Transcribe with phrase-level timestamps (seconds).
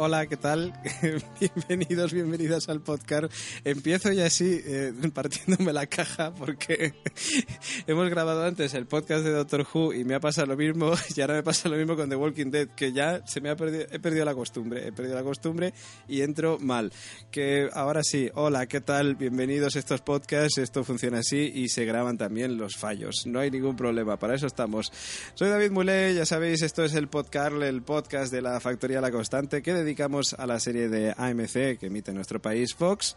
[0.00, 0.72] Hola, ¿qué tal?
[1.68, 3.32] Bienvenidos, bienvenidas al podcast.
[3.64, 6.94] Empiezo ya así, eh, partiéndome la caja, porque
[7.86, 11.20] hemos grabado antes el podcast de Doctor Who y me ha pasado lo mismo, y
[11.20, 13.86] ahora me pasa lo mismo con The Walking Dead, que ya se me ha perdido,
[13.90, 15.72] he perdido la costumbre, he perdido la costumbre
[16.08, 16.92] y entro mal.
[17.30, 19.14] Que ahora sí, hola, ¿qué tal?
[19.14, 23.50] Bienvenidos a estos podcasts, esto funciona así y se graban también los fallos, no hay
[23.50, 24.90] ningún problema, para eso estamos.
[25.34, 29.12] Soy David Mulé, ya sabéis, esto es el podcast, el podcast de la Factoría La
[29.12, 33.16] Constante, que dedicamos a la serie de AMC que emite nuestro país Fox,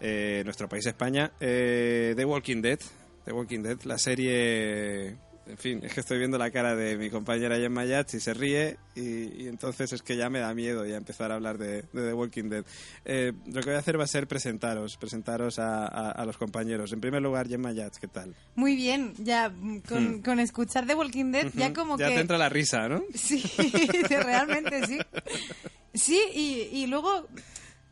[0.00, 2.80] eh, nuestro país España, eh, The Walking Dead.
[3.24, 7.10] The Walking Dead, la serie en fin, es que estoy viendo la cara de mi
[7.10, 10.96] compañera Gemma Yats y se ríe y, entonces es que ya me da miedo ya
[10.96, 12.64] empezar a hablar de, The Walking Dead.
[13.04, 16.92] Eh, lo que voy a hacer va a ser presentaros, presentaros a, los compañeros.
[16.92, 18.34] En primer lugar, Gemma Yats, ¿qué tal?
[18.54, 19.52] Muy bien, ya
[19.88, 20.40] con, hmm.
[20.40, 22.04] escuchar The Walking Dead ya como que...
[22.04, 23.02] Ya te entra la risa, ¿no?
[23.14, 23.42] Sí,
[24.08, 24.98] realmente sí.
[25.94, 27.28] Sí, y, y luego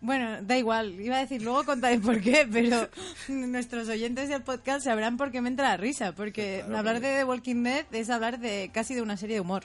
[0.00, 2.88] bueno, da igual, iba a decir luego contaré por qué, pero
[3.28, 7.24] nuestros oyentes del podcast sabrán por qué me entra la risa, porque hablar de The
[7.24, 9.64] Walking Dead es hablar de casi de una serie de humor.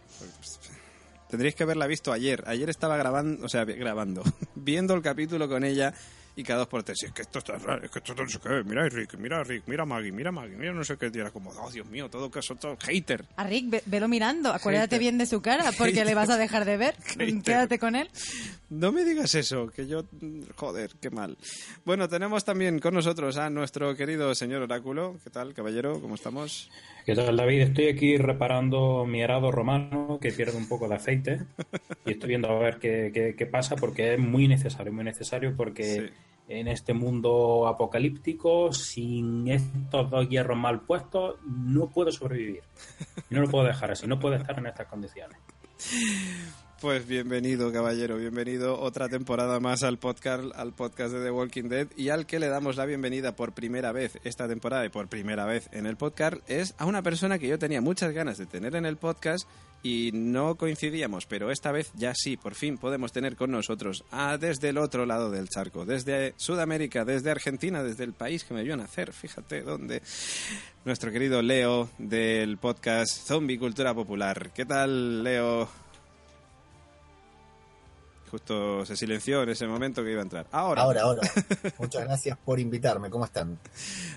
[1.29, 2.44] Tendríais que haberla visto ayer.
[2.47, 4.24] Ayer estaba grabando, o sea, grabando,
[4.56, 5.94] viendo el capítulo con ella
[6.35, 8.40] y cada dos por tres, es que esto está raro, es que esto no sé
[8.40, 10.84] qué, mira a Rick, mira a Rick, mira a Maggie, mira a Maggie, mira no
[10.84, 13.25] sé qué, y era como, oh Dios mío, todo caso, todo hater.
[13.38, 16.78] A Rick, velo mirando, acuérdate bien de su cara, porque le vas a dejar de
[16.78, 16.95] ver,
[17.44, 18.09] quédate con él.
[18.69, 20.06] No me digas eso, que yo,
[20.56, 21.38] joder, qué mal.
[21.85, 26.01] Bueno, tenemos también con nosotros a nuestro querido señor Oráculo, ¿qué tal, caballero?
[26.01, 26.69] ¿Cómo estamos?
[27.06, 27.62] ¿Qué tal, David?
[27.62, 31.41] Estoy aquí reparando mi arado romano que pierde un poco de aceite
[32.03, 36.12] y estoy viendo a ver qué, qué, pasa porque es muy necesario, muy necesario porque
[36.47, 42.63] en este mundo apocalíptico, sin estos dos hierros mal puestos, no puedo sobrevivir.
[43.29, 45.39] No lo puedo dejar así, no puedo estar en estas condiciones.
[46.85, 51.88] Pues bienvenido, caballero, bienvenido otra temporada más al podcast, al podcast de The Walking Dead
[51.97, 55.45] y al que le damos la bienvenida por primera vez esta temporada y por primera
[55.45, 58.75] vez en el podcast es a una persona que yo tenía muchas ganas de tener
[58.75, 59.50] en el podcast
[59.81, 64.38] y no coincidíamos, pero esta vez ya sí, por fin podemos tener con nosotros a
[64.38, 68.62] desde el otro lado del charco, desde Sudamérica, desde Argentina, desde el país que me
[68.62, 70.03] vio nacer, fíjate dónde,
[70.85, 74.51] nuestro querido Leo del podcast Zombie Cultura Popular.
[74.53, 75.68] ¿Qué tal, Leo?
[78.31, 80.47] Justo se silenció en ese momento que iba a entrar.
[80.52, 80.81] Ahora.
[80.81, 81.22] Ahora, ahora.
[81.80, 83.09] Muchas gracias por invitarme.
[83.09, 83.58] ¿Cómo están?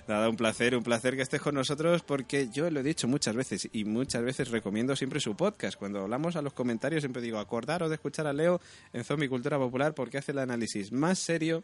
[0.07, 3.37] Nada, un placer, un placer que estés con nosotros porque yo lo he dicho muchas
[3.37, 5.79] veces y muchas veces recomiendo siempre su podcast.
[5.79, 8.61] Cuando hablamos a los comentarios siempre digo, acordaros de escuchar a Leo
[8.93, 11.63] en Zombie Cultura Popular porque hace el análisis más serio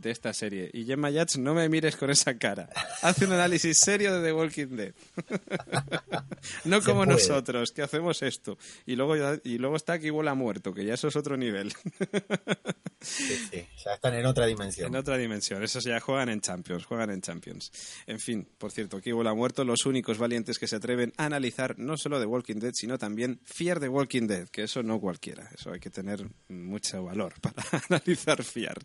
[0.00, 0.70] de esta serie.
[0.72, 2.68] Y Gemma Yats, no me mires con esa cara.
[3.02, 4.94] Hace un análisis serio de The Walking Dead.
[6.64, 8.58] no como nosotros, que hacemos esto.
[8.86, 11.72] Y luego, y luego está aquí Bola Muerto, que ya eso es otro nivel.
[13.00, 14.88] sí, sí, ya están en otra dimensión.
[14.88, 15.62] En otra dimensión.
[15.62, 17.72] Esos ya juegan en Champions, juegan en Champions.
[18.06, 21.78] En fin, por cierto, aquí Bola Muerto, los únicos valientes que se atreven a analizar
[21.78, 25.50] no solo The Walking Dead, sino también Fear The Walking Dead, que eso no cualquiera.
[25.54, 28.78] Eso hay que tener mucho valor para analizar Fear.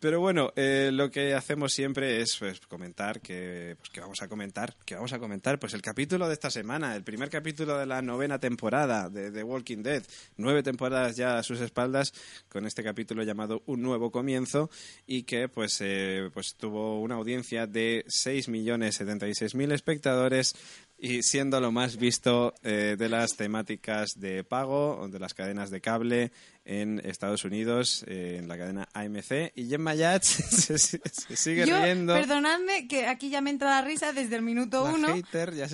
[0.00, 4.22] Pero bueno, bueno, eh, lo que hacemos siempre es pues, comentar que, pues, que vamos
[4.22, 7.76] a comentar, que vamos a comentar, pues el capítulo de esta semana, el primer capítulo
[7.76, 10.04] de la novena temporada de The Walking Dead,
[10.36, 12.12] nueve temporadas ya a sus espaldas,
[12.48, 14.70] con este capítulo llamado Un nuevo comienzo
[15.08, 20.54] y que pues, eh, pues tuvo una audiencia de 6.076.000 espectadores,
[21.00, 25.80] y siendo lo más visto eh, de las temáticas de pago de las cadenas de
[25.80, 26.32] cable
[26.64, 29.52] en Estados Unidos, eh, en la cadena AMC.
[29.54, 32.14] Y Gemma Yats se, sigue riendo.
[32.14, 35.08] Perdonadme que aquí ya me entra la risa desde el minuto uno.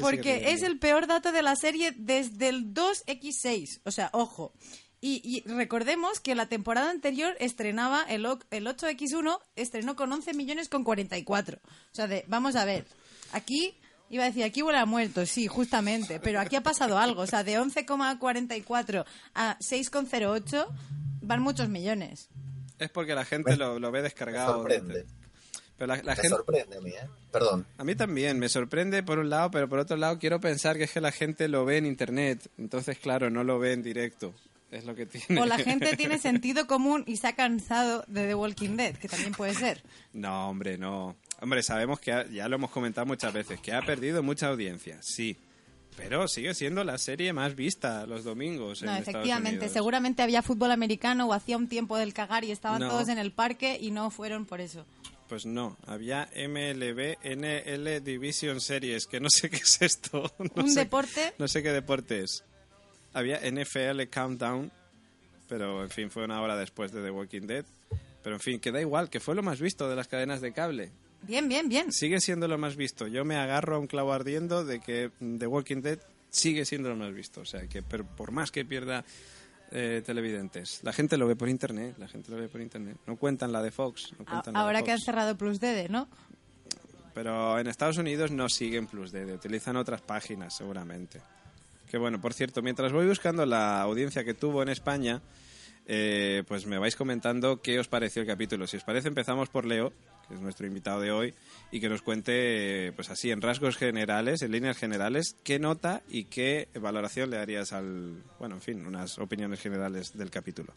[0.01, 3.81] porque es el peor dato de la serie desde el 2X6.
[3.85, 4.53] O sea, ojo.
[5.07, 10.83] Y, recordemos que la temporada anterior estrenaba el, el 8X1, estrenó con 11 millones con
[10.83, 11.59] 44.
[11.63, 12.87] O sea, de, vamos a ver.
[13.33, 13.77] Aquí
[14.15, 17.23] Iba a decir, aquí huele a muerto, sí, justamente, pero aquí ha pasado algo.
[17.23, 20.69] O sea, de 11,44 a 6,08
[21.21, 22.29] van muchos millones.
[22.79, 24.63] Es porque la gente lo, ve descargado.
[24.63, 25.07] Me sorprende.
[25.77, 27.09] Pero la, me sorprende a mí, ¿eh?
[27.33, 27.67] Perdón.
[27.77, 30.85] A mí también, me sorprende por un lado, pero por otro lado quiero pensar que
[30.85, 32.49] es que la gente lo ve en internet.
[32.57, 34.33] Entonces, claro, no lo ve en directo.
[34.71, 35.43] Es lo que tiene.
[35.43, 39.09] O la gente tiene sentido común y se ha cansado de The Walking Dead, que
[39.09, 39.83] también puede ser.
[40.13, 41.17] No, hombre, no.
[41.45, 45.37] Hombre, sabemos que ya lo hemos comentado muchas veces, que ha perdido mucha audiencia, sí.
[45.95, 48.83] Pero sigue siendo la serie más vista los domingos.
[48.83, 49.69] No, efectivamente.
[49.69, 53.31] Seguramente había fútbol americano o hacía un tiempo del cagar y estaban todos en el
[53.31, 54.87] parque y no fueron por eso.
[55.29, 60.33] Pues no, había MLB NL Division Series, que no sé qué es esto.
[60.39, 61.35] ¿Un deporte?
[61.39, 62.43] No sé qué deporte es.
[63.13, 64.73] Había NFL Countdown,
[65.47, 67.67] pero en fin, fue una hora después de The Walking Dead.
[68.23, 70.55] Pero en fin, que da igual, que fue lo más visto de las cadenas de
[70.55, 70.91] cable.
[71.27, 71.93] Bien, bien, bien.
[71.93, 73.07] Sigue siendo lo más visto.
[73.07, 75.99] Yo me agarro a un clavo ardiendo de que The Walking Dead
[76.31, 77.41] sigue siendo lo más visto.
[77.41, 79.05] O sea, que por más que pierda
[79.77, 80.81] eh, televidentes.
[80.85, 82.97] La gente lo ve por internet, la gente lo ve por internet.
[83.09, 84.15] No cuentan la de Fox.
[84.55, 86.07] Ahora que han cerrado Plus DD, ¿no?
[87.13, 91.21] Pero en Estados Unidos no siguen Plus DD, utilizan otras páginas seguramente.
[91.91, 95.23] Que bueno, por cierto, mientras voy buscando la audiencia que tuvo en España,
[95.87, 98.69] eh, pues me vais comentando qué os pareció el capítulo.
[98.69, 99.93] Si os parece, empezamos por Leo,
[100.29, 101.35] que es nuestro invitado de hoy,
[101.71, 106.25] y que nos cuente, pues así, en rasgos generales, en líneas generales, qué nota y
[106.25, 110.73] qué valoración le darías al, bueno, en fin, unas opiniones generales del capítulo.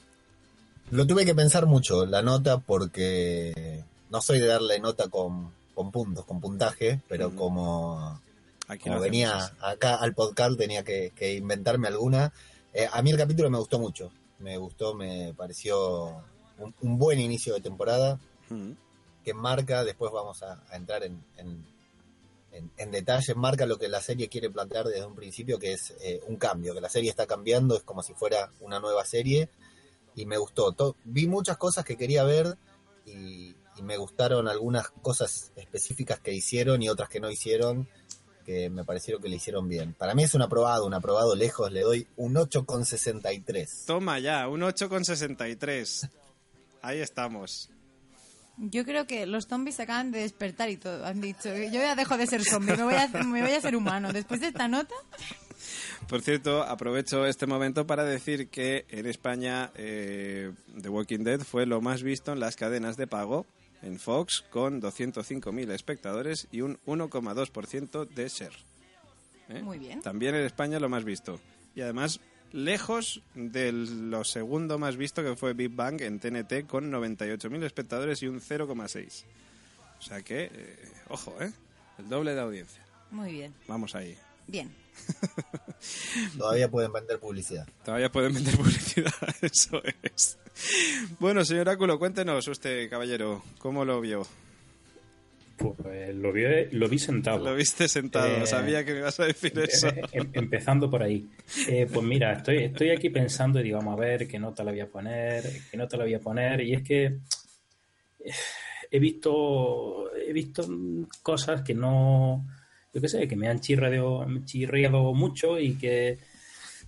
[0.91, 5.51] Lo tuve que pensar mucho, la nota, porque no soy de darle nota con,
[5.91, 8.19] puntos, con puntaje, pero como,
[9.01, 12.31] venía acá al podcast tenía que, inventarme alguna.
[12.73, 16.23] Eh, a mí el capítulo me gustó mucho, me gustó, me pareció
[16.57, 18.19] un, buen inicio de temporada
[19.27, 24.49] que marca, después vamos a, entrar en, en, detalle, marca lo que la serie quiere
[24.49, 27.83] plantear desde un principio, que es eh, un cambio, que la serie está cambiando, es
[27.83, 29.49] como si fuera una nueva serie,
[30.15, 30.95] y me gustó.
[31.03, 32.57] vi muchas cosas que quería ver
[33.05, 33.53] y,
[33.83, 37.89] me gustaron algunas cosas específicas que hicieron y otras que no hicieron,
[38.45, 39.93] que me parecieron que le hicieron bien.
[39.93, 43.85] Para mí es un aprobado, un aprobado lejos, le doy un 8,63.
[43.85, 46.09] Toma ya, un 8,63.
[46.81, 47.69] Ahí estamos.
[48.57, 51.05] Yo creo que los zombies acaban de despertar y todo.
[51.05, 53.75] Han dicho, yo ya dejo de ser zombie, me voy a, me voy a ser
[53.75, 54.11] humano.
[54.11, 54.95] Después de esta nota...
[56.07, 61.65] Por cierto, aprovecho este momento para decir que en España eh, The Walking Dead fue
[61.65, 63.45] lo más visto en las cadenas de pago
[63.81, 68.53] en Fox con 205.000 espectadores y un 1,2% de share.
[69.49, 69.61] ¿Eh?
[69.61, 70.01] Muy bien.
[70.01, 71.39] También en España lo más visto.
[71.75, 72.19] Y además
[72.51, 78.21] lejos de lo segundo más visto que fue Big Bang en TNT con 98.000 espectadores
[78.23, 79.23] y un 0,6.
[79.99, 81.51] O sea que, eh, ojo, ¿eh?
[81.97, 82.85] El doble de audiencia.
[83.11, 83.53] Muy bien.
[83.67, 84.17] Vamos ahí.
[84.47, 84.73] Bien.
[86.37, 87.67] Todavía pueden vender publicidad.
[87.83, 90.37] Todavía pueden vender publicidad, eso es.
[91.19, 94.25] Bueno, señor Áculo, cuéntenos usted, caballero, ¿cómo lo vio?
[95.57, 97.43] Pues lo vi, lo vi sentado.
[97.43, 99.87] Lo viste sentado, eh, sabía que me ibas a decir eso.
[100.11, 101.27] Em, empezando por ahí.
[101.67, 104.71] Eh, pues mira, estoy, estoy aquí pensando y digo, vamos a ver qué nota la
[104.71, 106.61] voy a poner, qué nota la voy a poner.
[106.61, 108.31] Y es que eh,
[108.91, 110.67] he visto, he visto
[111.23, 112.45] cosas que no,
[112.93, 116.19] yo qué sé, que me han chirriado, chirriado mucho y que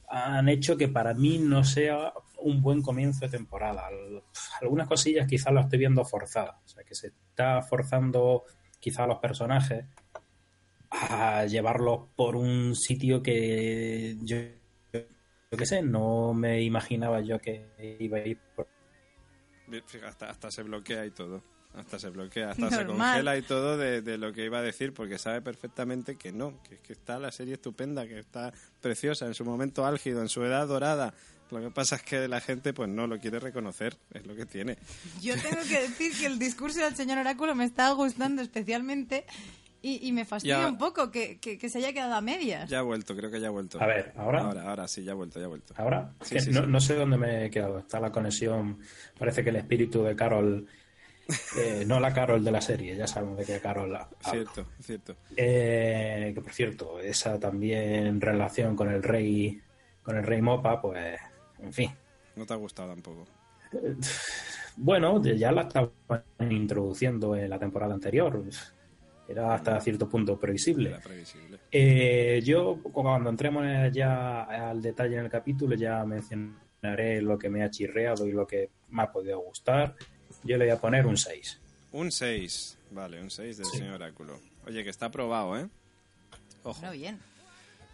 [0.10, 3.90] han hecho que para mí no sea un buen comienzo de temporada.
[4.62, 6.56] Algunas cosillas quizás las estoy viendo forzadas.
[6.66, 8.44] O sea, que se está forzando
[8.80, 9.86] quizá a los personajes
[10.92, 14.38] a llevarlos por un sitio que yo,
[14.94, 17.68] yo qué sé, no me imaginaba yo que
[18.00, 18.68] iba a ir por...
[20.06, 21.44] Hasta, hasta se bloquea y todo.
[21.76, 24.92] Hasta se bloquea, hasta se congela y todo de, de, lo que iba a decir,
[24.92, 29.36] porque sabe perfectamente que no, que, que está la serie estupenda, que está preciosa, en
[29.36, 31.14] su momento álgido, en su edad dorada,
[31.52, 34.46] lo que pasa es que la gente pues no lo quiere reconocer, es lo que
[34.46, 34.78] tiene.
[35.22, 39.26] Yo tengo que decir que el discurso del señor Oráculo me está gustando especialmente
[39.82, 42.70] y, me fastidia un poco que, se haya quedado a medias.
[42.70, 43.82] Ya ha vuelto, creo que ya ha vuelto.
[43.82, 44.42] A ver, ¿ahora?
[44.42, 45.74] Ahora, ahora sí, ya ha vuelto, ya ha vuelto.
[45.78, 46.12] ¿Ahora?
[46.68, 47.80] no, sé dónde me he quedado.
[47.80, 48.80] Está la conexión.
[49.18, 50.68] Parece que el espíritu de Carol...
[51.58, 54.10] Eh, no la Carol de la serie, ya sabemos de qué Carol la.
[54.20, 55.16] Cierto, cierto.
[55.38, 59.62] Eh, que por cierto, esa también relación con el rey,
[60.02, 61.20] con el rey Mopa, pues
[61.62, 61.92] en fin.
[62.36, 63.28] ¿No te ha gustado tampoco?
[64.82, 65.92] Bueno, ya la estaban
[66.40, 68.42] introduciendo en la temporada anterior.
[69.28, 70.90] Era hasta cierto punto previsible.
[70.90, 71.60] Era previsible.
[71.70, 77.62] Eh, yo, cuando entremos ya al detalle en el capítulo, ya mencionaré lo que me
[77.62, 79.96] ha chirreado y lo que me ha podido gustar.
[80.44, 81.60] Yo le voy a poner un 6.
[81.92, 84.40] Un 6, vale, un 6 del señor Oráculo.
[84.66, 85.68] Oye, que está aprobado, ¿eh?
[86.64, 86.90] Ojo.
[86.92, 87.20] bien.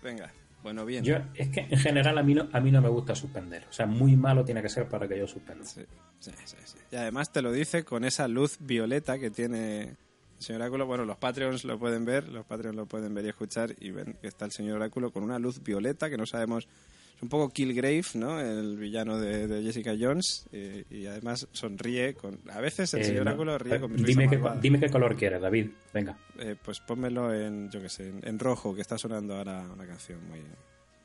[0.04, 0.32] Venga,
[0.66, 1.04] bueno, bien.
[1.04, 3.68] Yo, es que en general a mí, no, a mí no me gusta suspender.
[3.70, 5.64] O sea, muy malo tiene que ser para que yo suspenda.
[5.64, 5.86] Sí,
[6.20, 9.98] sí, sí, Y además te lo dice con esa luz violeta que tiene el
[10.40, 10.88] señor Oráculo.
[10.88, 14.18] Bueno, los Patreons lo pueden ver, los Patreons lo pueden ver y escuchar y ven
[14.20, 16.68] que está el señor Oráculo con una luz violeta que no sabemos.
[17.16, 18.40] Es un poco Killgrave, ¿no?
[18.40, 20.48] El villano de, Jessica Jones.
[20.52, 22.40] Y, además sonríe con.
[22.52, 25.70] A veces el eh, señor Oráculo ríe con dime qué, dime qué color quieres, David.
[25.94, 26.18] Venga.
[26.40, 30.20] Eh, pues pónmelo en, yo qué sé, en, rojo, que está sonando ahora una canción
[30.28, 30.42] muy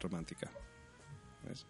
[0.01, 0.51] romántica.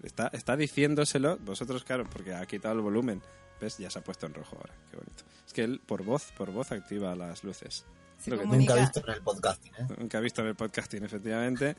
[0.03, 3.23] Está, está diciéndoselo, vosotros, claro, porque ha quitado el volumen.
[3.61, 3.77] ¿Ves?
[3.77, 4.75] Ya se ha puesto en rojo ahora.
[4.91, 5.23] Qué bonito.
[5.47, 7.85] Es que él, por voz, por voz, activa las luces.
[8.27, 9.87] Nunca he visto en el podcasting, ¿eh?
[9.99, 11.77] Nunca he visto en el podcasting, efectivamente.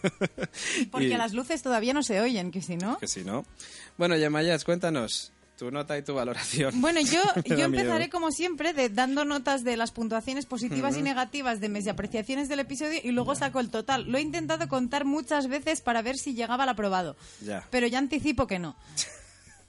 [0.90, 2.98] Porque las luces todavía no se oyen, que si no.
[2.98, 3.44] Que si no.
[3.96, 6.80] Bueno, Yamayas, cuéntanos tu nota y tu valoración.
[6.80, 11.60] Bueno, yo, yo empezaré como siempre de, dando notas de las puntuaciones positivas y negativas
[11.60, 14.10] de de apreciaciones del episodio y luego saco el total.
[14.10, 17.16] Lo he intentado contar muchas veces para ver si llegaba al aprobado.
[17.40, 17.66] Ya.
[17.70, 18.76] Pero ya anticipo que no.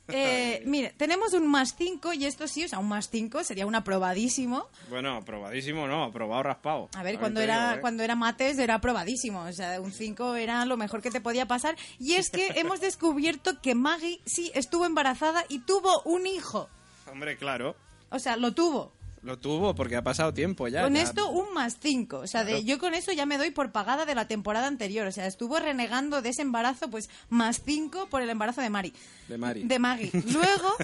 [0.09, 3.65] Eh, mire, tenemos un más 5 y esto sí, o sea, un más 5 sería
[3.65, 4.67] un aprobadísimo.
[4.89, 6.89] Bueno, aprobadísimo no, aprobado raspado.
[6.95, 7.79] A ver, cuando era, ¿eh?
[7.79, 11.47] cuando era mates era aprobadísimo, o sea, un 5 era lo mejor que te podía
[11.47, 11.77] pasar.
[11.99, 16.69] Y es que hemos descubierto que Maggie sí estuvo embarazada y tuvo un hijo.
[17.09, 17.75] Hombre, claro.
[18.09, 18.91] O sea, lo tuvo.
[19.23, 20.83] Lo tuvo porque ha pasado tiempo ya.
[20.83, 22.17] Con esto un más cinco.
[22.19, 25.07] O sea, de, yo con eso ya me doy por pagada de la temporada anterior.
[25.07, 28.93] O sea, estuvo renegando de ese embarazo, pues más cinco por el embarazo de Mari.
[29.29, 29.63] De Mari.
[29.63, 30.11] De Maggie.
[30.13, 30.75] Luego...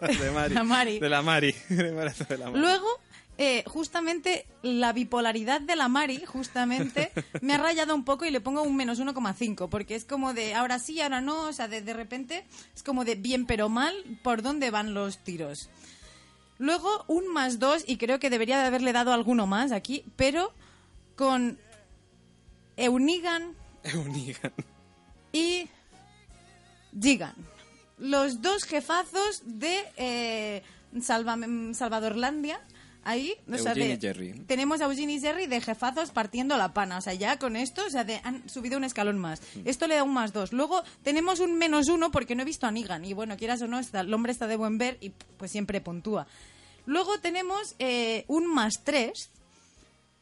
[0.20, 0.54] de Mari.
[0.54, 0.98] La Mari.
[0.98, 1.54] De la Mari.
[1.70, 2.60] El embarazo de la Mari.
[2.60, 2.88] Luego...
[3.38, 7.12] Eh, justamente la bipolaridad de la Mari, justamente,
[7.42, 10.54] me ha rayado un poco y le pongo un menos 1,5, porque es como de
[10.54, 13.94] ahora sí, ahora no, o sea, de, de repente es como de bien pero mal,
[14.22, 15.68] ¿por dónde van los tiros?
[16.58, 20.52] Luego un más dos, y creo que debería de haberle dado alguno más aquí, pero
[21.14, 21.58] con
[22.76, 23.54] Eunigan.
[23.84, 24.52] Eunigan.
[25.32, 25.68] Y
[26.98, 27.34] Gigan.
[27.98, 30.62] Los dos jefazos de eh,
[31.00, 32.60] Salvadorlandia.
[33.08, 33.72] Ahí, o sea,
[34.48, 36.98] tenemos a Eugene y Jerry de jefazos partiendo la pana.
[36.98, 39.40] O sea, ya con esto, o sea, han subido un escalón más.
[39.54, 39.60] Mm.
[39.64, 40.52] Esto le da un más dos.
[40.52, 43.04] Luego tenemos un menos uno porque no he visto a Negan.
[43.04, 46.26] Y bueno, quieras o no, el hombre está de buen ver y pues siempre puntúa.
[46.84, 49.30] Luego tenemos eh, un más tres,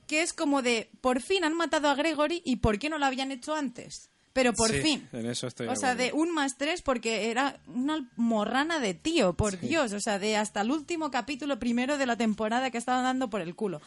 [0.07, 3.07] que es como de, por fin han matado a Gregory y ¿por qué no lo
[3.07, 4.11] habían hecho antes?
[4.35, 5.09] Pero por fin.
[5.12, 9.33] En eso estoy o sea, de un más tres porque era una morrana de tío,
[9.33, 9.93] por Dios.
[9.93, 13.41] O sea, de hasta el último capítulo primero de la temporada que estaba dando por
[13.41, 13.81] el culo.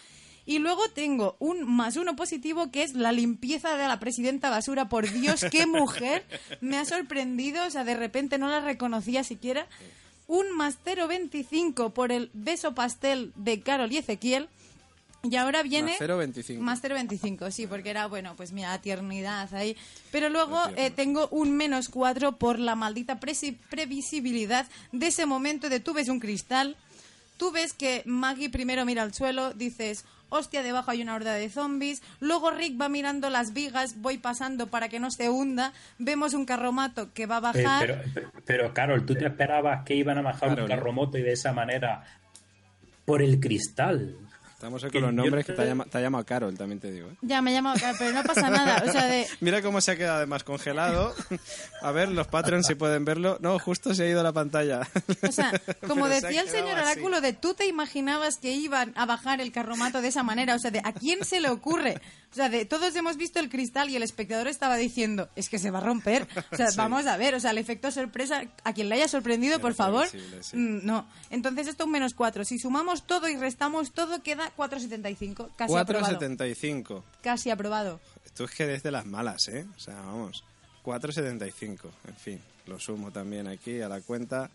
[0.46, 4.88] Y luego tengo un más uno positivo que es la limpieza de la presidenta basura.
[4.88, 6.26] Por Dios, qué mujer.
[6.62, 7.68] Me ha sorprendido.
[7.68, 9.68] O sea, de repente no la reconocía siquiera.
[10.28, 14.48] Un más 0,25 por el beso pastel de Carol y Ezequiel.
[15.24, 15.92] Y ahora viene...
[15.92, 16.60] Más 0,25.
[16.60, 19.76] Más 0,25, sí, porque era, bueno, pues mira, eternidad ahí.
[20.12, 25.80] Pero luego eh, tengo un menos 4 por la maldita previsibilidad de ese momento de
[25.80, 26.78] tú ves un cristal,
[27.38, 31.50] tú ves que Maggie primero mira al suelo, dices, hostia, debajo hay una horda de
[31.50, 32.02] zombies.
[32.20, 35.74] Luego Rick va mirando las vigas, voy pasando para que no se hunda.
[35.98, 38.04] Vemos un carromato que va a eh, bajar.
[38.46, 42.04] pero, Carol, ¿tú te esperabas que iban a bajar un carromato y de esa manera
[43.06, 44.27] por el cristal?
[44.58, 47.10] Estamos con los nombres que te ha, llamado, Carol, también te digo.
[47.10, 47.16] ¿eh?
[47.22, 48.84] Ya, me ha llamado Carol, pero no pasa nada.
[48.88, 49.28] O sea, de...
[49.40, 51.14] Mira cómo se ha quedado además congelado.
[51.84, 53.38] A ver, los patrons si pueden verlo.
[53.40, 54.82] No, justo se ha ido la pantalla.
[55.22, 55.54] O sea,
[55.88, 60.02] como decía el señor Oráculo, de tú te imaginabas que iban a bajar el carromato
[60.02, 60.56] de esa manera.
[60.56, 62.02] O sea, de ¿a quién se le ocurre?
[62.32, 65.60] O sea, de todos hemos visto el cristal y el espectador estaba diciendo, es que
[65.60, 66.28] se va a romper.
[66.52, 69.60] O sea, vamos a ver, o sea, el efecto sorpresa, a quien le haya sorprendido,
[69.60, 70.08] por favor.
[70.54, 71.08] Mm, no.
[71.30, 72.44] Entonces esto un menos cuatro.
[72.46, 75.50] Si sumamos todo y restamos todo, queda 4,75.
[75.56, 77.04] Casi 4,75.
[77.22, 78.00] Casi aprobado.
[78.26, 79.66] Esto es que desde las malas, ¿eh?
[79.76, 80.44] O sea, vamos.
[80.84, 81.90] 4,75.
[82.08, 84.50] En fin, lo sumo también aquí a la cuenta.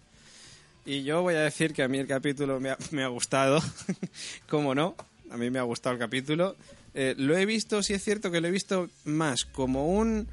[0.84, 3.60] Y yo voy a decir que a mí el capítulo me ha, me ha gustado.
[4.48, 4.94] ¿Cómo no?
[5.30, 6.56] A mí me ha gustado el capítulo.
[6.94, 10.28] Eh, lo he visto, sí es cierto que lo he visto más como un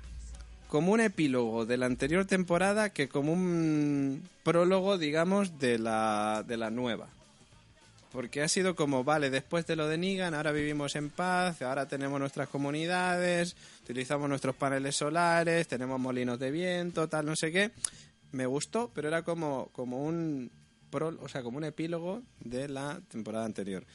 [0.68, 6.58] como un epílogo de la anterior temporada que como un prólogo, digamos, de la, de
[6.58, 7.08] la nueva.
[8.12, 11.88] Porque ha sido como, vale, después de lo de Negan, ahora vivimos en paz, ahora
[11.88, 17.72] tenemos nuestras comunidades, utilizamos nuestros paneles solares, tenemos molinos de viento, tal, no sé qué.
[18.32, 20.52] Me gustó, pero era como, como un
[20.92, 23.86] o sea, como un epílogo de la temporada anterior.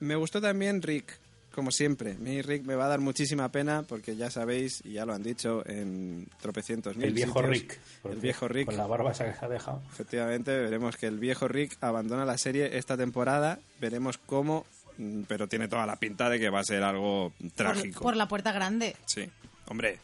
[0.00, 1.18] Me gustó también Rick,
[1.54, 5.04] como siempre, mi Rick me va a dar muchísima pena porque ya sabéis, y ya
[5.04, 7.78] lo han dicho en tropecientos mil El viejo Rick.
[8.04, 8.66] El viejo Rick.
[8.66, 9.82] Con la barba se ha dejado.
[9.92, 13.58] Efectivamente, veremos que el viejo Rick abandona la serie esta temporada.
[13.80, 14.64] Veremos cómo,
[14.98, 18.02] mm, pero tiene toda la pinta de que va a ser algo trágico.
[18.02, 18.96] Por, la puerta grande.
[19.06, 19.28] Sí,
[19.66, 19.98] hombre,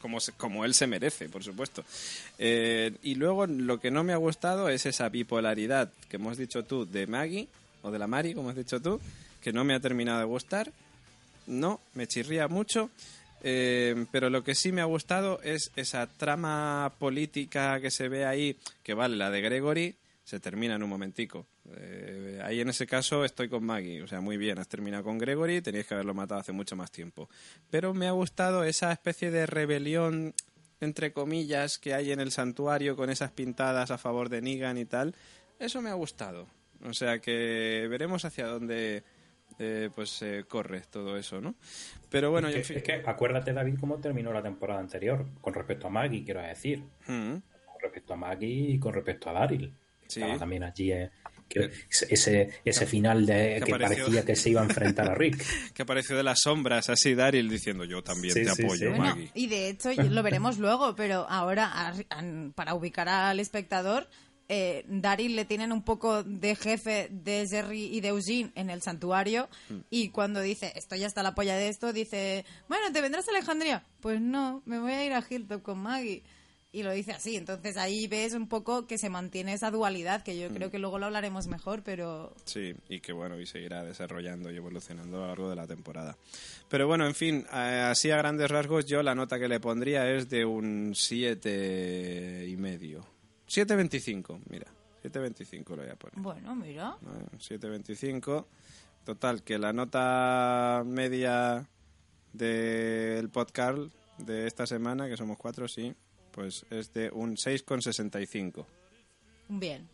[0.00, 1.84] como, como él se merece, por supuesto.
[2.38, 6.64] Eh, y luego lo que no me ha gustado es esa bipolaridad que hemos dicho
[6.64, 7.48] tú de Maggie,
[7.82, 9.00] o de la Mari, como has dicho tú,
[9.40, 10.72] que no me ha terminado de gustar.
[11.46, 12.90] No, me chirría mucho.
[13.42, 18.26] Eh, pero lo que sí me ha gustado es esa trama política que se ve
[18.26, 21.46] ahí, que vale, la de Gregory, se termina en un momentico.
[21.76, 25.18] Eh, ahí en ese caso estoy con Maggie, o sea, muy bien, has terminado con
[25.18, 27.28] Gregory, tenías que haberlo matado hace mucho más tiempo.
[27.70, 30.34] Pero me ha gustado esa especie de rebelión,
[30.80, 34.84] entre comillas, que hay en el santuario con esas pintadas a favor de Negan y
[34.84, 35.14] tal.
[35.58, 36.46] Eso me ha gustado.
[36.84, 39.02] O sea que veremos hacia dónde
[39.58, 41.54] eh, pues corre todo eso, ¿no?
[42.08, 46.24] Pero bueno, es que, acuérdate, David, cómo terminó la temporada anterior, con respecto a Maggie,
[46.24, 46.82] quiero decir.
[47.06, 47.36] Mm.
[47.66, 49.72] Con respecto a Maggie y con respecto a Daryl.
[50.06, 50.92] Estaba también allí
[52.08, 55.44] ese, ese final de que, parecía que se iba a enfrentar a Rick.
[55.74, 59.30] que apareció de las sombras, así Daryl diciendo yo también te apoyo, Maggie.
[59.34, 61.94] y de hecho lo veremos luego, pero ahora
[62.54, 64.08] para ubicar al espectador,
[64.52, 68.82] eh, Daryl le tienen un poco de jefe de Jerry y de Eugene en el
[68.82, 69.78] santuario mm.
[69.90, 73.84] y cuando dice estoy hasta la polla de esto, dice, bueno, ¿te vendrás a Alejandría?
[74.00, 76.24] Pues no, me voy a ir a Hilltop con Maggie
[76.72, 77.36] y lo dice así.
[77.36, 80.72] Entonces ahí ves un poco que se mantiene esa dualidad, que yo creo mm.
[80.72, 82.34] que luego lo hablaremos mejor, pero...
[82.44, 86.16] Sí, y que bueno, y seguirá desarrollando y evolucionando a lo largo de la temporada.
[86.68, 90.28] Pero bueno, en fin, así a grandes rasgos yo la nota que le pondría es
[90.28, 93.06] de un siete y medio.
[93.50, 94.66] 7.25, mira.
[95.02, 96.18] 7.25 lo voy a poner.
[96.18, 96.96] Bueno, mira.
[97.36, 98.46] 7.25.
[99.04, 101.66] Total, que la nota media
[102.32, 105.94] del podcast de esta semana, que somos cuatro, sí,
[106.30, 108.66] pues es de un 6,65.
[109.48, 109.88] Bien.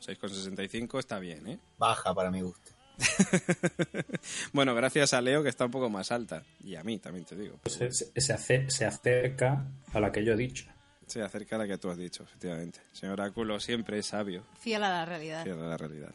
[0.00, 1.58] 6,65 está bien, ¿eh?
[1.76, 2.70] Baja para mi gusto.
[4.54, 6.44] bueno, gracias a Leo que está un poco más alta.
[6.64, 7.58] Y a mí también te digo.
[7.62, 10.66] Pues se, se, acerca a la que yo he dicho.
[11.06, 12.80] Se acerca a la que tú has dicho, efectivamente.
[12.92, 14.44] Señor Áculo siempre es sabio.
[14.58, 15.44] Fiel a la realidad.
[15.44, 16.12] Fiel a la realidad.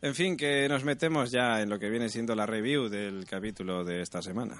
[0.00, 3.84] En fin, que nos metemos ya en lo que viene siendo la review del capítulo
[3.84, 4.56] de esta semana.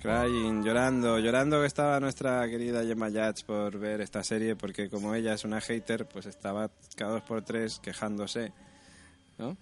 [0.00, 5.14] Crying, llorando, llorando que estaba nuestra querida Gemma Yats por ver esta serie, porque como
[5.14, 8.52] ella es una hater, pues estaba cada dos por tres quejándose,
[9.38, 9.56] ¿no?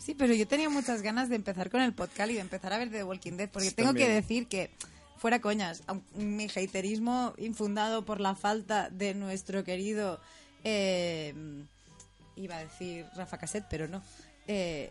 [0.00, 2.78] Sí, pero yo tenía muchas ganas de empezar con el podcast y de empezar a
[2.78, 4.70] ver The Walking Dead, porque tengo que decir que,
[5.18, 5.82] fuera coñas,
[6.14, 10.18] mi haterismo infundado por la falta de nuestro querido,
[10.64, 11.34] eh,
[12.34, 14.02] iba a decir Rafa Cassette, pero no.
[14.48, 14.90] Eh,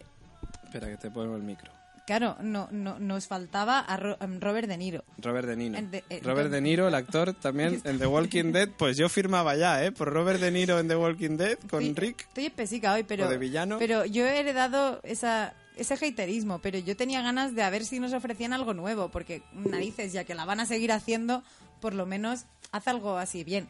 [0.63, 1.78] Espera, que te pongo el micro.
[2.09, 5.03] Claro, no, no, nos faltaba a em, Robert De Niro.
[5.19, 5.77] Robert De Niro.
[5.77, 8.67] Eh, Robert De Niro, el actor también en The Walking Dead.
[8.67, 9.91] Pues yo firmaba ya, ¿eh?
[9.91, 12.21] Por Robert De Niro en The Walking Dead con Rick.
[12.21, 13.29] Estoy espesica hoy, pero.
[13.29, 13.77] de villano.
[13.77, 17.99] Pero yo he heredado esa, ese haterismo, pero yo tenía ganas de a ver si
[17.99, 21.43] nos ofrecían algo nuevo, porque narices, ya que la van a seguir haciendo,
[21.79, 23.69] por lo menos haz algo así bien.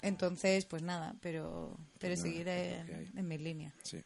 [0.00, 2.80] Entonces, pues nada, pero, pero seguiré
[3.14, 3.74] en mi línea.
[3.82, 4.02] Sí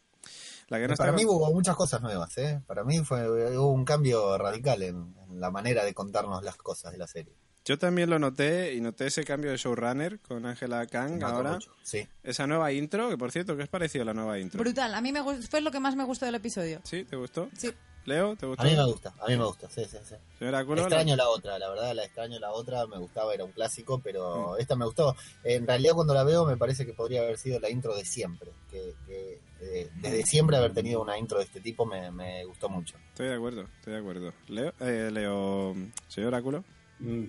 [0.68, 2.61] para mí hubo muchas cosas nuevas, ¿eh?
[2.66, 6.98] Para mí fue hubo un cambio radical en, la manera de contarnos las cosas de
[6.98, 7.35] la serie.
[7.64, 11.59] Yo también lo noté y noté ese cambio de showrunner con Angela Kang ahora.
[11.83, 12.07] Sí.
[12.22, 14.59] Esa nueva intro, que por cierto, ¿qué es parecido a la nueva intro?
[14.59, 16.81] Brutal, a mí me fue lo que más me gustó del episodio.
[16.85, 17.05] ¿Sí?
[17.05, 17.48] ¿Te gustó?
[17.57, 17.72] Sí.
[18.05, 18.62] Leo, ¿te gustó?
[18.62, 20.16] A mí me gusta, a mí me gusta, sí, sí, sí.
[20.40, 21.29] extraño la...
[21.29, 24.61] otra, la verdad, la extraño la otra, me gustaba, era un clásico, pero mm.
[24.61, 25.14] esta me gustó.
[25.44, 28.51] En realidad cuando la veo me parece que podría haber sido la intro de siempre,
[28.68, 32.96] que, eh, desde siempre haber tenido una intro de este tipo me, gustó mucho.
[33.09, 34.33] Estoy de acuerdo, estoy de acuerdo.
[34.48, 35.75] Leo, eh, Leo
[36.09, 36.64] señor Oráculo.
[36.98, 37.25] Mm,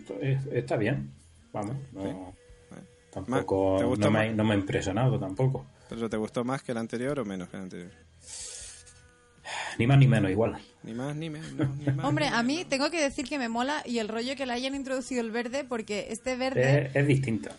[0.51, 1.11] está bien,
[1.51, 2.33] vamos, no,
[3.11, 5.65] tampoco, no me, no me ha impresionado tampoco.
[5.89, 7.91] ¿Pero te gustó más que el anterior o menos que el anterior?
[9.77, 10.57] Ni más ni menos, igual.
[10.83, 11.49] Ni más ni menos.
[12.03, 14.75] Hombre, a mí tengo que decir que me mola y el rollo que le hayan
[14.75, 16.91] introducido el verde, porque este verde.
[16.93, 17.49] Es, distinto.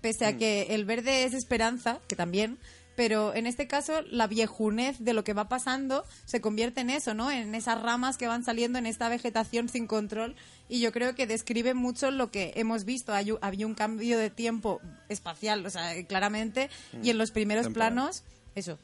[0.00, 0.38] pese a mm.
[0.38, 2.58] que el verde es esperanza, que también.
[3.00, 7.14] Pero en este caso, la viejunez de lo que va pasando se convierte en eso,
[7.14, 7.30] ¿no?
[7.30, 10.36] En esas ramas que van saliendo en esta vegetación sin control.
[10.68, 13.14] Y yo creo que describe mucho lo que hemos visto.
[13.14, 16.68] Hay, había un cambio de tiempo espacial, o sea, claramente.
[17.02, 18.22] Y en los primeros planos,
[18.54, 18.78] eso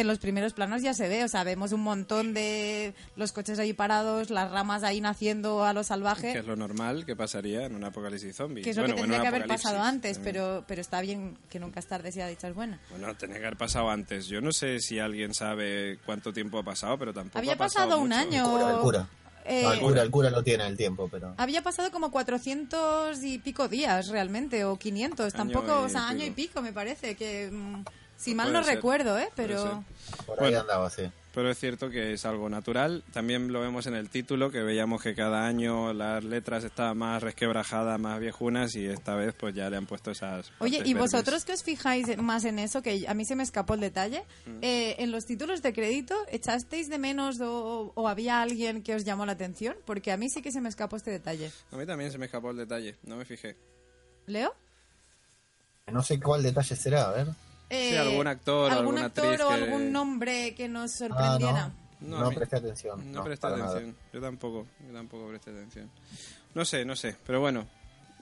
[0.00, 3.58] en los primeros planos ya se ve, o sea, vemos un montón de los coches
[3.58, 6.32] ahí parados, las ramas ahí naciendo a lo salvaje.
[6.32, 8.62] Que es lo normal que pasaría en un apocalipsis zombie.
[8.62, 11.80] Que es lo que tendría que haber pasado antes, pero, pero está bien que nunca
[11.80, 12.80] es tarde si ha dicho es buena.
[12.90, 14.26] Bueno, tenía que haber pasado antes.
[14.26, 17.88] Yo no sé si alguien sabe cuánto tiempo ha pasado, pero tampoco Había ha pasado,
[17.88, 18.76] pasado un año.
[18.76, 19.08] El cura,
[19.44, 20.02] eh, el cura.
[20.02, 21.34] el, cura, no tiene el tiempo, pero...
[21.36, 26.30] Había pasado como 400 y pico días realmente, o 500, tampoco, o sea, año y
[26.30, 27.50] pico me parece, que...
[28.16, 29.28] Si mal no recuerdo, ¿eh?
[29.34, 29.84] Pero...
[30.26, 31.10] Por ahí andaba, sí.
[31.36, 33.04] Pero es cierto que es algo natural.
[33.12, 37.22] También lo vemos en el título, que veíamos que cada año las letras estaban más
[37.22, 40.50] resquebrajadas, más viejunas, y esta vez pues ya le han puesto esas...
[40.60, 42.80] Oye, ¿y vosotros que os fijáis más en eso?
[42.80, 44.24] Que a mí se me escapó el detalle.
[44.46, 44.58] Mm.
[44.62, 49.04] Eh, ¿En los títulos de crédito echasteis de menos o, o, había alguien que os
[49.04, 49.76] llamó la atención?
[49.84, 51.52] Porque a mí sí que se me escapó este detalle.
[51.70, 53.56] A mí también se me escapó el detalle, no me fijé.
[54.24, 54.54] ¿Leo?
[55.92, 57.26] No sé cuál detalle será, a ver.
[57.68, 61.72] Eh, algún actor, algún actor o algún nombre que nos ah, sorprendiera.
[62.00, 63.12] no, no, presté atención.
[63.12, 63.96] No, presté atención.
[64.12, 65.90] Yo tampoco, yo tampoco presté atención.
[66.54, 67.66] No sé, no sé, pero bueno.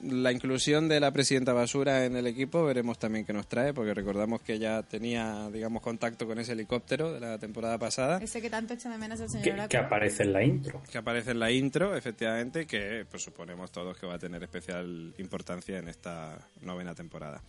[0.01, 3.93] La inclusión de la presidenta Basura en el equipo veremos también qué nos trae, porque
[3.93, 8.19] recordamos que ya tenía, digamos, contacto con ese helicóptero de la temporada pasada.
[8.21, 10.81] Ese que tanto echa de menos el señor que, aparece en la intro.
[10.91, 15.13] Que aparece en la intro, efectivamente, que pues suponemos todos que va a tener especial
[15.17, 17.41] importancia en esta novena temporada.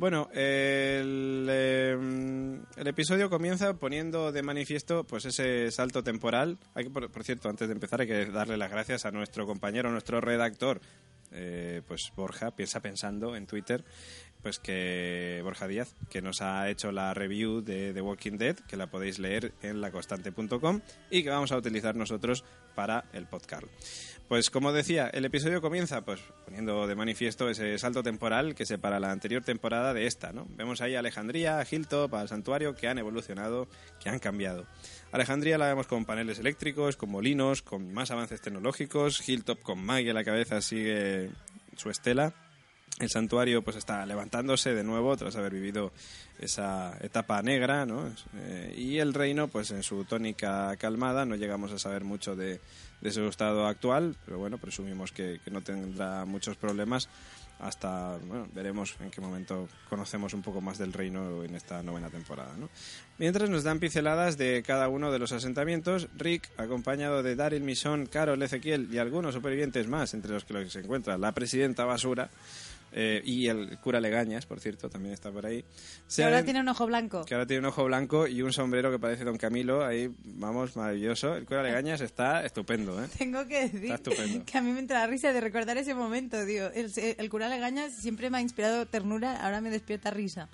[0.00, 6.56] Bueno, el, em, el, episodio comienza poniendo de manifiesto pues ese salto temporal.
[6.74, 9.90] Hay que, por, cierto, antes de empezar hay que darle las gracias a nuestro compañero,
[9.90, 10.80] nuestro redactor,
[11.32, 13.84] eh, pues Borja, piensa pensando en Twitter,
[14.42, 18.76] pues que Borja Díaz, que nos ha hecho la review de The Walking Dead, que
[18.76, 23.64] la podéis leer en laconstante.com y que vamos a utilizar nosotros para el podcast.
[24.28, 29.00] Pues como decía, el episodio comienza pues poniendo de manifiesto ese salto temporal que separa
[29.00, 30.46] la anterior temporada de esta, ¿no?
[30.50, 33.66] Vemos ahí a Alejandría, a Hilltop, al santuario que han evolucionado,
[33.98, 34.66] que han cambiado.
[35.12, 40.10] Alejandría la vemos con paneles eléctricos, con molinos, con más avances tecnológicos, Hilltop con Maggie
[40.10, 41.30] a la cabeza sigue
[41.76, 42.32] su estela.
[42.98, 45.90] El santuario pues está levantándose de nuevo tras haber vivido
[46.38, 48.12] esa etapa negra, ¿no?
[48.36, 52.60] Eh, y el reino pues en su tónica calmada, no llegamos a saber mucho de
[53.00, 57.08] de su estado actual, pero bueno, presumimos que, no tendrá muchos problemas
[57.60, 62.08] hasta, bueno, veremos en qué momento conocemos un poco más del reino en esta novena
[62.08, 62.54] temporada.
[62.56, 62.68] ¿no?
[63.18, 68.06] Mientras nos dan pinceladas de cada uno de los asentamientos, Rick, acompañado de Daryl Misón,
[68.06, 72.30] Carol, Ezequiel y algunos supervivientes más, entre los que se encuentra la presidenta Basura,
[72.92, 75.64] eh, y el cura Legañas, por cierto, también está por ahí.
[76.14, 77.24] que ahora tiene un ojo blanco.
[77.24, 79.84] Que ahora tiene un ojo blanco y un sombrero que parece Don Camilo.
[79.84, 81.36] Ahí, vamos, maravilloso.
[81.36, 83.08] El cura Legañas está estupendo, ¿eh?
[83.16, 86.70] Tengo que decir que a mí me entra la risa de recordar ese momento, tío.
[86.72, 90.48] El, cura Legañas siempre me ha inspirado ternura, ahora me despierta risa.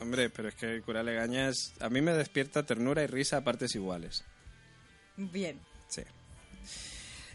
[0.00, 3.44] Hombre, pero es que el cura Legañas a mí me despierta ternura y risa a
[3.44, 4.24] partes iguales.
[5.16, 5.60] Bien.
[5.88, 6.02] Sí.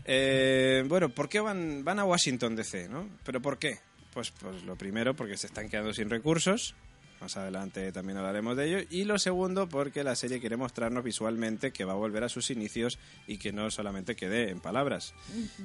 [0.04, 3.08] Eh, bueno, ¿por qué van, van a Washington DC, no?
[3.24, 3.80] ¿Pero por qué?
[4.16, 6.74] Pues, pues lo primero, porque se están quedando sin recursos.
[7.20, 8.88] Más adelante también hablaremos de ello.
[8.90, 12.50] Y lo segundo, porque la serie quiere mostrarnos visualmente que va a volver a sus
[12.50, 12.98] inicios
[13.28, 15.14] y que no solamente quede en palabras.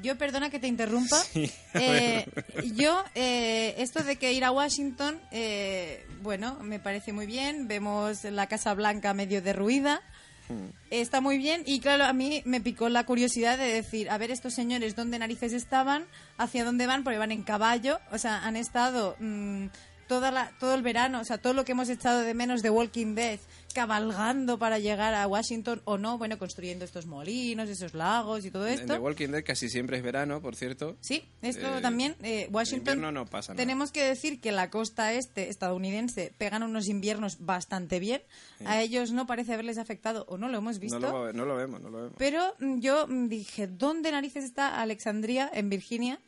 [0.03, 1.23] Yo, perdona que te interrumpa.
[1.75, 2.27] Eh,
[2.75, 7.69] yo, eh, esto de que ir a Washington, eh, bueno, me parece muy bien.
[7.69, 10.03] Vemos la Casa Blanca medio derruida.
[10.91, 11.63] Está muy bien.
[11.67, 15.19] Y claro, a mí me picó la curiosidad de decir, a ver estos señores dónde
[15.19, 16.05] narices estaban,
[16.39, 19.67] hacia dónde van, porque van en caballo, o sea, han estado mm,
[20.09, 22.71] toda la, todo el verano, o sea, todo lo que hemos echado de menos de
[22.71, 23.39] Walking Dead,
[23.73, 28.67] cabalgando para llegar a Washington o no, bueno, construyendo estos molinos, esos lagos y todo
[28.67, 28.83] esto.
[28.83, 30.97] En The Walking Dead casi siempre es verano, por cierto.
[31.01, 33.01] Sí, esto eh, también, eh, Washington...
[33.01, 38.23] no pasa Tenemos que decir que la costa este estadounidense pegan unos inviernos bastante bien.
[38.65, 40.99] A ellos no parece haberles afectado, o no lo hemos visto.
[40.99, 42.15] No lo, no lo vemos, no lo vemos.
[42.19, 46.21] Pero mm, yo mm, dije, ¿dónde narices está Alexandria, en Virginia?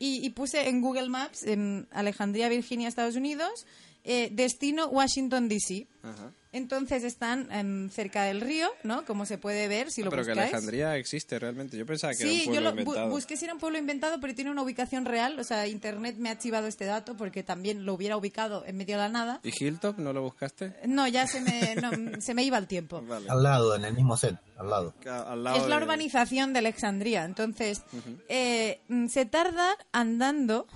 [0.00, 3.66] Y, puse en Google Maps, en Alejandría, Virginia, Estados Unidos,
[4.04, 5.88] eh, destino Washington, D.C.
[6.04, 6.32] Ajá.
[6.52, 9.04] Entonces están em, cerca del río, ¿no?
[9.04, 10.36] Como se puede ver si lo pero buscáis.
[10.38, 11.76] Pero que Alejandría existe realmente.
[11.76, 12.94] Yo pensaba que era un pueblo inventado.
[12.94, 15.38] Sí, yo busqué si era un pueblo inventado, pero tiene una ubicación real.
[15.38, 18.96] O sea, Internet me ha archivado este dato porque también lo hubiera ubicado en medio
[18.96, 19.40] de la nada.
[19.42, 20.74] ¿Y Hilltop no lo buscaste?
[20.86, 23.02] No, ya se me, se me iba el tiempo.
[23.28, 24.94] Al lado, en el mismo set, al lado.
[25.54, 27.24] es la urbanización de Alejandría.
[27.24, 27.82] Entonces,
[28.28, 30.66] eh, se tarda andando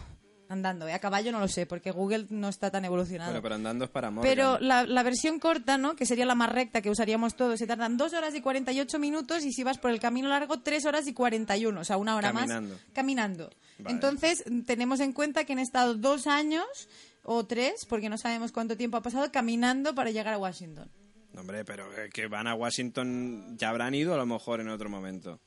[0.53, 0.87] andando.
[0.87, 0.93] ¿eh?
[0.93, 3.31] A caballo no lo sé, porque Google no está tan evolucionado.
[3.31, 4.31] Bueno, pero andando es para Morgan.
[4.31, 5.97] Pero la, la, versión corta, ¿no?
[5.97, 9.45] Que sería la más recta que usaríamos todos, se tardan 2 horas y 48 minutos
[9.45, 12.33] y si vas por el camino largo, 3 horas y 41, o sea, una hora
[12.33, 12.51] más
[12.93, 13.51] caminando.
[13.79, 16.67] Entonces, tenemos en cuenta que han estado dos años
[17.25, 20.91] o tres, porque no sabemos cuánto tiempo ha pasado, caminando para llegar a Washington.
[21.37, 24.89] hombre, pero eh, que van a Washington ya habrán ido a lo mejor en otro
[24.89, 25.41] momento.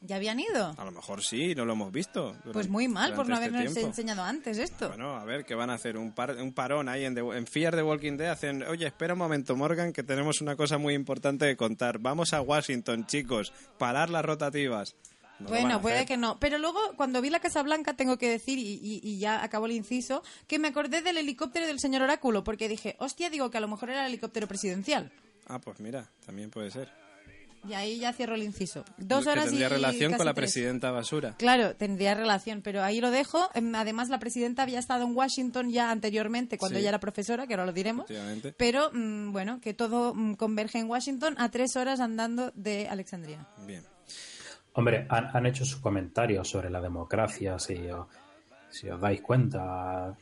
[0.00, 0.74] ¿Ya habían ido?
[0.76, 2.36] A lo mejor sí, no lo hemos visto.
[2.52, 4.88] pues muy mal por no este habernos enseñado antes esto.
[4.88, 5.96] Bueno, a ver, ¿qué van a hacer?
[5.96, 8.30] Un, un parón ahí en, en Fear de Walking Dead.
[8.30, 11.98] Hacen, oye, espera un momento, Morgan, que tenemos una cosa muy importante de contar.
[11.98, 13.52] Vamos a Washington, chicos.
[13.78, 14.94] Parar las rotativas.
[15.40, 16.38] bueno, puede que no.
[16.38, 19.72] Pero luego, cuando vi la Casa Blanca, tengo que decir, y, y, ya acabó el
[19.72, 23.62] inciso, que me acordé del helicóptero del señor Oráculo, porque dije, hostia, digo que a
[23.62, 25.10] lo mejor era el helicóptero presidencial.
[25.48, 27.05] Ah, pues mira, también puede ser.
[27.68, 28.84] Y ahí ya cierro el inciso.
[28.96, 31.34] Dos horas tendría relación con la presidenta Basura.
[31.38, 33.48] Claro, tendría relación, pero ahí lo dejo.
[33.54, 37.54] Em, además, la presidenta había estado en Washington ya anteriormente, cuando ella era profesora, que
[37.54, 38.06] ahora lo diremos.
[38.56, 43.46] Pero, mm, bueno, que todo mm, converge en Washington a tres horas andando de Alexandria.
[43.66, 43.82] Bien.
[44.74, 48.06] Hombre, han, hecho sus comentarios sobre la democracia, si os,
[48.68, 50.14] si os dais cuenta.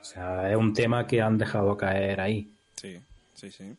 [0.00, 2.50] O sea, es un tema que han dejado caer ahí.
[2.76, 2.98] Sí,
[3.34, 3.76] sí, sí.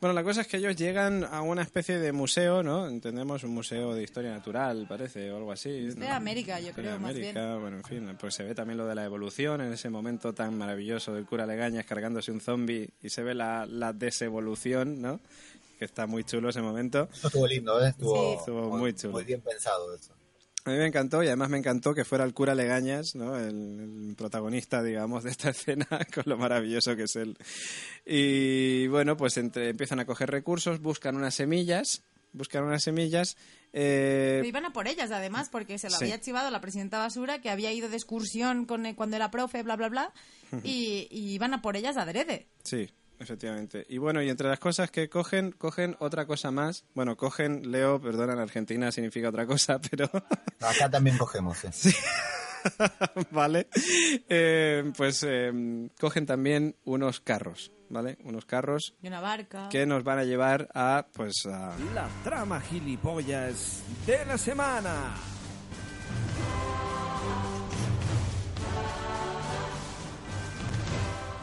[0.00, 2.86] Bueno, la cosa es que ellos llegan a una especie de museo, ¿no?
[2.86, 5.70] Entendemos un museo de historia natural, parece, o algo así.
[5.88, 7.34] De América, yo creo, más bien.
[7.34, 10.56] bueno, en fin, pues se ve también lo de la evolución en ese momento tan
[10.58, 15.20] maravilloso del cura Legañas cargándose un zombie y se ve la, la desevolución, ¿no?
[15.78, 17.08] Que está muy chulo ese momento.
[17.12, 17.88] Estuvo lindo, ¿eh?
[17.88, 19.14] Estuvo, muy chulo.
[19.14, 20.12] Muy bien pensado eso.
[20.66, 23.38] A mí me encantó y además me encantó que fuera el cura Legañas, ¿no?
[23.38, 27.38] el, protagonista, digamos, de esta escena, con lo maravilloso que es él.
[28.04, 32.02] Y bueno, pues entre, empiezan a coger recursos, buscan unas semillas,
[32.32, 33.36] buscan unas semillas.
[33.72, 34.42] Eh...
[34.44, 37.72] iban a por ellas, además, porque se lo había archivado la presidenta Basura, que había
[37.72, 40.12] ido de excursión con, cuando era profe, bla, bla, bla,
[40.64, 42.48] y, y iban a por ellas adrede.
[42.64, 43.86] Sí, Efectivamente.
[43.88, 46.84] Y bueno, y entre las cosas que cogen, cogen otra cosa más.
[46.94, 50.10] Bueno, cogen, Leo, perdona, en Argentina significa otra cosa, pero...
[50.60, 51.70] Acá también cogemos, ¿eh?
[51.72, 51.94] Sí.
[53.30, 53.68] vale.
[54.28, 58.18] Eh, pues eh, cogen también unos carros, ¿vale?
[58.24, 58.94] Unos carros.
[59.02, 59.68] Y una barca.
[59.70, 61.74] Que nos van a llevar a, pues, a...
[61.94, 65.14] La trama gilipollas de la semana.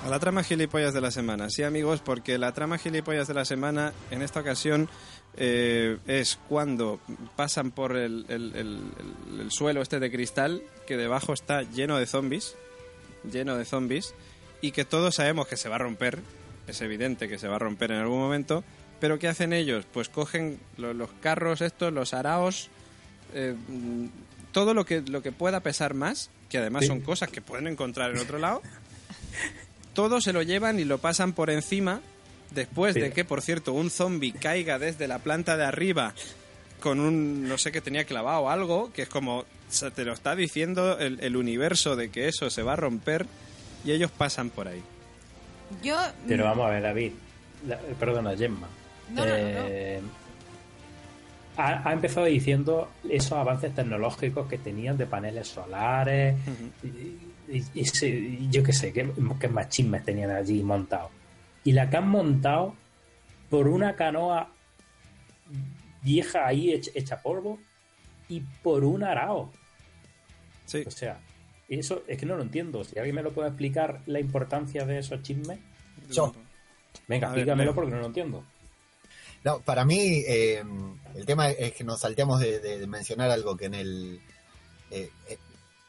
[0.03, 1.49] A la trama gilipollas de la semana.
[1.49, 4.89] Sí, amigos, porque la trama gilipollas de la semana en esta ocasión
[5.37, 6.99] eh, es cuando
[7.37, 8.25] pasan por el,
[9.47, 12.57] suelo este de cristal que debajo está lleno de zombies,
[13.31, 14.13] lleno de zombies,
[14.59, 16.19] y que todos sabemos que se va a romper,
[16.67, 18.65] es evidente que se va a romper en algún momento,
[18.99, 19.85] pero ¿qué hacen ellos?
[19.93, 22.69] Pues cogen los, carros estos, los araos,
[23.33, 23.55] eh,
[24.51, 28.11] todo lo que, lo que pueda pesar más, que además son cosas que pueden encontrar
[28.11, 28.61] en otro lado,
[29.93, 32.01] todo se lo llevan y lo pasan por encima
[32.51, 36.13] después de que, por cierto, un zombie caiga desde la planta de arriba
[36.79, 39.45] con un, no sé qué tenía clavado algo, que es como,
[39.95, 43.25] te lo está diciendo el, universo de que eso se va a romper
[43.85, 44.83] y ellos pasan por ahí.
[45.81, 45.97] Yo...
[46.27, 47.11] Pero vamos a ver, David,
[47.99, 48.67] perdona, Gemma.
[49.17, 50.01] Eh,
[51.57, 56.35] ha, empezado diciendo esos avances tecnológicos que tenían de paneles solares
[56.83, 57.32] y,
[58.49, 61.11] yo qué sé, qué, qué más chismes tenían allí montados.
[61.63, 62.75] Y la que han montado
[63.49, 64.51] por una canoa
[66.01, 67.59] vieja ahí hecha, polvo
[68.27, 69.51] y por un arao.
[70.65, 70.83] Sí.
[70.85, 71.19] O sea,
[71.69, 72.83] eso es que no lo entiendo.
[72.83, 75.59] Si alguien me lo puede explicar la importancia de esos chismes.
[76.09, 76.33] Yo.
[77.07, 78.43] Venga, explícamelo porque no lo entiendo.
[79.43, 80.63] No, para mí eh,
[81.15, 84.21] el tema es que nos salteamos de, mencionar algo que en el
[84.89, 85.37] eh, eh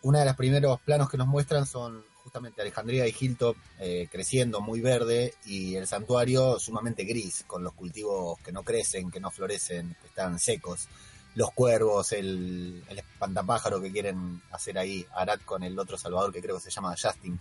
[0.05, 4.61] uno de los primeros planos que nos muestran son justamente Alejandría y Hilltop eh, creciendo
[4.61, 9.31] muy verde y el santuario sumamente gris, con los cultivos que no crecen, que no
[9.31, 10.89] florecen, que están secos.
[11.35, 16.57] Los cuervos, el, espantapájaro que quieren hacer ahí, Arad con el otro Salvador que creo
[16.57, 17.39] que se llama Justin.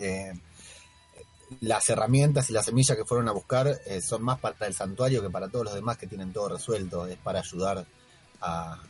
[0.00, 0.32] Eh,
[1.60, 5.22] las herramientas y las semillas que fueron a buscar eh, son más para el santuario
[5.22, 7.86] que para todos los demás que tienen todo resuelto, es para ayudar
[8.40, 8.80] a,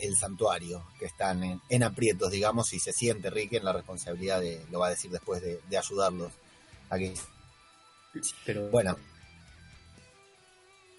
[0.00, 4.64] el santuario, que están en, aprietos, digamos, y se siente Rick en la responsabilidad de,
[4.70, 6.32] lo va a decir después, de, ayudarlos
[6.90, 7.12] aquí.
[8.44, 8.96] Pero, bueno.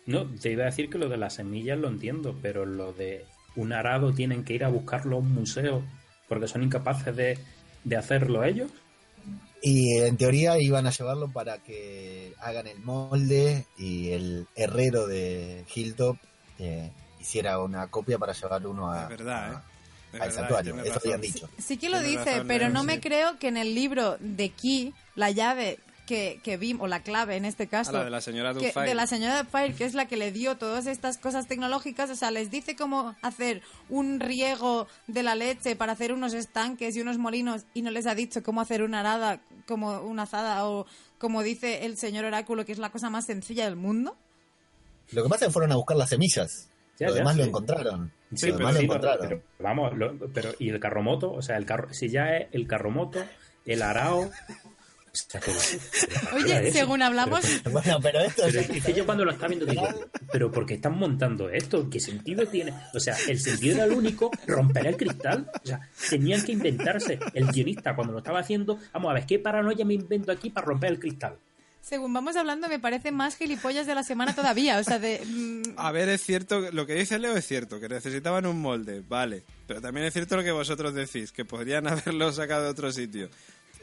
[0.06, 3.26] No, te iba a decir que lo de las semillas lo entiendo, pero lo de
[3.56, 5.84] un arado tienen que ir a buscarlo a un museo
[6.28, 7.38] porque son incapaces de,
[7.98, 8.72] hacerlo ellos.
[9.62, 15.66] Y en teoría iban a llevarlo para que hagan el molde y el herrero de
[15.74, 16.18] Hilltop
[16.60, 16.92] eh,
[17.28, 19.64] hiciera una copia para llevar uno a, verdad,
[20.14, 20.20] ¿eh?
[20.20, 20.80] al santuario.
[20.82, 21.50] Eso habían dicho.
[21.58, 25.30] Sí que lo dice, pero no me creo que en el libro de Key, la
[25.32, 28.96] llave que, que vimos, o la clave en este caso, de la señora que, de
[28.96, 32.32] la señora Dufire, que es la que le dio todas estas cosas tecnológicas, o sea,
[32.32, 37.18] les dice cómo hacer un riego de la leche para hacer unos estanques y unos
[37.18, 40.86] molinos y no les ha dicho cómo hacer una arada, como una azada o
[41.18, 44.16] como dice el señor oráculo, que es la cosa más sencilla del mundo.
[45.12, 48.12] Lo que pasa es que fueron a buscar las semillas lo demás lo encontraron.
[48.34, 49.42] Sí, pero, lo encontraron.
[49.60, 49.94] vamos,
[50.34, 53.24] pero y el carromoto, o sea, el carro, si ya es el carromoto,
[53.66, 54.30] el arao.
[56.36, 57.42] Oye, según hablamos.
[57.72, 58.96] bueno, pero esto es.
[58.96, 59.88] yo cuando lo estaba viendo digo,
[60.32, 61.90] pero ¿por qué están montando esto?
[61.90, 62.74] ¿Qué sentido tiene?
[62.94, 65.50] O sea, el sentido era el único, romper el cristal.
[65.64, 67.18] O sea, tenían que inventarse.
[67.34, 70.68] El guionista, cuando lo estaba haciendo, vamos a ver, ¿qué paranoia me invento aquí para
[70.68, 71.38] romper el cristal?
[71.88, 74.78] Según vamos hablando, me parece más gilipollas de la semana todavía.
[74.78, 75.22] O sea, de.
[75.26, 75.76] Mm.
[75.78, 79.44] A ver, es cierto, lo que dice Leo es cierto, que necesitaban un molde, vale.
[79.66, 83.30] Pero también es cierto lo que vosotros decís, que podrían haberlo sacado de otro sitio.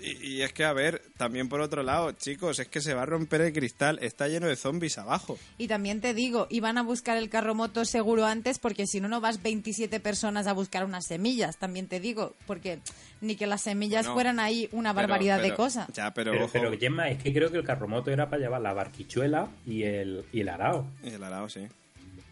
[0.01, 3.07] Y, es que, a ver, también por otro lado, chicos, es que se va a
[3.07, 5.39] romper el cristal, está lleno de zombies abajo.
[5.59, 9.09] Y también te digo, iban a buscar el carro moto seguro antes, porque si no,
[9.09, 12.81] no vas 27 personas a buscar unas semillas, también te digo, porque
[13.21, 15.89] ni que las semillas fueran ahí una barbaridad de cosas.
[15.95, 18.73] Ya, pero, pero, Gemma, es que creo que el carro moto era para llevar la
[18.73, 20.87] barquichuela y el, y el arao.
[21.03, 21.69] Y el arao, sí.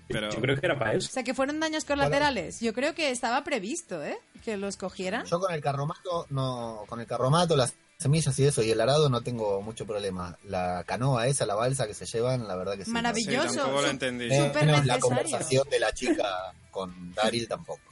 [0.08, 1.08] Yo creo que era para eso.
[1.08, 2.60] O sea, que fueron daños colaterales.
[2.60, 4.18] Yo creo que estaba previsto, ¿eh?
[4.44, 5.24] Que los cogieran.
[5.26, 9.08] Yo con el carromato, no, con el carromato, las semillas y eso, y el arado
[9.08, 10.36] no tengo mucho problema.
[10.44, 12.90] La canoa esa, la balsa que se llevan, la verdad que sí.
[12.90, 13.70] Maravilloso.
[13.70, 14.28] lo entendí.
[14.28, 17.82] la conversación de la chica con Daryl tampoco.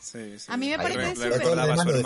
[0.48, 2.02] a mí me parece súper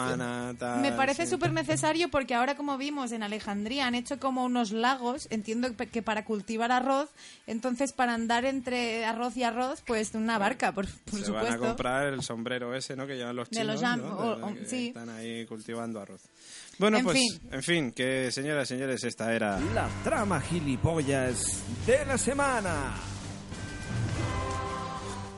[0.82, 5.28] me parece súper necesario porque ahora como vimos en Alejandría han hecho como unos lagos,
[5.30, 7.08] entiendo que para cultivar arroz,
[7.46, 11.48] entonces para andar entre arroz y arroz, pues una barca, por, por Se supuesto.
[11.50, 13.06] van a comprar el sombrero ese, ¿no?
[13.06, 13.80] Que llevan los chinos,
[14.70, 16.22] Están ahí cultivando arroz.
[16.78, 19.60] Bueno, pues, en fin, que señoras y señores, esta era...
[19.74, 22.94] La trama gilipollas de la semana.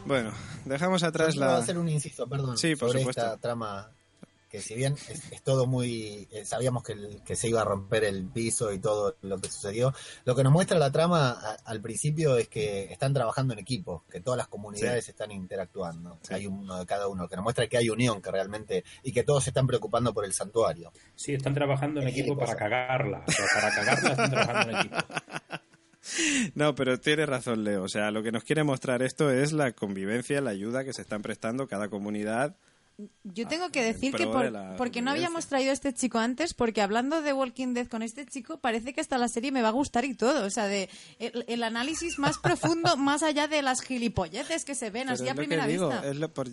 [0.07, 0.33] Bueno,
[0.75, 1.55] dejamos atrás la...
[1.55, 3.23] a hacer un inciso, perdón, sí, por sobre supuesto.
[3.23, 3.91] esta trama
[4.49, 6.29] que si bien es, todo muy...
[6.31, 9.93] Eh, sabíamos que, que, se iba a romper el piso y todo lo que sucedió,
[10.25, 11.33] lo que nos muestra la trama
[11.65, 16.47] al principio es que están trabajando en equipo, que todas las comunidades están interactuando, hay
[16.47, 18.85] uno de cada uno, que nos muestra que hay unión, que realmente...
[19.03, 20.93] y que todos se están preocupando por el santuario.
[21.15, 24.97] Sí, están trabajando en equipo para cagarla, para cagarla están trabajando en equipo.
[26.55, 27.83] No, pero tiene razón Leo.
[27.83, 31.03] O sea, lo que nos quiere mostrar esto es la convivencia, la ayuda que se
[31.03, 32.57] están prestando cada comunidad
[33.25, 36.81] yo tengo que decir que por, porque no habíamos traído a este chico antes, porque
[36.81, 39.73] hablando de Walking Dead con este chico, parece que hasta la serie me va a
[39.73, 40.47] gustar y todo.
[40.47, 45.11] O sea, de el, análisis más profundo, más allá de las gilipolleces que se ven
[45.11, 46.03] así a primera vista.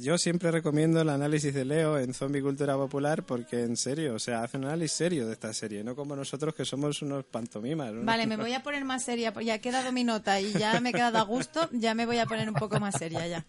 [0.01, 4.19] yo siempre recomiendo el análisis de Leo en Zombie Cultura Popular, porque en serio, o
[4.19, 7.93] sea, hace un análisis serio de esta serie, no como nosotros que somos unos pantomimas.
[8.03, 10.89] Vale, me voy a poner más seria, ya he quedado mi nota y ya me
[10.89, 13.45] he quedado a gusto, ya me voy a poner un poco más seria ya.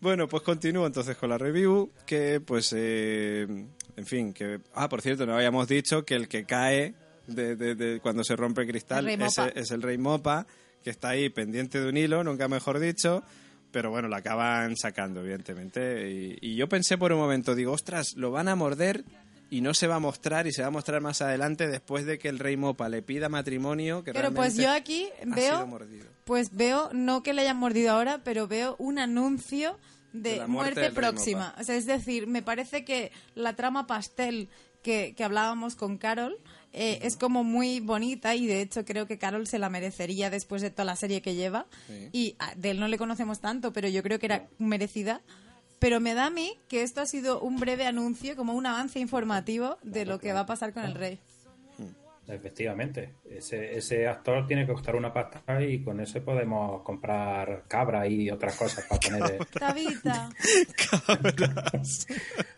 [0.00, 3.46] Bueno, pues continúo entonces con la review que, pues, eh,
[3.96, 4.60] en fin, que...
[4.74, 6.94] Ah, por cierto, no habíamos dicho que el que cae
[7.26, 10.46] de, cuando se rompe el cristal es, el Rey Mopa,
[10.82, 13.22] que está ahí pendiente de un hilo, nunca mejor dicho,
[13.70, 16.10] pero bueno, lo acaban sacando, evidentemente.
[16.10, 19.04] Y, y, yo pensé por un momento, digo, ostras, lo van a morder
[19.52, 22.18] y no se va a mostrar y se va a mostrar más adelante después de
[22.18, 24.02] que el Rey Mopa le pida matrimonio.
[24.02, 25.68] Que pero pues yo aquí veo,
[26.24, 29.78] pues veo, no que le hayan mordido ahora, pero veo un anuncio
[30.12, 31.54] de, muerte, próxima.
[31.58, 34.48] O sea, es decir, me parece que la trama pastel
[34.82, 36.38] que, que hablábamos con Carol
[36.74, 40.62] eh, es como muy bonita y de hecho creo que Carol se la merecería después
[40.62, 41.66] de toda la serie que lleva.
[42.12, 45.20] Y de él no le conocemos tanto, pero yo creo que era merecida.
[45.78, 49.00] Pero me da a mí que esto ha sido un breve anuncio, como un avance
[49.00, 51.18] informativo de lo que va a pasar con el rey.
[52.28, 58.06] Efectivamente, ese, ese actor tiene que costar una pasta y con eso podemos comprar cabra
[58.06, 59.44] y otras cosas para poner.
[59.46, 60.30] Tabita.
[60.90, 62.06] Cabras.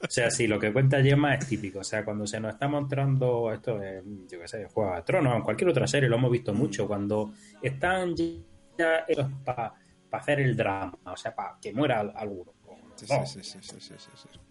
[0.03, 1.79] o sea, sí, lo que cuenta Gemma es típico.
[1.79, 5.35] O sea, cuando se nos está mostrando esto en, yo qué sé, Juego de Tronos,
[5.35, 6.87] en cualquier otra serie, lo hemos visto mucho.
[6.87, 9.07] Cuando están ya
[9.45, 9.73] para
[10.11, 12.53] hacer el drama, o sea, para que muera alguno.
[12.97, 13.07] Sí,
[13.43, 13.61] sí, sí,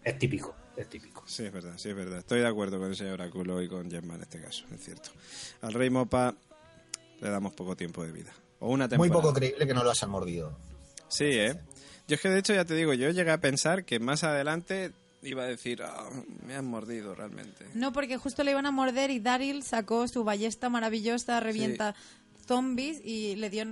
[0.03, 1.23] es típico, es típico.
[1.25, 2.19] Sí, es verdad, sí, es verdad.
[2.19, 5.11] Estoy de acuerdo con ese oráculo y con Gemma en este caso, es cierto.
[5.61, 6.35] Al Rey Mopa
[7.21, 8.33] le damos poco tiempo de vida.
[8.59, 10.57] O una Muy poco creíble que no lo hayan mordido.
[11.07, 11.55] Sí, ¿eh?
[12.07, 14.91] Yo es que de hecho ya te digo, yo llegué a pensar que más adelante
[15.21, 16.09] iba a decir, ah,
[16.45, 17.65] me han mordido realmente.
[17.73, 21.95] No, porque justo le iban a morder y Daryl sacó su ballesta maravillosa, revienta
[22.45, 23.65] zombies y le dio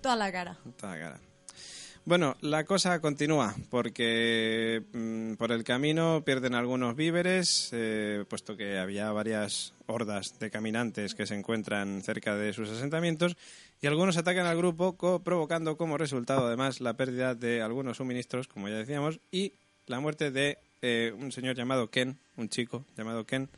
[0.00, 0.58] toda la cara.
[0.78, 1.20] Toda la cara.
[2.06, 8.76] Bueno, la cosa continúa porque mm, por el camino pierden algunos víveres, eh, puesto que
[8.76, 13.38] había varias hordas de caminantes que se encuentran cerca de sus asentamientos
[13.80, 18.68] y algunos atacan al grupo provocando como resultado además la pérdida de algunos suministros, como
[18.68, 19.54] ya decíamos, y
[19.86, 23.48] la muerte de eh, un señor llamado Ken, un chico llamado Ken,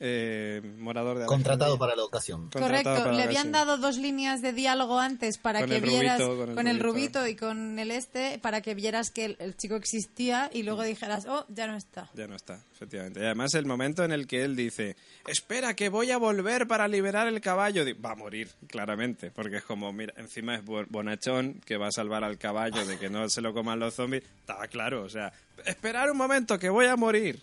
[0.00, 2.50] eh, morador de Contratado para la ocasión.
[2.50, 7.26] Correcto, le habían dado dos líneas de diálogo antes para que vieras con, el, rubito.
[7.26, 11.44] y con el este, para que vieras que el, chico existía y luego dijeras, oh,
[11.48, 12.08] ya no está.
[12.14, 13.20] Ya no está, efectivamente.
[13.20, 14.96] Y además el momento en el que él dice,
[15.26, 19.64] espera, que voy a volver para liberar el caballo, va a morir, claramente, porque es
[19.64, 23.40] como, mira, encima es bonachón que va a salvar al caballo de que no se
[23.40, 24.22] lo coman los zombies.
[24.40, 25.32] Estaba claro, o sea,
[25.66, 27.40] esperar un momento, que voy a morir.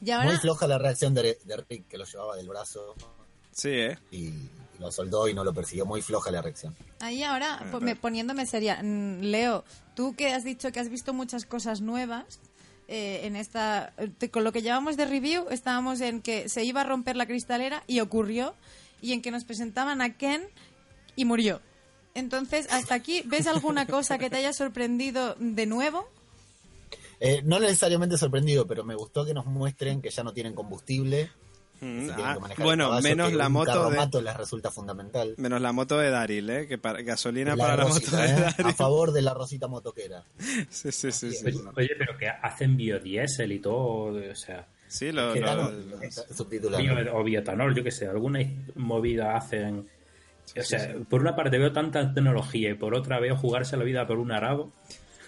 [0.00, 1.36] Muy floja la reacción de,
[1.68, 2.94] Rick, que lo llevaba del brazo.
[3.52, 3.98] Sí, ¿eh?
[4.10, 4.32] Y,
[4.78, 5.86] lo soldó y no lo persiguió.
[5.86, 6.76] Muy floja la reacción.
[7.00, 7.64] Ahí ahora,
[8.00, 12.40] poniéndome seria, mm, Leo, tú que has dicho que has visto muchas cosas nuevas,
[12.88, 13.94] eh, en esta
[14.30, 17.82] con lo que llevamos de review estábamos en que se iba a romper la cristalera
[17.88, 18.54] y ocurrió
[19.02, 20.46] y en que nos presentaban a Ken
[21.16, 21.60] y murió.
[22.14, 26.08] Entonces, hasta aquí, ¿ves alguna cosa que te haya sorprendido de nuevo?
[27.20, 31.30] Eh, no necesariamente sorprendido, pero me gustó que nos muestren que ya no tienen combustible.
[31.80, 34.22] Mm, ah, bueno, menos la moto de...
[34.22, 35.34] les resulta fundamental.
[35.36, 36.66] Menos la moto de Daryl, ¿eh?
[36.66, 38.46] Que para, gasolina para la moto de ¿eh?
[38.64, 40.24] A favor de la rosita motoquera.
[40.70, 41.36] sí, sí, sí,
[41.76, 44.66] Oye, pero que hacen biodiesel y todo, o sea...
[44.88, 48.40] Sí, lo, o biotanol, yo que sé, alguna
[48.76, 49.88] movida hacen...
[50.56, 54.06] O sea, por una parte veo tanta tecnología y por otra veo jugarse la vida
[54.06, 54.30] por un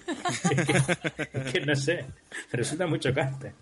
[1.53, 2.07] que, no sé,
[2.53, 3.55] resulta muy chocante.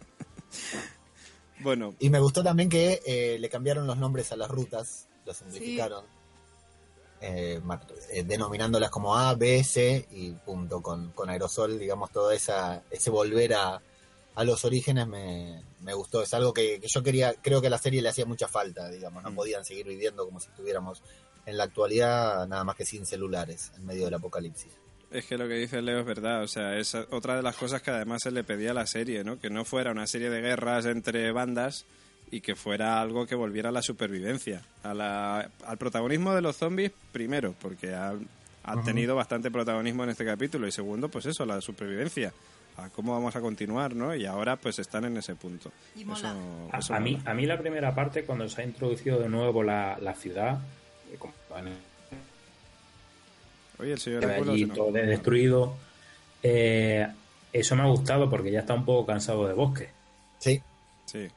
[1.61, 1.95] Bueno.
[1.99, 6.05] Y me gustó también que eh, le cambiaron los nombres a las rutas, los simplificaron,
[7.21, 7.61] eh,
[8.11, 13.11] eh, denominándolas como A, B, C y punto, con, con aerosol, digamos, todo esa, ese
[13.11, 13.81] volver a,
[14.35, 16.23] a los orígenes me, me gustó.
[16.23, 19.23] Es algo que, yo quería, creo que a la serie le hacía mucha falta, digamos,
[19.23, 19.35] no mm.
[19.35, 21.03] podían seguir viviendo como si estuviéramos
[21.47, 24.73] en la actualidad nada más que sin celulares en medio del apocalipsis.
[25.11, 27.81] Es que lo que dice Leo es verdad, o sea, es otra de las cosas
[27.81, 29.39] que además se le pedía a la serie, ¿no?
[29.39, 31.87] Que no fuera una serie de guerras entre bandas
[32.31, 36.57] y que fuera algo que volviera a la supervivencia, a la, al protagonismo de los
[36.57, 38.27] zombies primero, porque han,
[38.85, 42.33] tenido bastante protagonismo en este capítulo y segundo, pues eso, la supervivencia,
[42.77, 44.15] a cómo vamos a continuar, ¿no?
[44.15, 45.71] Y ahora pues están en ese punto.
[46.91, 50.15] a, mí, a mí la primera parte, cuando se ha introducido de nuevo la, la
[50.15, 50.59] ciudad,
[51.13, 51.19] eh,
[53.79, 55.75] Oye, el señor allí todo destruido.
[56.43, 57.07] Eh,
[57.53, 59.91] eso me ha gustado porque ya está un poco cansado de bosque.
[60.39, 60.63] Sí.
[61.07, 61.29] Sí.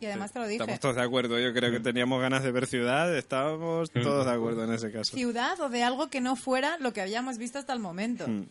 [0.00, 0.62] Y además te lo dije.
[0.62, 1.38] Estamos todos de acuerdo.
[1.38, 3.16] Yo creo que teníamos ganas de ver ciudad.
[3.16, 5.16] Estábamos todos de acuerdo en ese caso.
[5.16, 8.28] Ciudad o de algo que no fuera lo que habíamos visto hasta el momento.
[8.28, 8.46] Mm.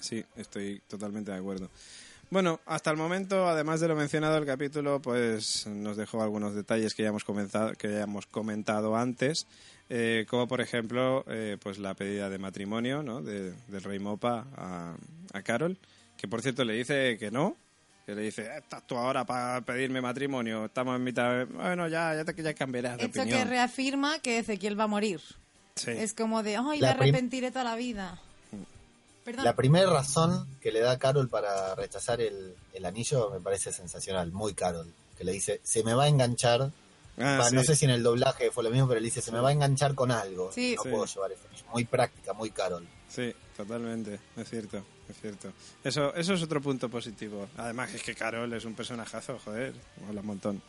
[0.00, 1.70] Sí, estoy totalmente de acuerdo.
[2.30, 6.94] Bueno, hasta el momento, además de lo mencionado, el capítulo pues nos dejó algunos detalles
[6.94, 9.48] que ya hemos, comenzado, que ya hemos comentado antes.
[9.92, 13.20] Eh, como por ejemplo eh, pues la pedida de matrimonio ¿no?
[13.20, 14.94] de, del rey Mopa a,
[15.32, 15.76] a, Carol,
[16.16, 17.56] que por cierto le dice que no,
[18.06, 22.24] que le dice, estás tú ahora para pedirme matrimonio, estamos en mitad, bueno, ya, ya,
[22.24, 25.20] te, ya cambiarás de Hecho que reafirma que Ezequiel va a morir.
[25.84, 28.20] Es como de, ay, le arrepentiré toda la vida.
[29.38, 34.32] La primera razón que le da Carol para rechazar el, el anillo me parece sensacional,
[34.32, 36.70] muy Carol, que le dice, se me va a enganchar
[37.20, 39.40] Ah, no sé si en el doblaje fue lo mismo, pero él dice, se me
[39.40, 40.50] va a enganchar con algo.
[40.56, 41.42] No puedo llevar eso.
[41.72, 42.86] Muy práctica, muy Carol.
[43.08, 45.52] Sí, totalmente, es cierto, es cierto.
[45.84, 47.48] Eso, eso es otro punto positivo.
[47.56, 49.74] Además es que Carol es un personajazo, joder,
[50.06, 50.62] mola un montón.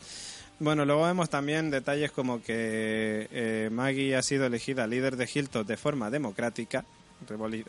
[0.59, 5.65] Bueno, luego vemos también detalles como que eh, Maggie ha sido elegida líder de Hilton
[5.65, 6.85] de forma democrática,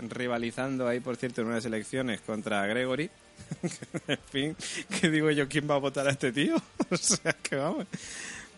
[0.09, 3.11] rivalizando ahí, por cierto, en unas elecciones contra Gregory.
[4.09, 4.57] en fin,
[5.01, 5.49] ¿qué digo yo?
[5.49, 6.57] ¿Quién va a votar a este tío?
[6.91, 7.87] o sea, que vamos.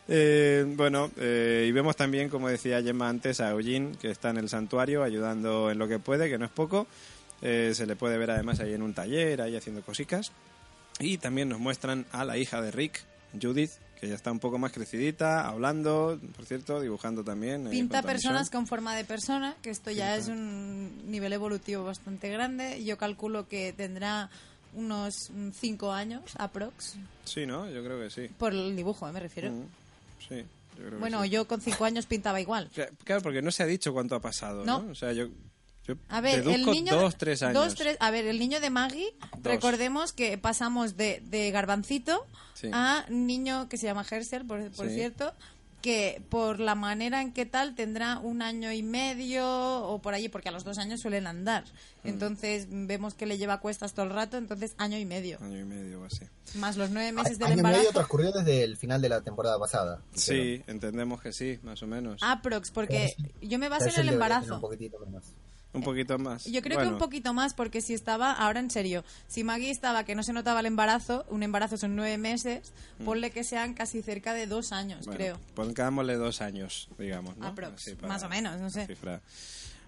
[0.06, 4.36] Eh, bueno, eh, y vemos también, como decía Gemma antes, a Eugene, que está en
[4.36, 6.86] el santuario ayudando en lo que puede, que no es poco.
[7.42, 10.32] Eh, se le puede ver además ahí en un taller, ahí haciendo cositas.
[11.00, 13.02] Y también nos muestran a la hija de Rick,
[13.40, 17.68] Judith, que ya está un poco más crecidita, hablando, por cierto, dibujando también.
[17.70, 22.84] Pinta personas con forma de persona, que esto ya es un nivel evolutivo bastante grande.
[22.84, 24.30] Yo calculo que tendrá
[24.74, 26.96] unos 5 años, aprox.
[27.24, 27.70] Sí, ¿no?
[27.70, 28.28] Yo creo que sí.
[28.36, 29.50] Por el dibujo, me refiero.
[29.50, 29.64] Mm.
[30.28, 30.44] Sí.
[30.98, 32.70] bueno, yo con cinco años pintaba igual.
[33.04, 34.86] Claro, porque no se ha dicho cuánto ha pasado, ¿no?
[34.90, 35.28] O sea, yo,
[36.08, 37.74] a ver, el niño, dos, tres años.
[38.00, 42.26] a ver, el niño de Maggie, recordemos que pasamos de, de garbancito
[42.72, 45.34] a niño que se llama Hersel, por, por cierto,
[45.84, 49.46] que por la manera en que tal tendrá un año y medio
[49.86, 51.64] o por allí, porque a los dos años suelen andar.
[52.02, 52.08] Mm.
[52.08, 55.36] Entonces vemos que le lleva cuestas todo el rato, entonces año y medio.
[55.42, 56.24] Año y medio así.
[56.54, 57.68] Más los nueve meses del embarazo.
[57.68, 60.00] Año y medio transcurrió desde el final de la temporada pasada.
[60.14, 62.22] Sí, entendemos que sí, más o menos.
[62.22, 64.54] Aprox, porque yo me baso en el embarazo.
[64.54, 65.24] Un poquitito menos.
[65.74, 66.44] Un poquito más.
[66.44, 70.04] Yo creo que un poquito más, porque si estaba, ahora en serio, si Maggie estaba
[70.04, 73.04] que no se notaba el embarazo, un embarazo son nueve meses, mm.
[73.04, 75.38] ponle que sean casi cerca de dos años, creo.
[75.54, 77.36] Pongámosle dos años, digamos.
[77.36, 77.52] ¿no?
[78.06, 78.86] más o menos, no sé.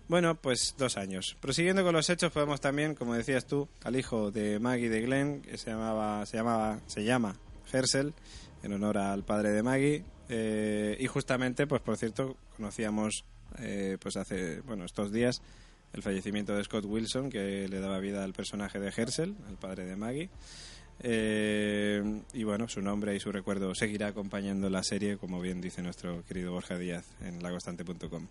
[0.09, 1.37] Bueno, pues dos años.
[1.41, 5.43] Prosiguiendo con los hechos, podemos también, como decías tú, al hijo de Maggie de Glenn,
[5.43, 7.37] que se llamaba, se llamaba, se llama
[7.73, 8.15] Hersel,
[8.63, 10.05] en honor al padre de Maggie.
[10.29, 13.25] Eh, y justamente, pues por cierto, conocíamos,
[13.59, 15.43] eh, pues hace, bueno, estos días
[15.93, 19.87] el fallecimiento de Scott Wilson, que le daba vida al personaje de Hersel, el padre
[19.87, 20.31] de Maggie.
[21.01, 25.83] Eh, y bueno, su nombre y su recuerdo seguirá acompañando la serie, como bien dice
[25.83, 28.29] nuestro querido Borja Díaz en lagostante.com.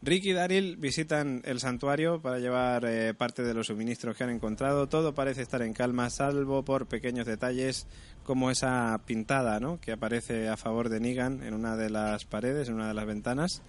[0.00, 4.30] Rick y Daryl visitan el santuario para llevar eh, parte de los suministros que han
[4.30, 4.88] encontrado.
[4.88, 7.86] Todo parece estar en calma, salvo por pequeños detalles
[8.24, 9.80] como esa pintada ¿no?
[9.80, 13.06] que aparece a favor de Negan en una de las paredes, en una de las
[13.06, 13.62] ventanas.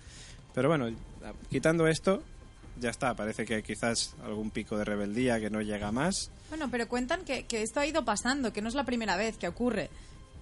[0.54, 0.88] Pero bueno,
[1.50, 2.24] quitando esto,
[2.80, 3.16] ya está.
[3.16, 6.32] Parece que quizás algún pico de rebeldía que no llega más.
[6.50, 9.38] Bueno, pero cuentan que, que esto ha ido pasando, que no es la primera vez
[9.38, 9.90] que ocurre.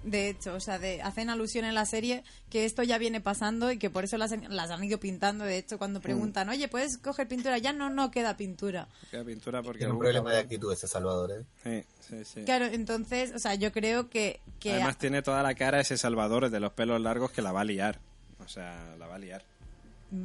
[0.03, 3.71] De hecho, o sea, de, hacen alusión en la serie que esto ya viene pasando
[3.71, 5.43] y que por eso las, las han ido pintando.
[5.43, 7.57] De hecho, cuando preguntan, oye, ¿puedes coger pintura?
[7.57, 8.87] Ya no, no queda pintura.
[9.11, 9.79] Queda pintura porque...
[9.79, 11.83] Tiene un problema de actitud ese Salvador, ¿eh?
[11.99, 12.43] Sí, sí, sí.
[12.45, 14.39] Claro, entonces, o sea, yo creo que...
[14.59, 17.61] que Además tiene toda la cara ese Salvador de los pelos largos que la va
[17.61, 17.99] a liar.
[18.39, 19.43] O sea, la va a liar.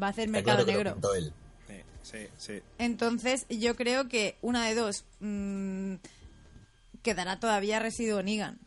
[0.00, 0.96] Va a hacer mercado negro.
[2.02, 2.60] Sí, sí.
[2.78, 5.94] Entonces, yo creo que una de dos mmm,
[7.02, 8.58] quedará todavía residuo Negan.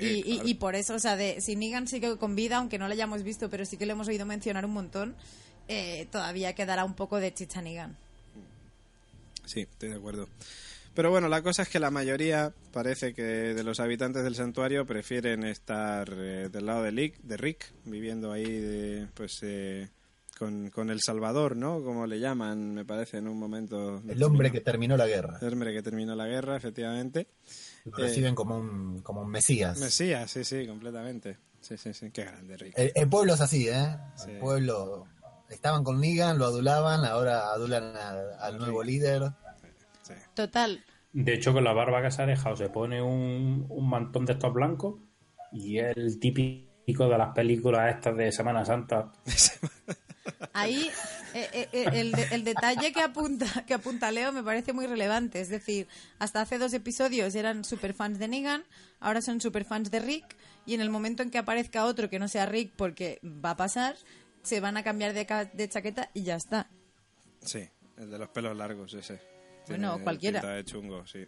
[0.00, 2.92] y, y, por eso, o sea, de, si Negan sigue con vida, aunque no lo
[2.94, 5.14] hayamos visto, pero sí que lo hemos oído mencionar un montón,
[5.68, 7.96] eh, todavía quedará un poco de chicha Negan.
[9.44, 10.28] Sí, estoy de acuerdo.
[10.94, 14.86] Pero bueno, la cosa es que la mayoría parece que de los habitantes del santuario
[14.86, 19.88] prefieren estar eh, del lado de, Rick, de Rick, viviendo ahí de, pues eh,
[20.44, 21.82] con, con, El Salvador, ¿no?
[21.82, 24.02] Como le llaman, me parece, en un momento.
[24.06, 25.38] El hombre que terminó la guerra.
[25.40, 27.28] El hombre que terminó la guerra, efectivamente.
[27.84, 29.78] Lo reciben eh, como, un, como un mesías.
[29.78, 31.38] Mesías, sí, sí, completamente.
[31.60, 32.74] Sí, sí, sí, qué grande, Rick.
[32.76, 33.96] El, pueblo es así, ¿eh?
[34.28, 35.06] El pueblo.
[35.48, 37.94] Estaban con Negan, lo adulaban, ahora adulan
[38.38, 39.32] al, nuevo líder.
[40.34, 40.84] Total.
[41.12, 44.34] De hecho, con la barba que se ha dejado, se pone un, un mantón de
[44.34, 44.96] estos blancos
[45.52, 49.12] y el típico de las películas estas de Semana Santa.
[50.52, 50.90] Ahí
[51.34, 55.40] eh, eh, eh, el, el, detalle que apunta, que apunta Leo me parece muy relevante.
[55.40, 55.86] Es decir,
[56.18, 58.64] hasta hace dos episodios eran superfans de Negan,
[59.00, 62.28] ahora son superfans de Rick, y en el momento en que aparezca otro que no
[62.28, 63.96] sea Rick, porque va a pasar,
[64.42, 66.68] se van a cambiar de, de chaqueta y ya está.
[67.42, 67.68] Sí,
[67.98, 69.20] el de los pelos largos, ese.
[69.68, 70.40] Bueno, cualquiera.
[70.40, 71.26] De chungo, sí.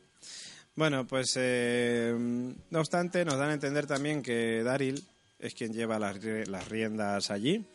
[0.74, 5.02] Bueno, pues no obstante, nos dan a entender también que Daryl
[5.38, 7.66] es quien lleva las, las riendas allí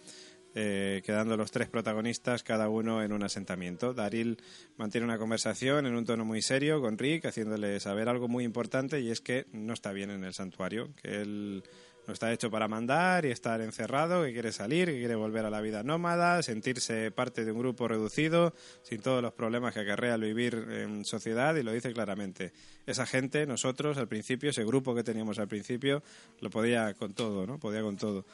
[0.54, 3.94] eh, quedando los tres protagonistas cada uno en un asentamiento.
[3.94, 4.38] Daryl
[4.78, 9.00] mantiene una conversación en un tono muy serio con Rick, haciéndole saber algo muy importante
[9.00, 11.64] y es que no está bien en el santuario, que él
[12.08, 15.50] no está hecho para mandar y estar encerrado, que quiere salir, que quiere volver a
[15.50, 20.16] la vida nómada, sentirse parte de un grupo reducido, sin todos los problemas que acarrea
[20.16, 22.54] el vivir en sociedad, y lo dice claramente.
[22.86, 26.02] Esa gente, nosotros, al principio, ese grupo que teníamos al principio,
[26.40, 27.60] lo podía con todo, ¿no?
[27.60, 28.26] Podía con todo.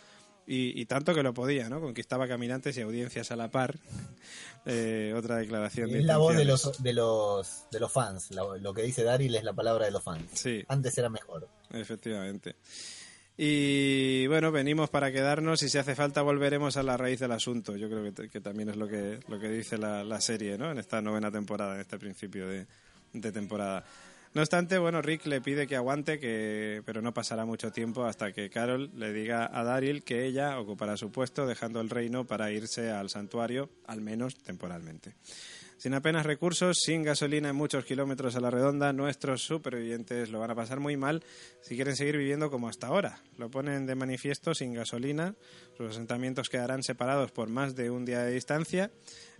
[0.50, 1.82] Y, tanto que lo podía, ¿no?
[1.82, 3.76] Conquistaba caminantes y audiencias a la par.
[4.70, 5.95] Eh, otra declaración.
[5.95, 8.32] Es la voz de los, de los, de los fans.
[8.32, 10.26] Lo, que dice Daryl es la palabra de los fans.
[10.34, 10.62] Sí.
[10.68, 11.48] Antes era mejor.
[11.72, 12.58] Efectivamente.
[13.38, 17.78] Y bueno, venimos para quedarnos y si hace falta volveremos a la raíz del asunto.
[17.78, 20.70] Yo creo que, que también es lo que, lo que dice la, la, serie, ¿no?
[20.70, 22.68] En esta novena temporada, en este principio de,
[23.14, 23.86] de temporada.
[24.34, 28.34] No obstante, bueno, Rick le pide que aguante, que, pero no pasará mucho tiempo hasta
[28.34, 32.51] que Carol le diga a Daryl que ella ocupará su puesto, dejando el reino para
[32.51, 35.15] irse al santuario, al menos temporalmente.
[35.78, 40.49] Sin apenas recursos, sin gasolina en muchos kilómetros a la redonda, nuestros supervivientes lo van
[40.49, 41.23] a pasar muy mal
[41.61, 43.21] si quieren seguir viviendo como hasta ahora.
[43.38, 45.36] Lo ponen de manifiesto sin gasolina,
[45.78, 48.89] sus asentamientos quedarán separados por más de un día de distancia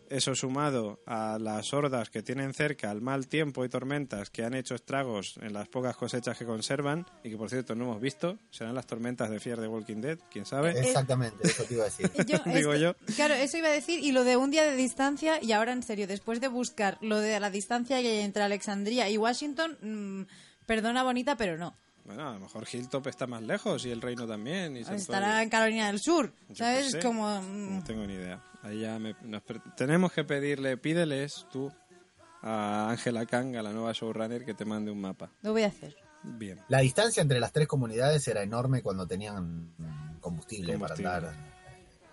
[0.10, 4.54] eso sumado a las hordas que tienen cerca, al mal tiempo y tormentas que han
[4.54, 8.38] hecho estragos en las pocas cosechas que conservan y que por cierto no hemos visto,
[8.50, 10.72] serán las tormentas de Fear de Walking Dead, quién sabe.
[10.80, 12.12] Exactamente, eso te iba a decir.
[12.54, 12.96] Digo yo.
[13.16, 15.84] Claro, eso iba a decir y lo de un día de distancia y ahora en
[15.84, 20.22] serio, después de buscar lo de la distancia que hay entre Alexandria y Washington, mmm,
[20.66, 21.76] perdona bonita, pero no.
[22.08, 24.78] Bueno, a lo mejor Hilltop está más lejos y el reino también.
[24.78, 26.96] Y Estará en Carolina del Sur, ¿sabes?
[27.04, 27.42] Como...
[27.42, 28.42] No tengo ni idea.
[28.64, 28.98] Ahí ya
[29.76, 31.70] tenemos que pedirle, pídeles tú
[32.42, 35.30] a Ángela Kang, a la nueva showrunner, que te mande un mapa.
[35.42, 35.98] Lo voy a hacer.
[36.24, 36.62] Bien.
[36.70, 39.74] La distancia entre las tres comunidades era enorme cuando tenían
[40.22, 41.34] combustible, para andar.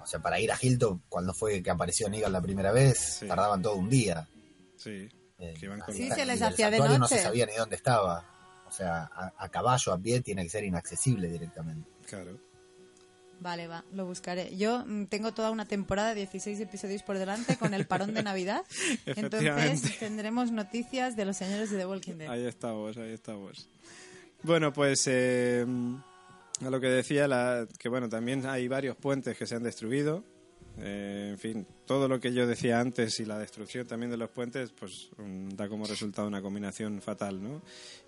[0.03, 3.63] O sea, para ir a Hilltop, cuando fue que apareció Negan la primera vez, tardaban
[3.63, 4.29] todo un día.
[4.77, 5.09] Sí.
[5.39, 5.55] Eh,
[5.93, 6.99] sí, se les hacía de noche.
[6.99, 8.34] No se sabía ni dónde estaba.
[8.75, 9.09] O sea,
[9.39, 11.89] a, caballo, a pie, tiene que ser inaccesible directamente.
[12.09, 12.41] Claro.
[13.39, 14.57] Vale, va, lo buscaré.
[14.57, 18.25] Yo mm, tengo toda una temporada de 16 episodios por delante con el parón de
[18.25, 18.65] Navidad.
[19.07, 22.29] Entonces tendremos noticias de los señores de The Walking Dead.
[22.29, 23.69] Ahí estamos, ahí estamos.
[24.43, 25.65] Bueno, pues eh,
[26.61, 30.25] a lo que decía, la, que bueno, también hay varios puentes que se han destruido.
[30.79, 34.31] Eh, en fin, todo lo que yo decía antes y la destrucción también de los
[34.31, 37.63] puentes, pues da como resultado una combinación fatal, ¿no?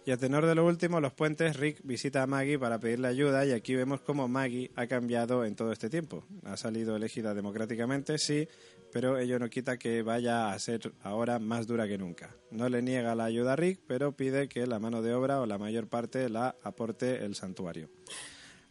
[0.05, 3.45] Y a tenor de lo último, los puentes, Rick visita a Maggie para pedirle ayuda
[3.47, 6.25] y aquí vemos cómo Maggie ha cambiado en todo este tiempo.
[6.45, 8.49] Ha salido elegida democráticamente, sí,
[8.93, 12.35] pero ello no quita que vaya a ser ahora más dura que nunca.
[12.51, 15.47] No le niega la ayuda a Rick, pero pide que la mano de obra o
[15.47, 17.91] la mayor parte la aporte el santuario.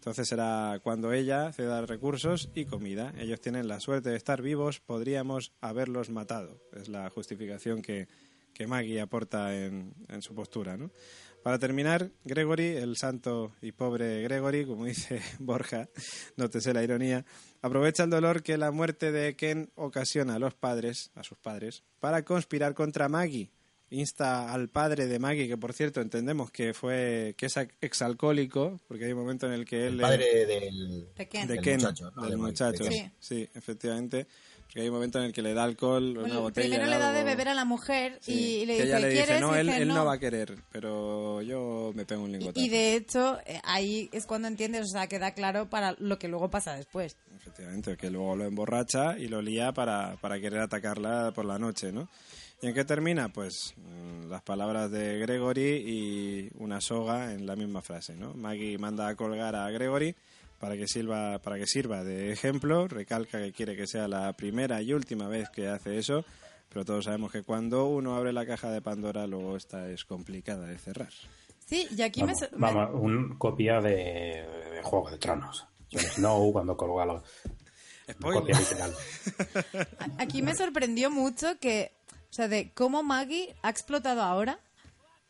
[0.05, 3.11] Entonces será cuando ella ceda recursos y comida.
[3.17, 6.61] Ellos tienen la suerte de estar vivos, podríamos haberlos matado.
[6.73, 8.07] Es la justificación que,
[8.53, 10.77] que Maggie aporta en, en su postura.
[10.77, 10.91] ¿no?
[11.41, 15.89] Para terminar, Gregory, el santo y pobre Gregory, como dice Borja,
[16.37, 17.25] nótese la ironía,
[17.63, 21.83] aprovecha el dolor que la muerte de Ken ocasiona a los padres, a sus padres,
[21.99, 23.49] para conspirar contra Maggie.
[23.95, 29.05] Insta al padre de Maggie, que por cierto entendemos que fue que es exalcohólico, porque
[29.05, 29.93] hay un momento en el que él...
[29.95, 32.83] El padre del, de Ken, muchacho, del muchacho.
[33.19, 34.27] sí, efectivamente
[34.75, 36.67] que hay un momento en el que le da alcohol, una botella.
[36.67, 39.87] Primero le da de beber a la mujer y, le dice, le dice, no, él,
[39.87, 40.03] no.
[40.03, 42.59] va a querer, pero yo me pego un lingotazo.
[42.59, 46.27] Y, de hecho, eh, ahí es cuando entiendes, o sea, queda claro para lo que
[46.27, 47.15] luego pasa después.
[47.37, 51.93] Efectivamente, que luego lo emborracha y lo lía para, para querer atacarla por la noche,
[51.93, 52.09] ¿no?
[52.65, 53.29] ¿Y en qué termina?
[53.29, 58.33] Pues mm, las palabras de Gregory y una soga en la misma frase, ¿no?
[58.33, 60.15] Maggie manda a colgar a Gregory
[60.59, 62.87] para que sirva para que sirva de ejemplo.
[62.87, 66.25] Recalca que quiere que sea la primera y última vez que hace eso
[66.69, 70.65] pero todos sabemos que cuando uno abre la caja de Pandora luego esta es complicada
[70.65, 71.13] de cerrar.
[71.67, 75.67] Sí y aquí vamos, me vamos un copia de, Juego de Tronos.
[75.91, 77.21] Snow cuando colga los
[78.19, 78.91] copia literal.
[80.17, 81.91] Aquí me sorprendió mucho que
[82.35, 84.59] o sea de cómo Maggie ha explotado ahora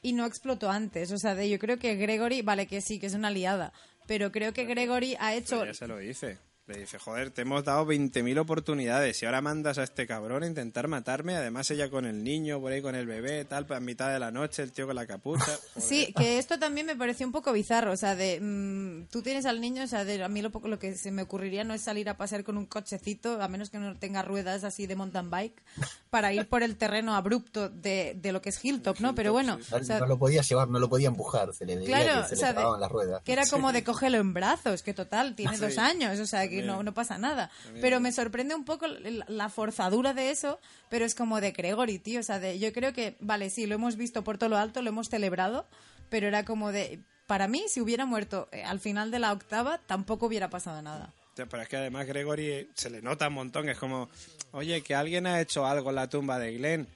[0.01, 1.11] y no explotó antes.
[1.11, 3.73] O sea, de, yo creo que Gregory, vale que sí, que es una aliada,
[4.07, 5.63] pero creo que Gregory ha hecho...
[5.63, 6.39] ya se lo dice.
[6.67, 10.47] Le dice, joder, te hemos dado 20.000 oportunidades y ahora mandas a este cabrón a
[10.47, 11.35] intentar matarme.
[11.35, 14.31] Además, ella con el niño, por ahí con el bebé, tal, a mitad de la
[14.31, 15.45] noche, el tío con la capucha.
[15.77, 17.91] Sí, que esto también me pareció un poco bizarro.
[17.91, 20.67] O sea, de mm, tú tienes al niño, o sea, de, a mí lo, poco,
[20.67, 23.69] lo que se me ocurriría no es salir a pasear con un cochecito, a menos
[23.69, 25.61] que no tenga ruedas así de mountain bike,
[26.09, 29.13] para ir por el terreno abrupto de, de lo que es Hilltop, ¿no?
[29.13, 29.59] Pero bueno.
[29.99, 32.91] no lo podía llevar, no lo podía empujar, se le claro, que se le las
[32.91, 33.21] ruedas.
[33.23, 36.54] Que era como de cógelo en brazos, que total, tiene dos años, o sea, que
[36.61, 37.49] no, no pasa nada.
[37.81, 42.19] Pero me sorprende un poco la forzadura de eso, pero es como de Gregory, tío.
[42.19, 44.81] O sea, de, yo creo que, vale, sí, lo hemos visto por todo lo alto,
[44.81, 45.65] lo hemos celebrado,
[46.09, 49.79] pero era como de, para mí, si hubiera muerto eh, al final de la octava,
[49.85, 51.13] tampoco hubiera pasado nada.
[51.35, 54.09] Pero es que además Gregory se le nota un montón, es como,
[54.51, 56.87] oye, que alguien ha hecho algo en la tumba de Glenn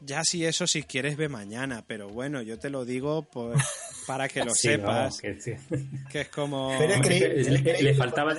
[0.00, 3.62] ya si eso si quieres ve mañana, pero bueno, yo te lo digo pues,
[4.06, 5.20] para que lo sepas.
[6.10, 6.76] que, es como...
[6.78, 8.36] le, faltaba...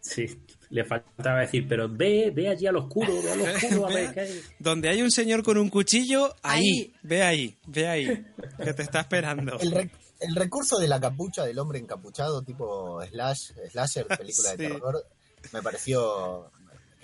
[0.00, 0.26] Sí,
[0.70, 4.40] le faltaba decir, pero ve, ve allí al oscuro, ve al oscuro, a ver qué
[4.58, 8.26] Donde hay un señor con un cuchillo, ahí, ve ahí, ve ahí,
[8.62, 9.58] que te está esperando.
[9.60, 9.90] El,
[10.20, 15.06] el recurso de la capucha del hombre encapuchado, tipo slash, slasher, película de terror,
[15.52, 16.50] me pareció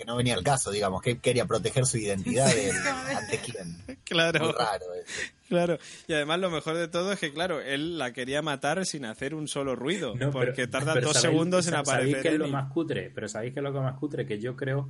[0.01, 2.51] que no venía al caso, digamos, que quería proteger su identidad
[3.15, 3.77] ante quién.
[4.03, 4.51] Claro.
[4.51, 4.85] raro
[5.47, 5.77] Claro,
[6.07, 9.35] y además lo mejor de todo es que, claro, él la quería matar sin hacer
[9.35, 12.09] un solo ruido, porque tarda dos segundos en aparecer.
[12.09, 13.11] ¿Sabéis que es lo más cutre?
[13.13, 14.25] Pero ¿sabéis que es lo que más cutre?
[14.25, 14.89] Que yo creo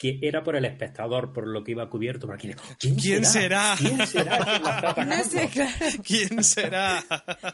[0.00, 2.26] que era por el espectador, por lo que iba cubierto.
[2.26, 2.50] Por aquí.
[2.78, 3.74] ¿Quién, será?
[3.76, 4.96] ¿Quién será?
[6.02, 7.04] ¿Quién será?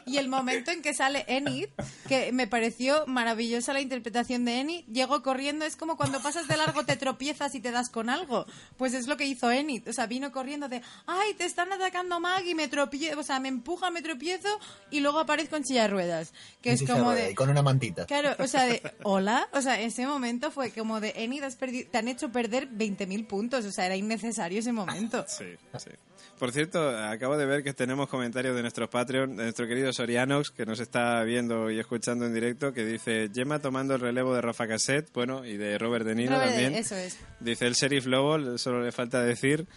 [0.05, 1.67] Y el momento en que sale Enid,
[2.07, 6.55] que me pareció maravillosa la interpretación de Enid, llegó corriendo, es como cuando pasas de
[6.55, 8.45] largo te tropiezas y te das con algo.
[8.77, 9.89] Pues es lo que hizo Enid.
[9.89, 13.49] O sea, vino corriendo de, ay, te están atacando Maggie, me tropiezo, o sea, me
[13.49, 14.47] empuja, me tropiezo
[14.89, 16.33] y luego aparezco en silla de ruedas.
[16.61, 17.31] Que es como de...
[17.31, 18.05] Y con una mantita.
[18.05, 19.49] Claro, o sea, de, hola.
[19.51, 23.25] O sea, ese momento fue como de, Enid, has perdido, te han hecho perder 20.000
[23.25, 25.25] puntos, o sea, era innecesario ese momento.
[25.37, 25.45] Sí,
[25.77, 25.89] sí.
[26.37, 30.51] Por cierto, acabo de ver que tenemos comentarios de nuestros Patreon, de nuestro querido Sorianox,
[30.51, 34.41] que nos está viendo y escuchando en directo, que dice, Gemma tomando el relevo de
[34.41, 36.75] Rafa Cassette, bueno, y de Robert De Niro también.
[36.75, 37.17] Eso es.
[37.39, 39.67] Dice el Sheriff Lobo, solo le falta decir,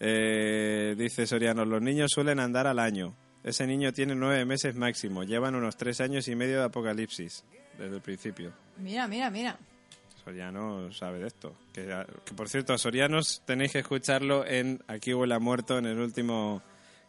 [0.00, 3.16] eh, dice Sorianos, los niños suelen andar al año.
[3.44, 7.44] Ese niño tiene nueve meses máximo, llevan unos tres años y medio de apocalipsis,
[7.78, 8.52] desde el principio.
[8.76, 9.56] Mira, mira, mira.
[10.28, 11.54] Soriano sabe de esto.
[11.72, 12.04] Que,
[12.36, 16.62] por cierto, a Sorianos tenéis que escucharlo en Aquí huele a muerto en el último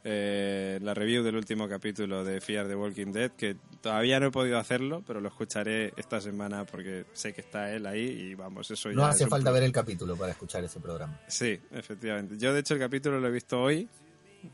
[0.05, 4.31] eh, la review del último capítulo de Fear the Walking Dead, que todavía no he
[4.31, 8.71] podido hacerlo, pero lo escucharé esta semana porque sé que está él ahí y vamos,
[8.71, 8.95] eso ya.
[8.95, 11.19] No hace falta ver el capítulo para escuchar ese programa.
[11.27, 12.37] Sí, efectivamente.
[12.37, 13.89] Yo, de hecho, el capítulo lo he visto hoy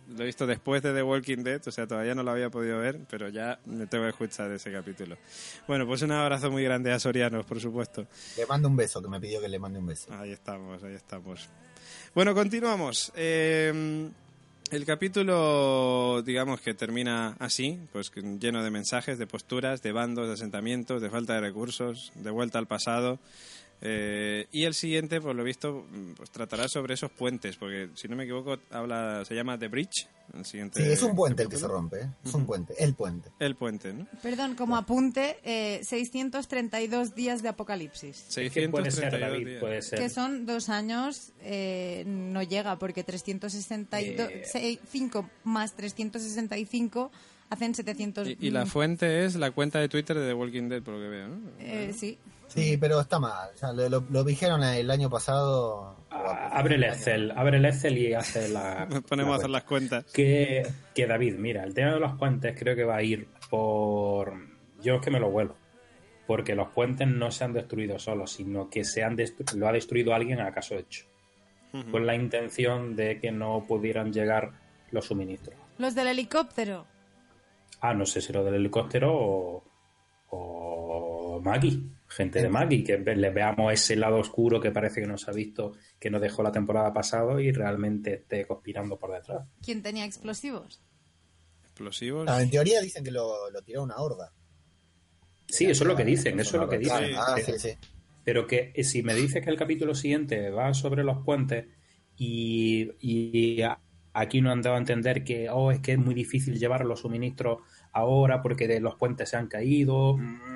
[0.10, 2.80] Lo he visto después de The Walking Dead, o sea, todavía no lo había podido
[2.80, 5.18] ver, pero ya me tengo que escuchar ese capítulo.
[5.68, 8.08] Bueno, pues un abrazo muy grande a Sorianos, por supuesto.
[8.38, 10.14] Le mando un beso, que me pidió que le mande un beso.
[10.14, 11.50] Ahí estamos, ahí estamos.
[12.14, 13.12] Bueno, continuamos.
[13.16, 14.10] Eh,
[14.72, 20.34] el capítulo, digamos que termina así, pues lleno de mensajes, de posturas, de bandos, de
[20.34, 23.20] asentamientos, de falta de recursos, de vuelta al pasado.
[23.82, 28.16] Eh, y el siguiente, por lo visto, pues tratará sobre esos puentes, porque si no
[28.16, 30.08] me equivoco, habla, se llama The Bridge.
[30.34, 32.10] El siguiente sí, es un puente el que se rompe, ¿eh?
[32.26, 33.30] es un puente, el puente.
[33.40, 34.08] El puente, ¿no?
[34.24, 38.26] Perdón, como apunte, eh, 632 días de apocalipsis.
[38.30, 40.00] 632 puede ser, David, puede ser.
[40.00, 45.24] Que son dos años, eh, no llega, porque 365 eh.
[45.44, 47.12] más 365
[47.52, 48.28] hacen 700.
[48.28, 51.02] Y, y, la fuente es la cuenta de Twitter de The Walking Dead, por lo
[51.02, 51.52] que veo, ¿no?
[51.94, 52.18] sí.
[52.56, 53.50] Sí, pero está mal.
[54.10, 55.98] lo, dijeron el año pasado.
[56.10, 58.86] Ah, abre el Excel, abre el Excel y hace la.
[58.90, 60.06] Nos ponemos a hacer las cuentas.
[60.14, 64.34] Que, que David, mira, el tema de los puentes creo que va a ir por.
[64.82, 65.58] Yo es que me lo vuelo.
[66.28, 69.18] Porque los puentes no se han destruido solos, sino que se han
[69.56, 71.06] lo ha destruido alguien a caso hecho.
[71.92, 74.54] Con la intención de que no pudieran llegar
[74.92, 75.60] los suministros.
[75.78, 76.86] ¿Los del helicóptero?
[77.82, 79.64] Ah, no sé si los del helicóptero o,
[80.30, 85.28] o Maggie gente de Maggie, que le veamos ese lado oscuro que parece que nos
[85.28, 89.48] ha visto, que nos dejó la temporada pasada y realmente esté conspirando por detrás.
[89.62, 90.82] ¿Quién tenía explosivos?
[91.64, 92.28] ¿Explosivos?
[92.30, 94.32] Ah, en teoría dicen que lo, lo tiró una horda.
[95.48, 97.12] Sí, eso es lo que dicen, eso es lo que dicen.
[97.16, 97.72] Ah, sí, sí.
[98.24, 101.68] Pero que eh, si me dices que el capítulo siguiente va sobre los puentes
[102.18, 103.62] y, y
[104.14, 107.02] aquí no han dado a entender que oh, es que es muy difícil llevar los
[107.02, 107.60] suministros
[107.92, 110.18] ahora porque de los puentes se han caído.
[110.18, 110.55] Mm,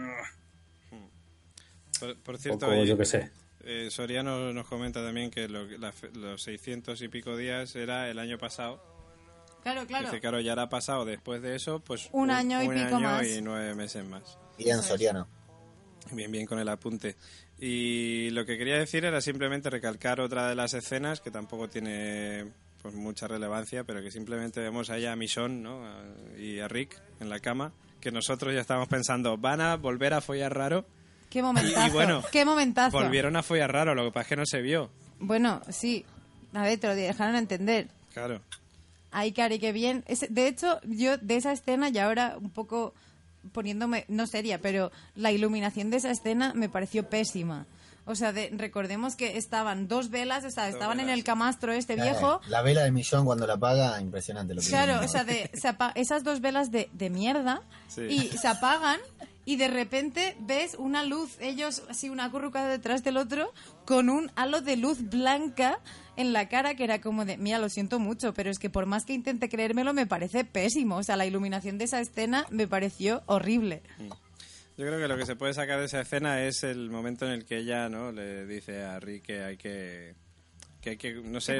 [2.23, 3.31] por, cierto, yo que sé.
[3.63, 8.81] Eh, Soriano nos comenta también que los 600 y pico días era el año pasado.
[9.61, 10.05] Claro, claro.
[10.05, 13.27] Dice, claro, ya ha pasado después de eso, pues un, año y pico más.
[13.27, 14.37] y nueve meses más.
[14.57, 15.27] Bien, Soriano.
[16.11, 17.15] Bien, bien con el apunte.
[17.59, 22.47] Y lo que quería decir era simplemente recalcar otra de las escenas que tampoco tiene
[22.81, 25.83] pues mucha relevancia, pero que simplemente vemos allá a Michonne ¿no?
[26.37, 30.21] y a Rick en la cama, que nosotros ya estamos pensando, van a volver a
[30.21, 30.85] follar raro
[31.29, 31.87] Qué momentazo.
[31.87, 32.97] Y, bueno, qué momentazo.
[32.97, 34.89] Volvieron a follar raro, lo que pasa es que no se vio.
[35.19, 36.05] Bueno, sí.
[36.53, 37.87] A ver, te lo dejaron entender.
[38.13, 38.41] Claro.
[39.11, 40.03] Ay, Cari, qué bien.
[40.29, 42.93] de hecho, yo de esa escena, y ahora un poco
[43.51, 47.65] poniéndome, no seria, pero la iluminación de esa escena me pareció pésima.
[48.05, 52.41] O sea, recordemos que estaban dos velas, o sea, estaban en el camastro este viejo.
[52.47, 55.51] La vela de Millón cuando la apaga, impresionante lo que Claro, o sea, de,
[55.95, 57.61] esas dos velas de, de mierda
[58.09, 58.99] y se apagan
[59.49, 63.51] y de repente ves una luz, ellos así una curruca detrás del otro,
[63.83, 65.79] con un halo de luz blanca
[66.17, 68.85] en la cara que era como de, mira, lo siento mucho, pero es que por
[68.85, 70.97] más que intente creérmelo me parece pésimo.
[70.97, 73.81] O sea, la iluminación de esa escena me pareció horrible.
[73.97, 74.09] Mm.
[74.77, 77.31] Yo creo que lo que se puede sacar de esa escena es el momento en
[77.31, 80.13] el que ella no le dice a Rick que hay que
[80.79, 81.59] que hay que no sé,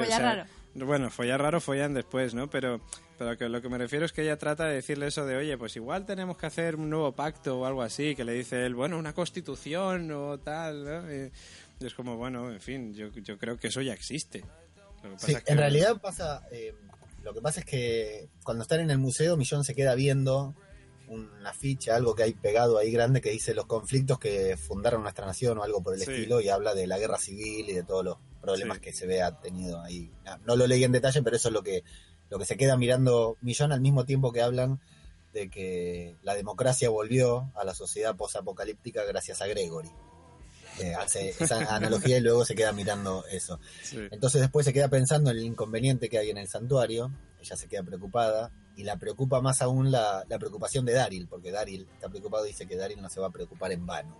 [0.74, 2.48] bueno, follar raro follan después, ¿no?
[2.48, 2.80] Pero
[3.20, 5.58] pero que lo que me refiero es que ella trata de decirle eso de, oye,
[5.58, 8.74] pues igual tenemos que hacer un nuevo pacto o algo así, que le dice él,
[8.74, 11.14] bueno, una constitución o tal, ¿no?
[11.14, 11.30] Y,
[11.84, 14.42] es como, bueno, en fin, yo, yo creo que eso ya existe.
[15.18, 16.74] sí, en realidad pasa, eh,
[17.22, 20.54] lo que pasa es que cuando están en el museo, Millón se queda viendo
[21.08, 25.26] una ficha, algo que hay pegado ahí grande que dice los conflictos que fundaron nuestra
[25.26, 28.02] nación o algo por el estilo y habla de la guerra civil y de todos
[28.02, 30.10] los problemas que se ve ha tenido ahí.
[30.46, 31.84] No, lo leí en detalle, pero eso es lo que
[32.30, 34.80] lo que se queda mirando Millón al mismo tiempo que hablan
[35.32, 39.90] de que la democracia volvió a la sociedad posapocalíptica gracias a Gregory.
[40.98, 43.60] hace esa analogía y luego se queda mirando eso.
[44.10, 47.68] Entonces después se queda pensando en el inconveniente que hay en el santuario, ella se
[47.68, 52.46] queda preocupada y la preocupa más aún la, preocupación de Daryl, porque Daryl está preocupado
[52.46, 54.16] y dice que Daryl no se va a preocupar en vano.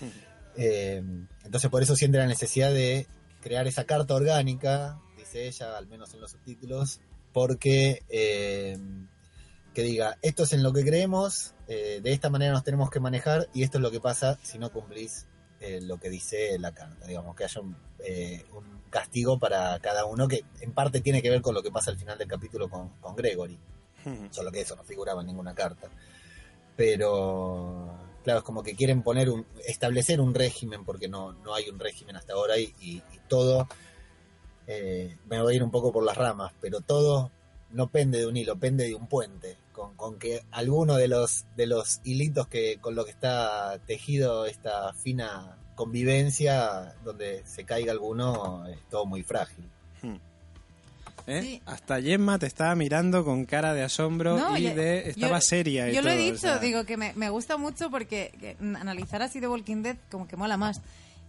[0.56, 1.00] Eh,
[1.44, 3.06] entonces por eso siente la necesidad de
[3.40, 7.00] crear esa carta orgánica, dice ella, al menos en los subtítulos,
[7.32, 8.78] porque eh,
[9.74, 13.00] que diga, esto es en lo que creemos, eh, de esta manera nos tenemos que
[13.00, 15.26] manejar y esto es lo que pasa si no cumplís
[15.60, 17.76] eh, lo que dice la carta, digamos, que haya un,
[18.90, 21.96] castigo para cada uno que en parte tiene que ver con lo que pasa al
[21.96, 23.56] final del capítulo con, con Gregory,
[24.30, 25.88] solo que eso no figuraba en ninguna carta.
[26.74, 31.68] Pero claro, es como que quieren poner un, establecer un régimen porque no, no hay
[31.68, 33.68] un régimen hasta ahora y todo
[34.72, 37.32] eh, me voy a ir un poco por las ramas, pero todo
[37.72, 41.66] no pende de un hilo, pende de un puente, con, que alguno de los, de
[41.66, 48.64] los hilitos que con lo que está tejido esta fina convivencia, donde se caiga alguno,
[48.68, 49.68] es todo muy frágil.
[50.02, 50.16] Hmm.
[51.26, 51.60] ¿eh?
[51.66, 55.90] Hasta Gemma te estaba mirando con cara de asombro y de estaba seria.
[55.90, 59.96] yo lo he dicho, digo que me, gusta mucho porque analizar así de Walking Dead
[60.12, 60.80] como que mola más.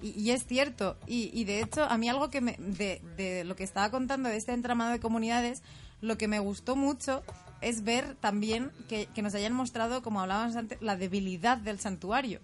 [0.02, 0.98] Y, es cierto.
[1.08, 4.38] Y, de hecho, a mí algo que me, de, de lo que estaba contando de
[4.38, 5.62] este entramado de comunidades,
[6.02, 7.24] lo que me gustó mucho
[7.62, 12.40] es ver también que, nos hayan mostrado, como hablábamos antes, la debilidad del santuario.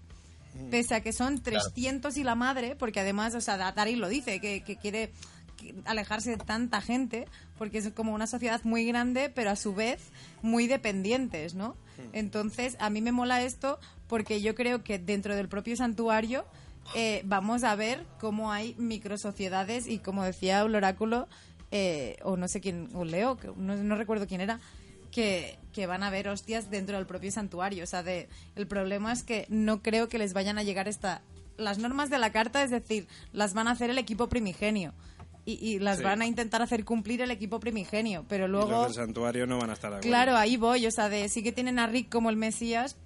[0.54, 0.70] Mm.
[0.70, 4.40] Pese a que son 300 y la madre, porque además, o sea, Daryl lo dice,
[4.40, 5.12] que, que quiere
[5.86, 7.28] alejarse de tanta gente,
[7.58, 10.00] porque es como una sociedad muy grande, pero a su vez
[10.44, 11.70] muy dependientes, ¿no?
[11.70, 12.10] Hmm.
[12.14, 16.46] Entonces, a mí me mola esto porque yo creo que dentro del propio santuario
[16.96, 21.28] eh, vamos a ver cómo hay microsociedades y como decía el oráculo,
[21.72, 24.60] eh, o no sé quién, o Leo, no, no recuerdo quién era,
[25.12, 27.84] que, que, van a haber hostias dentro del propio santuario.
[27.84, 31.22] O sea, de, el problema es que no creo que les vayan a llegar esta...
[31.58, 34.94] Las normas de la carta, es decir, las van a hacer el equipo primigenio.
[35.50, 38.70] Y, las van a intentar hacer cumplir el equipo primigenio, pero luego...
[38.70, 41.42] los del santuario no van a estar de Claro, ahí voy, o sea, de, sí
[41.42, 42.98] que tienen a Rick como el Mesías,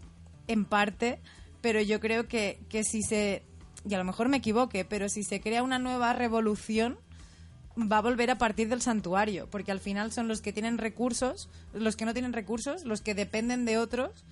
[0.48, 1.20] en parte,
[1.62, 3.44] pero yo creo que, que si se...
[3.88, 6.98] Y a lo mejor me equivoque, pero si se crea una nueva revolución,
[7.78, 11.50] va a volver a partir del santuario, porque al final son los que tienen recursos,
[11.74, 14.24] los que no tienen recursos, los que dependen de otros,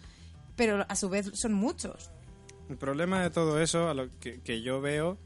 [0.56, 2.12] pero a su vez son muchos.
[2.70, 5.18] El problema de todo eso, a lo que, que yo veo,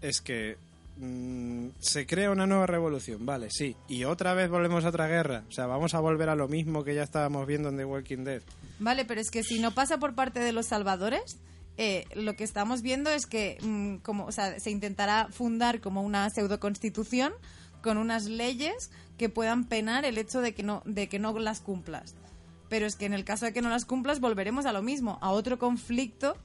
[0.00, 0.56] es que
[1.02, 3.74] Mm, se crea una nueva revolución, vale, sí.
[3.88, 5.44] Y otra vez volvemos a otra guerra.
[5.48, 8.24] O sea, vamos a volver a lo mismo que ya estábamos viendo en The Walking
[8.24, 8.42] Dead.
[8.78, 11.38] Vale, pero es que si no pasa por parte de los salvadores,
[11.82, 16.02] eh, lo que estamos viendo es que mm, como, o sea, se intentará fundar como
[16.02, 17.32] una pseudo constitución
[17.82, 21.60] con unas leyes que puedan penar el hecho de que no, de que no las
[21.60, 22.16] cumplas.
[22.68, 25.16] Pero es que en el caso de que no las cumplas volveremos a lo mismo,
[25.22, 26.36] a otro conflicto,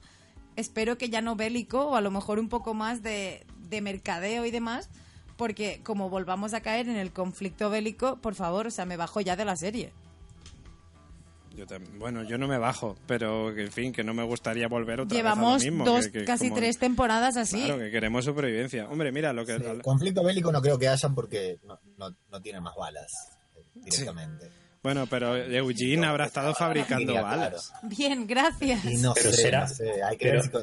[0.56, 4.46] espero que ya no bélico o a lo mejor un poco más de, de mercadeo
[4.46, 4.88] y demás,
[5.36, 9.20] porque como volvamos a caer en el conflicto bélico, por favor, o sea, me bajo
[9.20, 9.92] ya de la serie.
[11.56, 11.64] Yo
[11.98, 15.54] bueno, yo no me bajo, pero en fin, que no me gustaría volver otra Llevamos
[15.54, 15.84] vez a lo mismo.
[15.84, 17.64] dos, casi tres temporadas así.
[17.64, 18.86] Claro, que queremos supervivencia.
[18.90, 19.80] Hombre, mira lo que...
[19.82, 21.78] conflicto bélico no creo que hayan porque no,
[22.30, 24.50] no, tienen más balas eh, directamente.
[24.82, 27.72] Bueno, pero Eugene habrá estado fabricando balas.
[27.82, 28.82] Bien, gracias.
[29.14, 29.66] pero, será,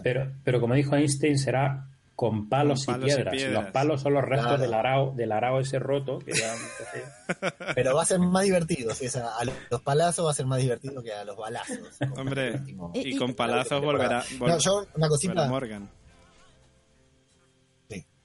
[0.04, 3.36] pero, pero, como dijo Einstein, será con palos, y, piedras.
[3.52, 6.20] Los palos son los restos del arao, del arao ese roto.
[7.76, 8.94] Pero va a ser más divertido.
[8.94, 11.80] Si a los palazos va a ser más divertido que a los balazos.
[12.18, 12.62] Hombre,
[12.94, 15.48] y, con palazos volverá, no, yo, una cosita.
[15.48, 15.90] Morgan.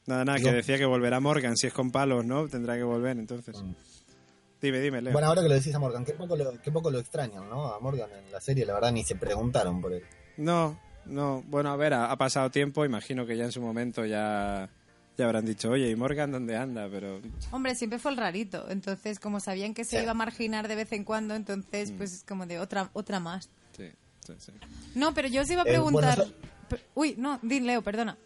[0.06, 1.54] Nada, nada, que decía que volverá Morgan.
[1.56, 2.48] Si es con palos, ¿no?
[2.48, 3.62] Tendrá que volver, entonces.
[3.62, 3.74] Mm.
[4.60, 5.12] Dime, dime, Leo.
[5.12, 7.72] Bueno, ahora que lo decís a Morgan, qué poco lo, qué poco lo extrañan, ¿no?
[7.72, 10.02] A Morgan en la serie, la verdad, ni se preguntaron por él.
[10.38, 10.78] No,
[11.08, 14.68] no, bueno, a ver, ha, pasado tiempo, imagino que ya en su momento ya,
[15.16, 16.88] ya habrán dicho, oye, ¿y Morgan dónde anda?
[16.90, 17.20] Pero...
[17.50, 20.92] Hombre, siempre fue el rarito, entonces como sabían que se iba a marginar de vez
[20.92, 21.96] en cuando, entonces mm.
[21.96, 23.48] pues como de otra otra más.
[23.76, 23.90] Sí,
[24.26, 24.52] sí, sí.
[24.94, 26.26] No, pero yo os iba a eh, preguntar...
[26.94, 28.18] Uy, no, din Leo, perdona.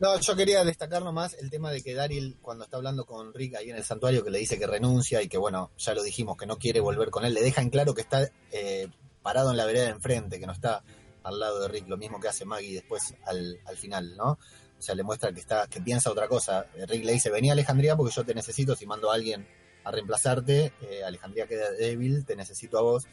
[0.00, 3.56] No, yo quería destacar nomás el tema de que Daryl, cuando está hablando con Rick
[3.56, 6.38] ahí en el santuario, que le dice que renuncia y que, bueno, ya lo dijimos,
[6.38, 8.88] que no quiere volver con él, le deja en claro que está eh,
[9.20, 10.82] parado en la vereda de enfrente, que no está
[11.22, 14.38] al lado de Rick, lo mismo que hace Maggie después al, al final, ¿no?
[14.78, 16.66] O sea, le muestra que está, que piensa otra cosa.
[16.88, 19.46] Rick le dice, vení a Alejandría porque yo te necesito, si mando a alguien
[19.84, 23.06] a reemplazarte, eh, Alejandría queda débil, te necesito a vos.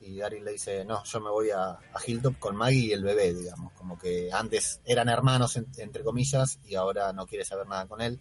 [0.00, 3.02] Y Daryl le dice, no, yo me voy a, a Hilltop con Maggie y el
[3.02, 7.86] bebé, digamos, como que antes eran hermanos, entre comillas, y ahora no quiere saber nada
[7.86, 8.20] con él.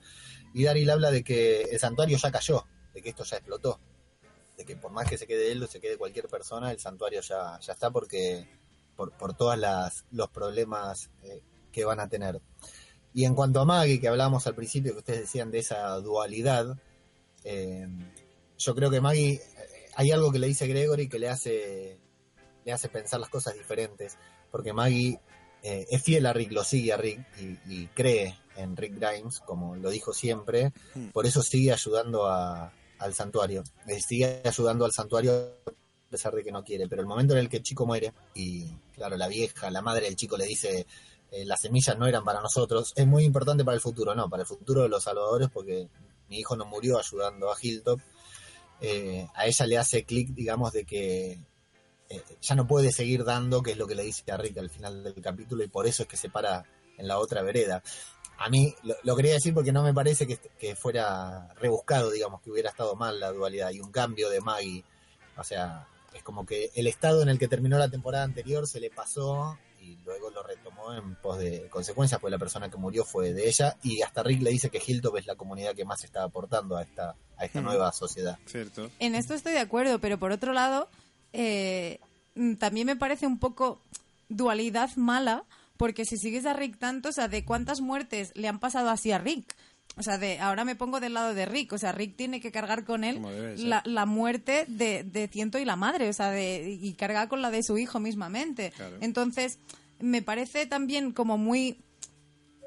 [0.53, 3.79] Y Daryl habla de que el santuario ya cayó, de que esto ya explotó,
[4.55, 7.19] de que por más que se quede él o se quede cualquier persona, el santuario
[7.21, 8.47] ya, ya está porque
[8.95, 9.57] por, por todos
[10.11, 11.41] los problemas eh,
[11.71, 12.41] que van a tener.
[13.13, 16.77] Y en cuanto a Maggie, que hablábamos al principio, que ustedes decían de esa dualidad,
[17.43, 17.87] eh,
[18.57, 19.41] yo creo que Maggie, eh,
[19.95, 21.99] hay algo que le dice Gregory que le hace,
[22.65, 24.17] le hace pensar las cosas diferentes,
[24.51, 25.19] porque Maggie
[25.65, 27.25] es fiel a Rick, lo sigue a Rick
[27.69, 31.11] y, cree en Rick Grimes, como lo dijo siempre, hmm.
[31.11, 33.63] por eso sigue ayudando al santuario,
[34.05, 35.53] sigue ayudando al santuario
[36.13, 38.67] pesar de que no quiere, pero el momento en el que el chico muere y
[38.93, 40.85] claro, la vieja, la madre del chico le dice
[41.31, 44.43] eh, las semillas no eran para nosotros, es muy importante para el futuro, no, para
[44.43, 45.89] el futuro de los salvadores porque
[46.29, 47.99] mi hijo no murió ayudando a Hilltop,
[48.79, 51.39] eh, a ella le hace clic, digamos, de que
[52.09, 54.69] eh, ya no puede seguir dando, que es lo que le dice a Rick al
[54.69, 56.63] final del capítulo y por eso es que se para
[56.97, 57.81] en la otra vereda.
[58.37, 62.51] A mí lo, quería decir porque no me parece que, que, fuera rebuscado, digamos, que
[62.51, 64.83] hubiera estado mal la dualidad y un cambio de Maggie.
[65.37, 68.79] O sea, es como que el estado en el que terminó la temporada anterior se
[68.79, 73.03] le pasó y luego lo retomó en pos de consecuencias, porque la persona que murió
[73.03, 76.03] fue de ella y hasta Rick le dice que Hilltop es la comunidad que más
[76.03, 78.37] está aportando a esta, a esta nueva sociedad.
[78.45, 78.89] Cierto.
[78.99, 80.89] En esto estoy de acuerdo, pero por otro lado,
[81.33, 81.99] eh,
[82.59, 83.81] también me parece un poco
[84.29, 85.43] dualidad mala,
[85.77, 89.11] porque si sigues a Rick tanto, o sea, de cuántas muertes le han pasado así
[89.11, 89.55] a Rick.
[89.95, 91.73] O sea, de, ahora me pongo del lado de Rick.
[91.73, 93.21] O sea, Rick tiene que cargar con él
[93.57, 96.09] la, la, muerte de, de, Ciento y la madre.
[96.09, 98.73] O sea, de, y carga con la de su hijo mismamente.
[99.01, 99.59] Entonces,
[99.99, 101.77] me parece también como muy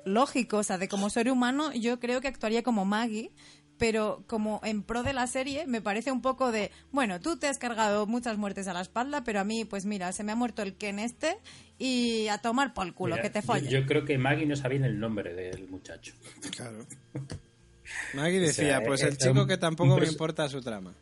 [0.04, 0.58] lógico.
[0.58, 3.32] O sea, de como ser humano, yo creo que actuaría como Maggie
[3.78, 7.46] pero como en pro de la serie me parece un poco de, bueno, tú te
[7.46, 10.36] has cargado muchas muertes a la espalda, pero a mí, pues mira, se me ha
[10.36, 11.38] muerto el Ken este
[11.78, 13.70] y a tomar por el culo, que te folles.
[13.70, 16.14] Yo, creo que Maggie no sabía el nombre del muchacho.
[16.56, 16.86] Claro.
[18.14, 20.94] Maggie decía, pues el chico que tampoco me importa su trama.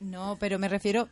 [0.00, 1.08] No, pero me refiero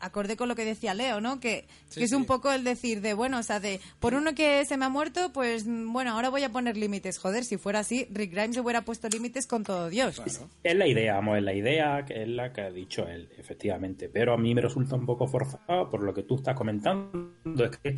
[0.00, 1.40] acorde con lo que decía Leo, ¿no?
[1.40, 4.76] Que, es un poco el decir de, bueno, o sea, de, por uno que se
[4.76, 7.18] me ha muerto, pues bueno, ahora voy a poner límites.
[7.18, 10.20] Joder, si fuera así, Rick Grimes hubiera puesto límites con todo Dios.
[10.62, 14.08] Es la idea, vamos, es la idea que es la que ha dicho él, efectivamente.
[14.08, 17.34] Pero a mí me resulta un poco forzado por lo que tú estás comentando,
[17.64, 17.96] es que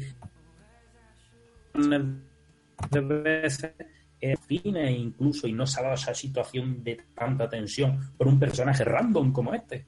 [2.90, 3.72] de veces
[4.20, 9.32] incluso y no se ha dado esa situación de tanta tensión por un personaje random
[9.32, 9.86] como este.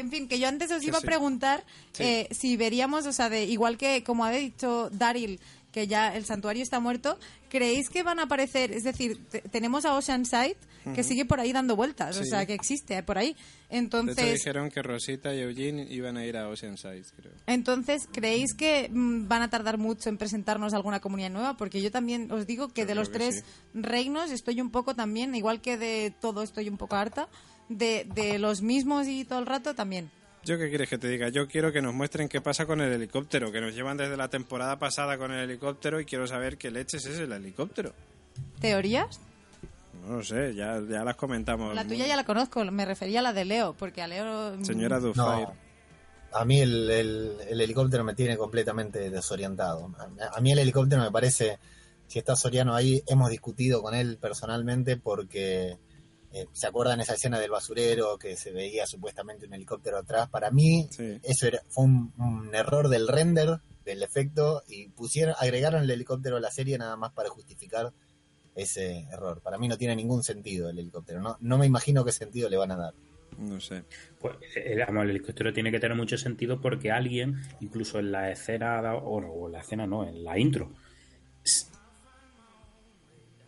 [0.00, 1.64] En fin, que yo antes os iba a preguntar
[1.98, 5.40] eh, si veríamos, o sea, de, igual que como ha dicho Daryl,
[5.72, 7.18] que ya el santuario está muerto,
[7.48, 8.70] ¿creéis que van a aparecer?
[8.72, 9.20] Es decir,
[9.50, 10.56] tenemos a Oceanside
[10.94, 13.36] que sigue por ahí dando vueltas, o sea, que existe por ahí.
[13.70, 17.32] Entonces, dijeron que Rosita y Eugene iban a ir a Oceanside, creo.
[17.46, 21.56] Entonces, ¿creéis que mm, van a tardar mucho en presentarnos alguna comunidad nueva?
[21.56, 25.60] Porque yo también os digo que de los tres reinos estoy un poco también, igual
[25.60, 27.28] que de todo estoy un poco harta,
[27.68, 30.10] de, de los mismos y todo el rato también.
[30.44, 31.30] ¿Yo qué quieres que te diga?
[31.30, 34.28] Yo quiero que nos muestren qué pasa con el helicóptero, que nos llevan desde la
[34.28, 37.94] temporada pasada con el helicóptero y quiero saber qué leches es el helicóptero.
[38.60, 39.20] ¿Teorías?
[40.06, 41.74] No lo sé, ya, ya las comentamos.
[41.74, 44.56] La tuya ya la conozco, me refería a la de Leo, porque a Leo...
[44.56, 45.48] Mm, Señora Dufire.
[46.32, 46.90] a mí el,
[47.48, 49.94] helicóptero me tiene completamente desorientado.
[50.34, 51.58] A, mí el helicóptero me parece,
[52.06, 55.78] si está Soriano ahí, hemos discutido con él personalmente porque
[56.34, 60.28] eh, ¿Se acuerdan esa escena del basurero que se veía supuestamente un helicóptero atrás?
[60.28, 60.88] Para mí,
[61.22, 66.40] eso era, fue un, error del render, del efecto, y pusieron, agregaron el helicóptero a
[66.40, 67.92] la serie nada más para justificar
[68.54, 69.40] ese error.
[69.40, 71.20] Para mí no tiene ningún sentido el helicóptero.
[71.20, 72.94] No, no me imagino qué sentido le van a dar.
[73.38, 73.82] No sé.
[74.20, 78.30] Pues el, eh, el, helicóptero tiene que tener mucho sentido porque alguien, incluso en la
[78.30, 80.70] escena, o, o la escena no, en la intro,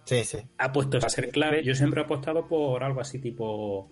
[0.07, 0.39] Sí, sí.
[0.59, 1.65] Ha puesto a ser clave.
[1.65, 3.91] Yo siempre he apostado por algo así tipo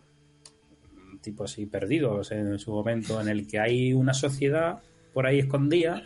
[1.21, 4.83] tipo así perdidos en su momento en el que hay una sociedad
[5.15, 6.03] por ahí escondida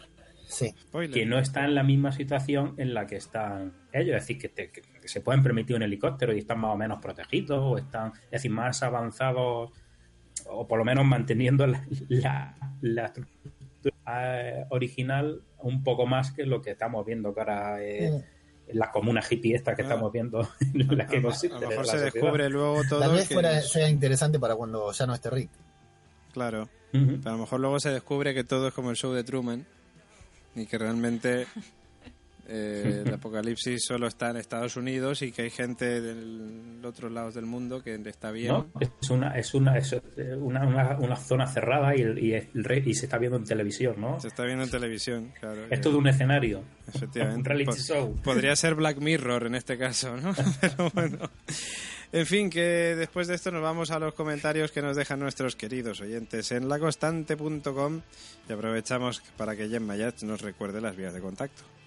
[0.46, 0.72] sí.
[1.12, 4.68] que no está en la misma situación en la que están ellos, es decir, que,
[5.08, 8.50] se pueden permitir un helicóptero y están más o menos protegidos o están, es decir,
[8.50, 9.70] más avanzados
[10.46, 16.62] o por lo menos manteniendo la, la, estructura eh, original un poco más que lo
[16.62, 18.24] que estamos viendo ahora eh,
[18.72, 20.40] la comuna hippie esta que estamos viendo.
[20.74, 23.00] la que a, lo mejor se descubre luego todo.
[23.00, 25.50] Tal vez fuera, sea interesante para cuando ya no esté Rick.
[26.32, 26.68] Claro.
[26.92, 29.66] a lo mejor luego se descubre que todo es como el show de Truman
[30.54, 31.46] y que realmente
[32.48, 37.30] eh, el apocalipsis solo está en Estados Unidos y que hay gente del otro lado
[37.30, 38.52] del mundo que está bien.
[38.52, 39.94] No, es una es una, es
[40.38, 44.18] una, una, zona cerrada y, y, y, se está viendo en televisión, ¿no?
[44.18, 45.66] Se está viendo en televisión, claro.
[45.70, 46.62] Es todo un escenario.
[46.92, 47.38] Efectivamente.
[47.38, 48.16] un reality show.
[48.22, 50.34] Podría ser Black Mirror en este caso, ¿no?
[50.60, 51.30] Pero bueno.
[52.10, 55.56] En fin, que después de esto nos vamos a los comentarios que nos dejan nuestros
[55.56, 58.00] queridos oyentes en laconstante.com
[58.48, 61.77] y aprovechamos para que Jen Mayach nos recuerde las vías de contacto.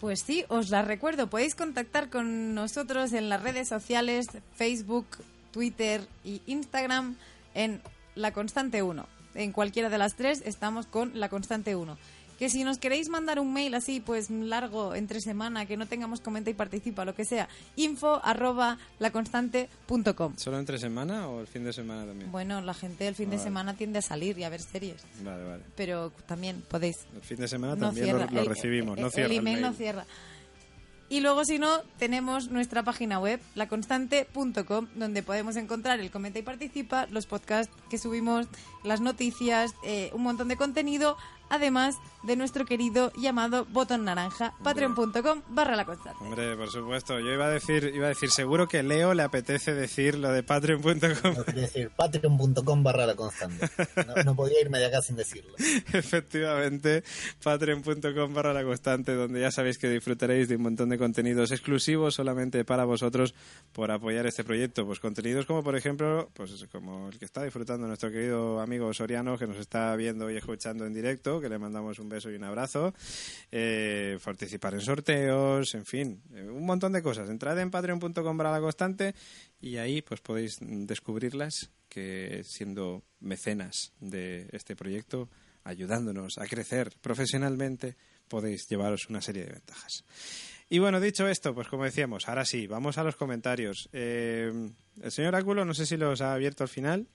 [0.00, 1.28] Pues sí, os la recuerdo.
[1.28, 5.06] Podéis contactar con nosotros en las redes sociales, Facebook,
[5.52, 7.16] Twitter y Instagram
[7.54, 7.80] en
[8.14, 9.06] La Constante 1.
[9.34, 11.98] En cualquiera de las tres estamos con La Constante 1
[12.38, 16.20] que si nos queréis mandar un mail así, pues largo, entre semana, que no tengamos
[16.20, 20.36] comenta y participa, lo que sea, info arroba laconstante.com.
[20.36, 22.30] ¿Solo entre semana o el fin de semana también?
[22.30, 25.02] Bueno, la gente el fin de semana tiende a salir y a ver series.
[25.22, 25.62] Vale, vale.
[25.76, 26.96] Pero también podéis.
[27.14, 29.32] El fin de semana también lo, recibimos, no cierra.
[29.32, 30.06] El email no cierra.
[31.10, 36.42] Y luego, si no, tenemos nuestra página web, laconstante.com, donde podemos encontrar el comenta y
[36.42, 38.46] participa, los podcasts que subimos,
[38.84, 41.16] las noticias, eh, un montón de contenido,
[41.50, 46.22] además de nuestro querido llamado botón naranja, patreon.com barra la constante.
[46.22, 49.72] Hombre, por supuesto, yo iba a decir, iba a decir, seguro que Leo le apetece
[49.72, 51.34] decir lo de patreon.com.
[51.34, 53.68] No, decir patreon.com barra la constante.
[54.24, 55.54] No, podía irme de acá sin decirlo.
[55.92, 57.04] Efectivamente,
[57.42, 62.14] patreon.com barra la constante, donde ya sabéis que disfrutaréis de un montón de contenidos exclusivos
[62.14, 63.34] solamente para vosotros
[63.72, 64.86] por apoyar este proyecto.
[64.86, 69.38] Pues contenidos como, por ejemplo, pues como el que está disfrutando nuestro querido amigo Soriano,
[69.38, 72.44] que nos está viendo y escuchando en directo, que le mandamos un beso y un
[72.44, 72.94] abrazo.
[73.50, 77.28] Eh, participar en sorteos, en fin, eh, un montón de cosas.
[77.30, 79.14] Entrad en patreon.com para la constante
[79.60, 85.28] y ahí pues podéis descubrirlas que siendo mecenas de este proyecto,
[85.64, 87.96] ayudándonos a crecer profesionalmente,
[88.28, 90.04] podéis llevaros una serie de ventajas.
[90.70, 93.88] Y bueno, dicho esto, pues como decíamos, ahora sí, vamos a los comentarios.
[93.92, 94.70] Eh,
[95.00, 97.08] el señor Áculo, no sé si los ha abierto al final.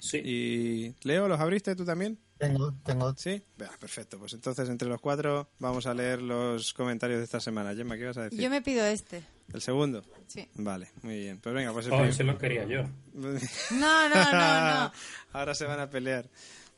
[0.00, 0.18] Sí.
[0.24, 2.18] Y Leo, ¿los abriste tú también?
[2.38, 3.14] Tengo, tengo.
[3.16, 3.42] ¿Sí?
[3.56, 4.18] perfecto.
[4.18, 7.74] Pues entonces, entre los cuatro, vamos a leer los comentarios de esta semana.
[7.74, 8.40] Gemma, ¿qué vas a decir?
[8.40, 9.22] Yo me pido este.
[9.52, 10.02] ¿El segundo?
[10.26, 10.48] Sí.
[10.54, 11.38] Vale, muy bien.
[11.40, 12.84] Pues venga, pues el oh, ese lo quería yo.
[13.12, 14.92] no, no, no, no.
[15.32, 16.30] Ahora se van a pelear.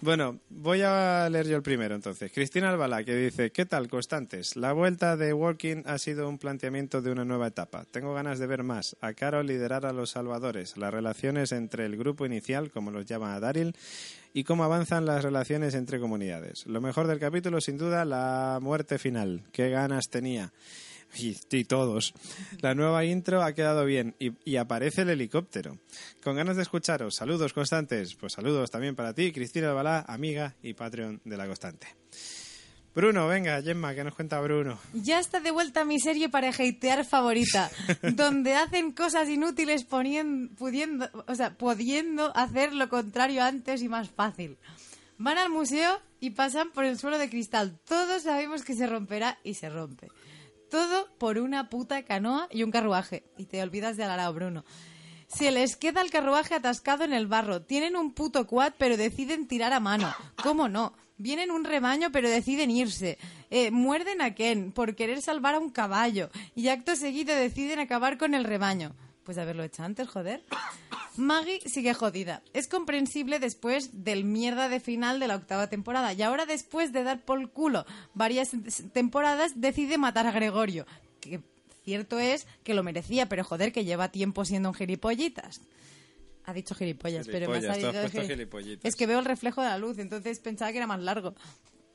[0.02, 2.32] Bueno, voy a leer yo el primero entonces.
[2.32, 4.56] Cristina Albala, que dice, ¿qué tal, constantes?
[4.56, 7.84] La vuelta de Walking ha sido un planteamiento de una nueva etapa.
[7.88, 8.96] Tengo ganas de ver más.
[9.00, 13.38] A Carol liderar a los salvadores, las relaciones entre el grupo inicial, como los llama
[13.38, 13.76] Daryl,
[14.34, 16.66] y cómo avanzan las relaciones entre comunidades.
[16.66, 19.44] Lo mejor del capítulo, sin duda, la muerte final.
[19.52, 20.52] Qué ganas tenía.
[21.16, 22.14] Y, todos.
[22.60, 25.78] La nueva intro ha quedado bien y, aparece el helicóptero.
[26.22, 27.16] Con ganas de escucharos.
[27.16, 28.14] Saludos constantes.
[28.14, 31.88] Pues saludos también para ti, Cristina Albalá, amiga y Patreon de la Constante.
[32.94, 34.78] Bruno, venga, Gemma, que nos cuenta Bruno.
[34.92, 37.70] Ya está de vuelta mi serie para hatear favorita,
[38.14, 44.10] donde hacen cosas inútiles poniendo, pudiendo, o sea, pudiendo hacer lo contrario antes y más
[44.10, 44.58] fácil.
[45.16, 47.78] Van al museo y pasan por el suelo de cristal.
[47.86, 50.08] Todos sabemos que se romperá y se rompe.
[50.72, 53.24] Todo por una puta canoa y un carruaje.
[53.36, 54.64] Y te olvidas de Alarao, Bruno.
[55.26, 57.60] Se les queda el carruaje atascado en el barro.
[57.60, 60.10] Tienen un puto quad, pero deciden tirar a mano.
[60.42, 60.94] ¿Cómo no?
[61.18, 63.18] Vienen un rebaño, pero deciden irse.
[63.50, 66.30] Eh, muerden a Ken por querer salvar a un caballo.
[66.54, 68.94] Y acto seguido deciden acabar con el rebaño.
[69.24, 70.42] Pues haberlo hecho antes, joder.
[71.16, 72.42] Maggie sigue jodida.
[72.52, 76.12] Es comprensible después del mierda de final de la octava temporada.
[76.12, 78.50] Y ahora, después de dar por culo varias
[78.92, 80.86] temporadas, decide matar a Gregorio.
[81.20, 81.40] Que
[81.84, 85.60] cierto es que lo merecía, pero joder, que lleva tiempo siendo un gilipollitas.
[86.44, 87.92] Ha dicho gilipollas, pero me ha salido
[88.82, 91.34] Es que veo el reflejo de la luz, entonces pensaba que era más largo.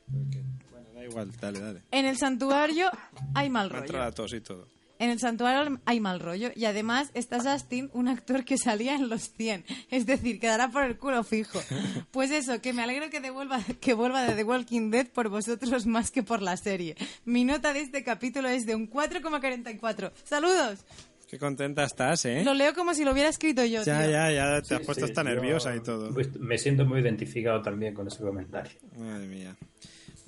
[0.06, 1.82] Bueno, da igual, dale, dale.
[1.90, 2.90] En el santuario
[3.34, 4.02] hay mal rollo.
[4.02, 4.66] a todos y todo.
[4.98, 9.08] En el santuario hay mal rollo y además está Justin, un actor que salía en
[9.08, 9.64] los 100.
[9.90, 11.60] Es decir, quedará por el culo fijo.
[12.10, 15.86] Pues eso, que me alegro que, devuelva, que vuelva de The Walking Dead por vosotros
[15.86, 16.96] más que por la serie.
[17.24, 20.12] Mi nota de este capítulo es de un 4,44.
[20.24, 20.84] ¡Saludos!
[21.28, 22.42] Qué contenta estás, ¿eh?
[22.42, 23.82] Lo leo como si lo hubiera escrito yo.
[23.84, 26.12] Ya, ya, ya, te has puesto hasta nerviosa y todo.
[26.12, 28.72] Pues me siento muy identificado también con ese comentario.
[28.96, 29.54] Madre mía.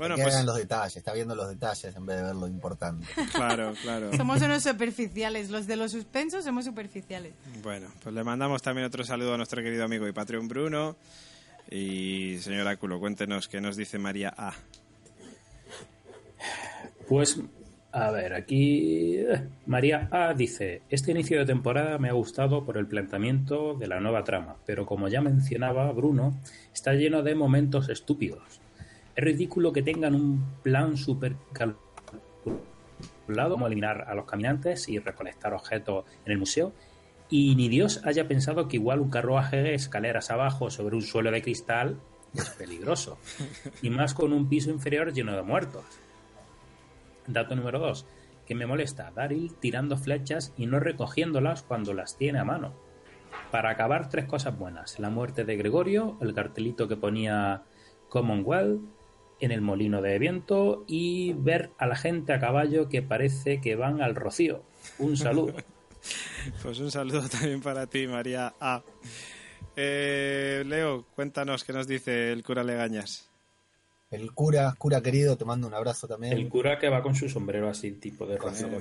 [0.01, 0.45] Bueno, pues...
[0.47, 3.07] los detalles, está viendo los detalles en vez de ver lo importante.
[3.35, 4.17] Claro, claro.
[4.17, 7.35] somos unos superficiales, los de los suspensos somos superficiales.
[7.63, 10.97] Bueno, pues le mandamos también otro saludo a nuestro querido amigo y Patreon Bruno.
[11.71, 14.55] Y señor Áculo, cuéntenos qué nos dice María A.
[17.07, 17.39] Pues,
[17.93, 22.79] a ver, aquí eh, María A dice, este inicio de temporada me ha gustado por
[22.79, 26.41] el planteamiento de la nueva trama, pero como ya mencionaba Bruno,
[26.73, 28.60] está lleno de momentos estúpidos
[29.21, 35.53] es ridículo que tengan un plan súper calculado, como eliminar a los caminantes y recolectar
[35.53, 36.73] objetos en el museo,
[37.29, 41.43] y ni Dios haya pensado que igual un carruaje escaleras abajo sobre un suelo de
[41.43, 42.01] cristal
[42.35, 43.19] es peligroso,
[43.83, 45.85] y más con un piso inferior lleno de muertos.
[47.27, 48.07] Dato número 2.
[48.47, 52.73] Que me molesta Daryl tirando flechas y no recogiéndolas cuando las tiene a mano.
[53.51, 54.99] Para acabar, tres cosas buenas.
[54.99, 57.65] La muerte de Gregorio, el cartelito que ponía
[58.09, 58.81] Commonwealth
[59.41, 63.77] en el molino de viento y ver a la gente a caballo que parece que
[63.77, 64.63] van al rocío.
[64.99, 65.55] Un saludo.
[66.63, 68.83] pues un saludo también para ti, María A.
[69.77, 73.30] Eh, Leo, cuéntanos qué nos dice el cura Legañas.
[74.11, 76.33] El cura, cura querido, te mando un abrazo también.
[76.33, 78.81] El cura que va con su sombrero así, tipo de rocío Del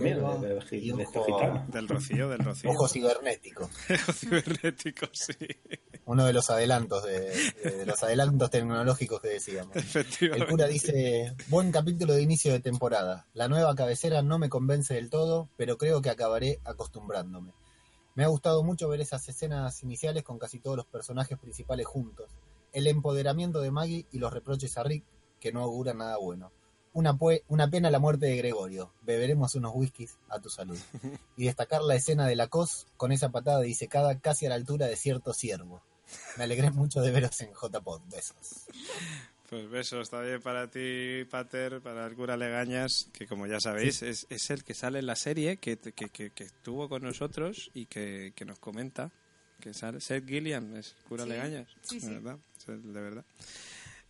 [1.87, 2.71] rocío, del rocío.
[2.71, 3.65] Ojo cibernético.
[3.93, 5.35] Ojo cibernético, sí.
[6.05, 9.75] Uno de los adelantos, de, los adelantos tecnológicos que decíamos.
[9.75, 10.45] Efectivamente.
[10.45, 13.27] El cura dice, buen capítulo de inicio de temporada.
[13.35, 17.53] La nueva cabecera no me convence del todo, pero creo que acabaré acostumbrándome.
[18.15, 22.31] Me ha gustado mucho ver esas escenas iniciales con casi todos los personajes principales juntos.
[22.73, 25.03] El empoderamiento de Maggie y los reproches a Rick,
[25.39, 26.51] que no augura nada bueno.
[26.91, 27.17] Una,
[27.47, 28.91] una pena la muerte de Gregorio.
[29.03, 30.77] Beberemos unos whiskies a tu salud.
[31.37, 34.87] Y destacar la escena de la cos con esa patada disecada casi a la altura
[34.87, 35.81] de cierto ciervo.
[36.37, 38.01] Me alegré mucho de veros en JPod.
[38.09, 38.65] Besos.
[39.49, 44.27] Pues besos también para ti, Pater, para el cura Legañas, que como ya sabéis, es,
[44.29, 48.31] es, el que sale en la serie, que, que, que, estuvo con nosotros y que,
[48.45, 49.11] nos comenta.
[49.59, 51.67] Que sale Seth Gillian, es cura Legañas.
[51.81, 52.37] Sí, de verdad,
[52.67, 53.25] de verdad.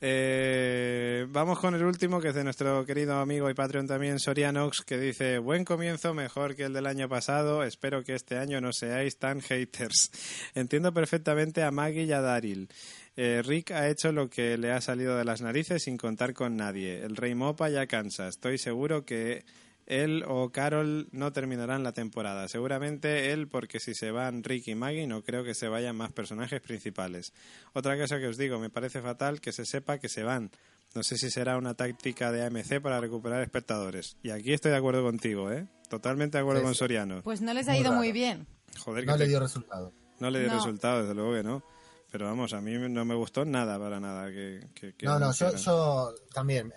[0.02, 4.82] Eh, vamos con el último, que es de nuestro querido amigo y Patreon también, Sorianox,
[4.82, 8.72] que dice, buen comienzo, mejor que el del año pasado, espero que este año no
[8.72, 10.12] seáis tan haters.
[10.56, 12.70] Entiendo perfectamente a Maggie y a Daryl.
[13.18, 16.56] Eh, Rick ha hecho lo que le ha salido de las narices sin contar con
[16.56, 17.04] nadie.
[17.04, 18.30] El Rey Mopa ya cansa.
[18.30, 19.44] Estoy seguro que
[19.90, 22.48] él o Carol no terminarán la temporada.
[22.48, 26.14] Seguramente él, porque si se van Rick y Maggie, no creo que se vayan más
[26.14, 27.34] personajes principales.
[27.74, 30.52] Otra cosa que os digo, me parece fatal que se sepa que se van.
[30.96, 34.16] No sé si será una táctica de AMC para recuperar espectadores.
[34.24, 35.68] Y aquí estoy de acuerdo contigo, ¿eh?
[35.90, 37.22] Totalmente de acuerdo con Soriano.
[37.24, 38.48] Pues no les ha ido muy bien.
[38.80, 39.92] Joder, no le dio resultado.
[40.20, 41.64] No le dio resultado, desde luego que no.
[42.12, 44.32] Pero vamos, a mí no me gustó nada para nada.
[44.32, 44.62] Que,
[45.04, 46.74] no, no, yo, yo, también.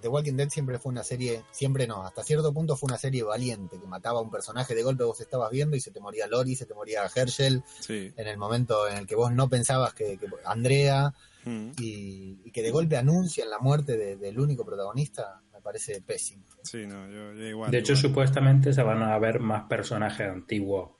[0.00, 3.24] The Walking Dead siempre fue una serie, siempre no, hasta cierto punto fue una serie
[3.24, 6.28] valiente, que mataba a un personaje de golpe, vos estabas viendo y se te moría
[6.28, 7.64] Lori, se te moría Herschel.
[7.88, 11.12] En el momento en el que vos no pensabas que, Andrea,
[11.44, 11.70] mm.
[11.78, 16.44] y, que de golpe anuncian la muerte del único protagonista, me parece pésimo.
[16.62, 17.72] Sí, no, yo, igual.
[17.72, 20.90] De hecho, supuestamente se van a ver más personajes antiguos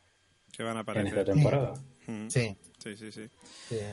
[0.52, 1.12] que van a aparecer.
[1.12, 1.74] en esta temporada.
[2.08, 2.28] Mm.
[2.28, 2.56] Sí.
[2.78, 3.28] Sí, sí, sí.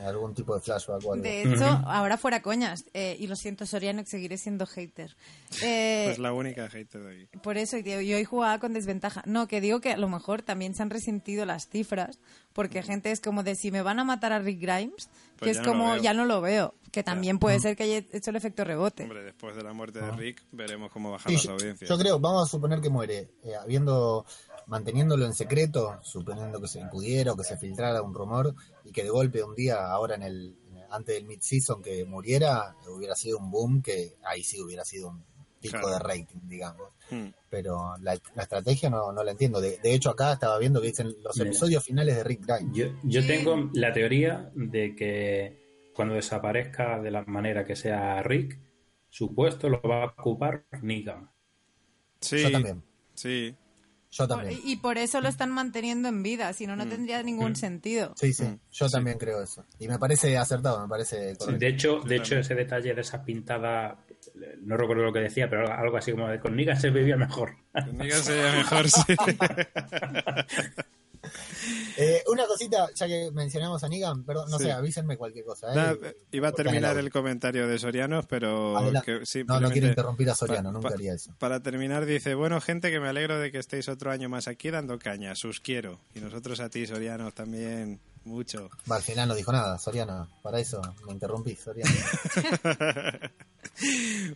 [0.06, 1.24] algún tipo de flashback o algo.
[1.24, 5.16] De hecho, ahora fuera coñas, eh, y lo siento, Soriano, que seguiré siendo hater.
[5.64, 7.38] Eh, es la única hater de aquí.
[7.38, 9.24] Por eso, yo hoy jugaba con desventaja.
[9.26, 12.20] No, que digo que a lo mejor también se han resentido las cifras,
[12.52, 15.08] porque gente es como de si me van a matar a Rick Grimes,
[15.38, 18.32] que pues es como ya no lo veo, que también puede ser que haya hecho
[18.32, 19.04] el efecto rebote.
[19.04, 21.90] Hombre, después de la muerte de Rick, veremos cómo bajan las audiencias.
[21.90, 24.26] Yo creo, vamos a suponer que muere, eh, habiendo
[24.68, 29.04] manteniéndolo en secreto, suponiendo que se pudiera o que se filtrara un rumor y que
[29.04, 30.56] de golpe un día, ahora en el
[30.90, 35.24] antes del mid-season que muriera, hubiera sido un boom que ahí sí hubiera sido un
[35.60, 36.90] pico de rating, digamos.
[37.10, 37.28] Hmm.
[37.50, 39.62] Pero la, estrategia no, no la entiendo.
[39.62, 42.76] De, hecho, acá estaba viendo que dicen los episodios finales de Rick Grimes.
[42.76, 48.60] Yo, yo tengo la teoría de que cuando desaparezca de la manera que sea Rick,
[49.10, 51.30] su puesto lo va a ocupar Negan.
[52.20, 52.84] Sí, yo también.
[53.14, 53.56] Sí,
[54.64, 56.90] y por eso lo están manteniendo en vida, si no, no mm.
[56.90, 57.56] tendría ningún mm.
[57.56, 58.14] sentido.
[58.16, 58.60] Sí, sí, mm.
[58.72, 59.66] yo también creo eso.
[59.80, 63.98] Y me parece acertado, me parece de hecho, de hecho ese detalle de esa pintada,
[64.62, 67.56] no recuerdo lo que decía, pero algo así como de con Negan se vivía mejor.
[67.74, 69.04] Con Negan se vivía mejor, sí.
[71.98, 75.74] Eh, una cosita, ya que mencionamos a Nigan, perdón, no sé, avísenme cualquier cosa.
[75.74, 76.16] ¿eh?
[76.32, 80.90] iba a terminar el comentario de Soriano, pero no, no quiero interrumpir a Soriano, nunca
[80.90, 81.34] haría eso.
[81.40, 84.70] Para terminar, dice: Bueno, gente, que me alegro de que estéis otro año más aquí
[84.70, 86.00] dando caña, sus quiero.
[86.14, 88.70] Y nosotros a ti, Soriano, también mucho.
[88.90, 91.94] al final no dijo nada, Soriano, para eso me interrumpí, Soriano.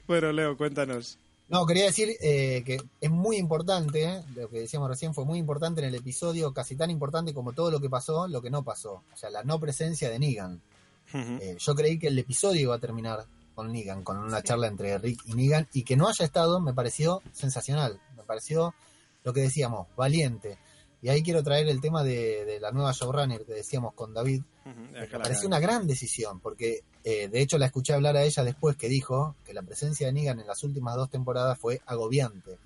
[0.07, 1.17] bueno, Leo, cuéntanos.
[1.49, 5.81] No, quería decir eh, que es muy importante, lo que decíamos recién fue muy importante
[5.81, 9.03] en el episodio, casi tan importante como todo lo que pasó, lo que no pasó.
[9.11, 10.61] O sea, la no presencia de Negan.
[11.11, 14.99] Eh, yo creí que el episodio iba a terminar con Negan, con una charla entre
[14.99, 17.99] Rick y Negan, y que no haya estado me pareció sensacional.
[18.15, 18.75] Me pareció
[19.23, 20.59] lo que decíamos, valiente.
[21.01, 24.43] Y ahí quiero traer el tema de, la nueva showrunner que decíamos con David.
[24.65, 28.75] me pareció una gran decisión, porque eh, de hecho la escuché hablar a ella después
[28.75, 32.57] que dijo que la presencia de Negan en las últimas dos temporadas fue agobiante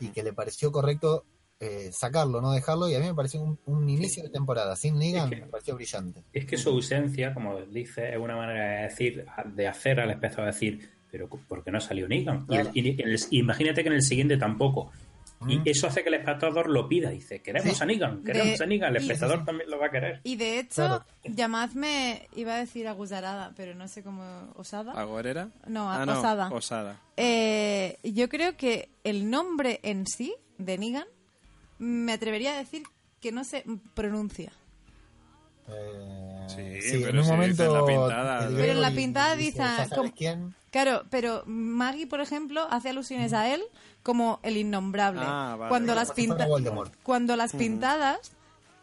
[0.00, 1.24] y que le pareció correcto
[1.58, 5.30] eh, sacarlo, no dejarlo, y a mí me pareció un, inicio de temporada sin Negan,
[5.30, 6.22] me pareció brillante.
[6.32, 9.24] Es que su ausencia, como dice, es una manera de decir,
[9.54, 12.46] de hacer al espectador decir, pero ¿por qué no salió Negan?
[12.74, 14.92] Y, imagínate que en el siguiente tampoco.
[15.46, 15.62] Y mm.
[15.66, 17.10] eso hace que el espectador lo pida.
[17.10, 18.90] Dice, queremos a Negan, queremos a Negan.
[18.90, 20.20] El espectador también lo va a querer.
[20.24, 24.52] Y de hecho, llamadme, iba a decir aguzarada, pero no sé cómo...
[24.56, 24.92] ¿Osada?
[24.92, 25.50] ¿Agorera?
[25.66, 26.48] No, ah, Osada.
[26.50, 27.00] Osada.
[27.16, 31.06] Eh, yo creo que el nombre en sí, de Negan,
[31.78, 32.82] me atrevería a decir
[33.20, 33.64] que no se
[33.94, 34.52] pronuncia.
[35.68, 37.64] Eh, sí, pero en un momento.
[37.64, 39.62] En la pintada, pero en la pintada dice.
[40.16, 40.54] quién?
[40.70, 43.62] Claro, pero Maggie, por ejemplo, hace alusiones a él
[44.02, 45.22] como el innombrable.
[45.24, 46.12] Ah, cuando, las
[47.02, 48.32] cuando las pintadas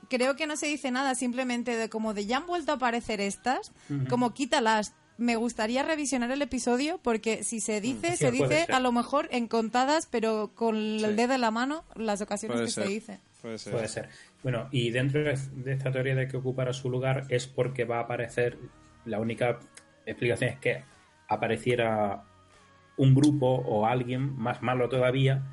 [0.10, 3.22] creo que no se dice nada, simplemente de como de ya han vuelto a aparecer
[3.22, 3.72] estas,
[4.10, 4.94] como quítalas.
[5.16, 9.48] Me gustaría revisionar el episodio porque si se dice, se dice a lo mejor en
[9.48, 13.20] contadas, pero con el dedo en la mano, las ocasiones que se dice.
[13.44, 14.08] Puede ser.
[14.42, 18.04] Bueno, y dentro de esta teoría de que ocupara su lugar es porque va a
[18.04, 18.58] aparecer,
[19.04, 19.60] la única
[20.06, 20.86] explicación es que
[21.28, 22.24] apareciera
[22.96, 25.44] un grupo o alguien más malo todavía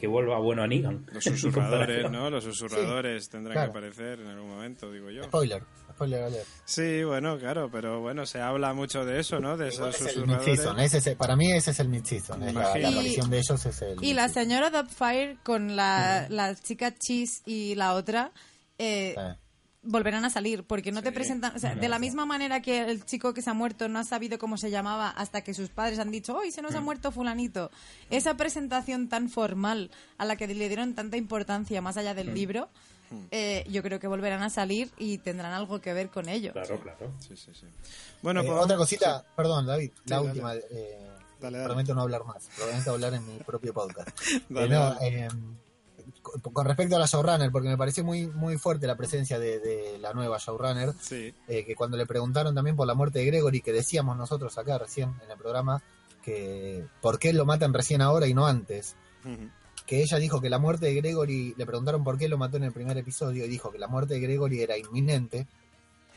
[0.00, 1.06] que vuelva bueno a Negan.
[1.12, 2.30] Los susurradores, ¿no?
[2.30, 5.22] Los susurradores tendrán que aparecer en algún momento, digo yo.
[5.22, 5.62] Spoiler.
[6.00, 6.32] Spoiler
[6.64, 9.58] Sí, bueno, claro, pero bueno, se habla mucho de eso, ¿no?
[9.58, 10.94] De esos susurradores.
[10.94, 12.40] Ese, para mí ese es el mid-season.
[12.40, 14.02] La, la, aparición de ellos es el.
[14.02, 18.32] Y la señora Dubfire con la, la chica Cheese y la otra.
[18.78, 19.14] Eh,
[19.82, 23.04] volverán a salir, porque no te presentan, o sea, de la misma manera que el
[23.04, 25.98] chico que se ha muerto no ha sabido cómo se llamaba hasta que sus padres
[25.98, 26.84] han dicho, hoy se nos ha mm.
[26.84, 27.70] muerto fulanito.
[28.10, 32.34] Esa presentación tan formal a la que le dieron tanta importancia más allá del mm.
[32.34, 32.68] libro,
[33.10, 33.24] mm.
[33.30, 36.52] eh, yo creo que volverán a salir y tendrán algo que ver con ello.
[36.52, 37.12] Claro, claro.
[37.18, 37.66] Sí, sí, sí.
[38.22, 40.54] Bueno, eh, pues otra cosita, perdón, David, la última.
[40.54, 41.06] Eh,
[41.40, 44.10] prometo no hablar más, prometo hablar en mi propio podcast.
[44.50, 45.28] dale,
[46.20, 50.12] con respecto a la showrunner, porque me pareció muy muy fuerte la presencia de, la
[50.12, 51.34] nueva showrunner, sí.
[51.48, 54.78] Eh, que cuando le preguntaron también por la muerte de Gregory, que decíamos nosotros acá
[54.78, 55.82] recién en el programa,
[56.22, 58.96] que por qué lo matan recién ahora y no antes,
[59.86, 62.64] que ella dijo que la muerte de Gregory, le preguntaron por qué lo mató en
[62.64, 65.46] el primer episodio y dijo que la muerte de Gregory era inminente,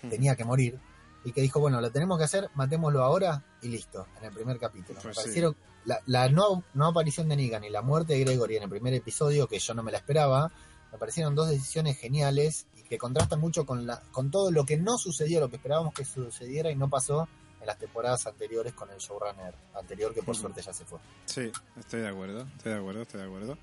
[0.09, 0.79] tenía que morir,
[1.23, 4.59] y que dijo, bueno, lo tenemos que hacer, matémoslo ahora y listo, en el primer
[4.59, 4.99] capítulo.
[4.99, 5.55] me pues parecieron
[5.85, 9.59] la, no, aparición de Negan y la muerte de Gregory en el primer episodio, que
[9.59, 10.51] yo no me la esperaba,
[10.91, 14.77] me parecieron dos decisiones geniales y que contrastan mucho con, la, con todo lo que
[14.77, 17.27] no sucedió, lo que esperábamos que sucediera y no pasó
[17.59, 20.99] en las temporadas anteriores con el showrunner anterior, que por suerte ya se fue.
[21.25, 23.57] Sí, estoy de acuerdo, estoy de acuerdo, estoy de acuerdo.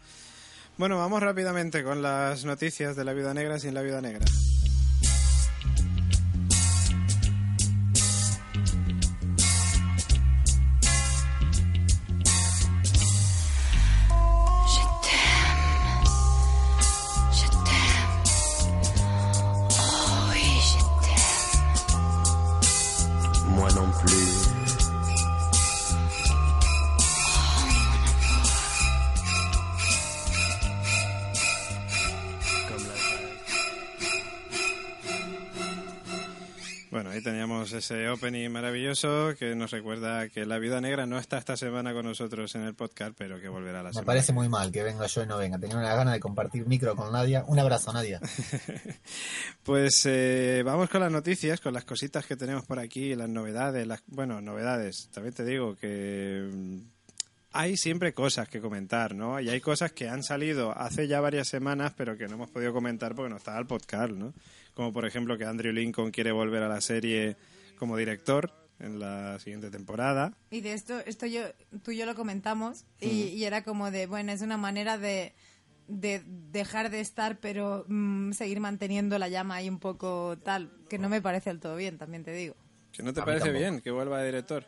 [0.78, 4.24] Bueno, vamos rápidamente con las noticias de la vida negra sin la vida negra.
[37.80, 42.04] Ese opening maravilloso que nos recuerda que la vida negra no está esta semana con
[42.04, 44.02] nosotros en el podcast, pero que volverá la semana.
[44.02, 45.58] Me parece muy mal que venga yo y no venga.
[45.58, 47.42] Tenía una gana de compartir micro con Nadia.
[47.46, 48.20] Un abrazo, Nadia.
[49.62, 53.86] pues eh, vamos con las noticias, con las cositas que tenemos por aquí, las novedades.
[53.86, 55.08] Las, bueno, novedades.
[55.10, 56.80] También te digo que mm,
[57.52, 59.40] hay siempre cosas que comentar, ¿no?
[59.40, 62.74] Y hay cosas que han salido hace ya varias semanas, pero que no hemos podido
[62.74, 64.34] comentar porque no estaba el podcast, ¿no?
[64.74, 67.36] Como por ejemplo que Andrew Lincoln quiere volver a la serie
[67.80, 70.34] como director en la siguiente temporada.
[70.50, 71.40] Y de esto, esto yo,
[71.82, 75.32] tú y yo lo comentamos y, era como de, bueno, es una manera de,
[75.88, 80.98] de dejar de estar pero mm, seguir manteniendo la llama ahí un poco tal, que
[80.98, 82.54] no me parece del todo bien, también te digo.
[82.92, 84.66] ¿Que no te parece bien que vuelva de director?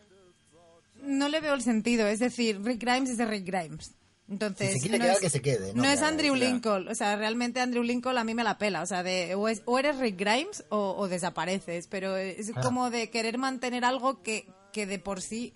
[1.03, 3.95] No le veo el sentido, es decir, Rick Grimes es de Rick Grimes.
[4.29, 8.17] Entonces, no, es, que se quede, no, es Andrew Lincoln, o sea, realmente Andrew Lincoln
[8.17, 12.17] a mí me la pela, o sea, de, o, eres Rick Grimes o, desapareces, pero
[12.17, 12.61] es ah.
[12.63, 15.55] como de querer mantener algo que, que de por sí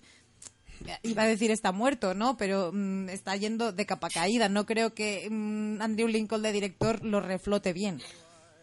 [1.03, 2.37] iba a decir está muerto, ¿no?
[2.37, 4.49] Pero mm, está yendo de capa caída.
[4.49, 8.01] No creo que mm, Andrew Lincoln de director lo reflote bien.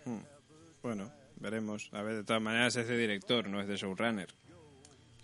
[0.05, 0.20] Hmm.
[0.82, 1.90] Bueno, veremos.
[1.93, 4.28] A ver, de todas maneras es de director, no es de showrunner.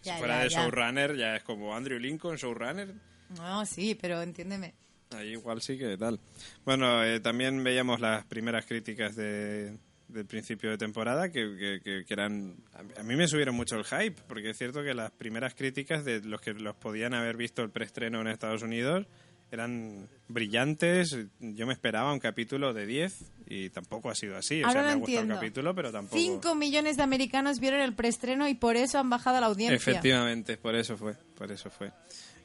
[0.03, 2.95] si fuera de showrunner ya es como Andrew Lincoln, showrunner.
[3.37, 4.75] No, sí, pero entiéndeme.
[5.11, 6.21] Ahí igual sí que tal.
[6.65, 9.77] Bueno, eh, también veíamos las primeras críticas de,
[10.09, 12.57] del principio de temporada que, que, eran...
[12.97, 16.21] A mí me subieron mucho el hype, porque es cierto que las primeras críticas de
[16.21, 19.07] los que los podían haber visto el preestreno en Estados Unidos
[19.51, 21.17] eran brillantes.
[21.41, 24.63] Yo me esperaba un capítulo de 10 y tampoco ha sido así.
[24.63, 26.17] o sea, me ha gustado el capítulo, pero tampoco.
[26.17, 29.77] 5 millones de americanos vieron el preestreno y por eso han bajado la audiencia.
[29.77, 31.15] Efectivamente, por eso fue.
[31.35, 31.91] Por eso fue.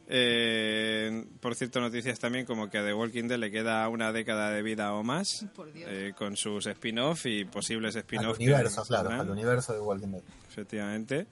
[0.07, 4.51] Eh, por cierto, noticias también como que a The Walking Dead le queda una década
[4.51, 5.45] de vida o más
[5.75, 8.37] eh, con sus spin-off y posibles spin-off.
[8.37, 10.23] Al universo, claro, al universo de Walking Dead.
[10.47, 11.27] Efectivamente.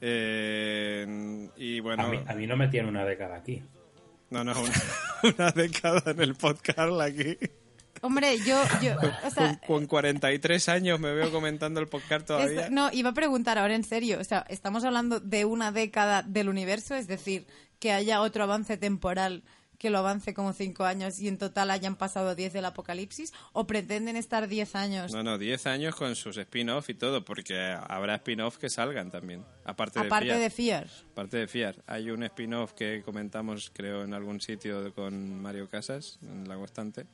[0.00, 2.04] Eh, y bueno.
[2.26, 3.62] A mí, no me tiene una década aquí.
[4.30, 4.54] No, no,
[5.22, 7.38] una, década en el podcast aquí.
[8.02, 8.94] Hombre, yo, yo
[9.24, 12.68] o sea, con, 43 años me veo comentando el podcast todavía.
[12.70, 16.48] no, iba a preguntar ahora en serio, o sea, estamos hablando de una década del
[16.48, 17.46] universo, es decir,
[17.78, 19.42] que haya otro avance temporal
[19.78, 23.66] que lo avance como cinco años y en total hayan pasado diez del apocalipsis o
[23.66, 25.12] pretenden estar diez años?
[25.12, 29.44] No, no, diez años con sus spin-off y todo, porque habrá spin-off que salgan también,
[29.64, 30.38] aparte, de, Fear.
[30.38, 30.90] de Fear.
[31.12, 31.76] Aparte de Fiar.
[31.86, 37.06] Hay un spin-off que comentamos, creo, en algún sitio con Mario Casas, en La Constante,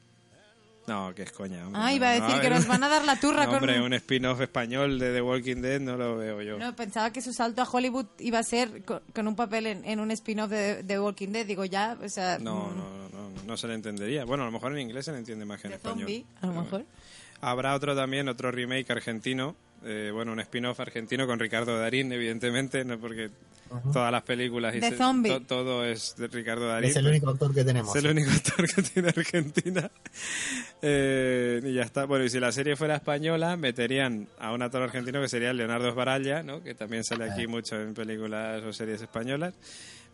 [0.86, 1.64] No, que es coña.
[1.74, 3.56] ah, iba a decir que nos van a dar la turra con...
[3.56, 6.59] Hombre, un spin-off español de The Walking Dead no lo veo yo.
[6.59, 10.10] No, pensaba que su salto a Hollywood iba a ser con, un papel en, un
[10.10, 11.46] spin-off de The Walking Dead.
[11.46, 12.38] Digo, ya, o sea...
[12.38, 12.76] No, mm.
[12.76, 14.24] no, no, no, se le entendería.
[14.24, 15.98] Bueno, a lo mejor en inglés se le entiende más que en español.
[16.00, 16.84] Zombie, a lo mejor.
[17.40, 19.54] Habrá otro también, otro remake argentino.
[19.84, 23.30] Eh, bueno, un spin-off argentino con Ricardo Darín, evidentemente, no porque
[23.93, 24.81] todas las películas y
[25.47, 26.90] todo es de Ricardo Darín.
[26.90, 27.94] Es el único actor que tenemos.
[27.94, 29.90] Es el único actor que tiene Argentina.
[30.85, 32.07] Eh, y ya está.
[32.07, 35.89] Bueno, y si la serie fuera española, meterían a un actor argentino que sería Leonardo
[35.89, 36.61] Esbaralla, ¿no?
[36.61, 39.55] que también sale aquí mucho en películas o series españolas,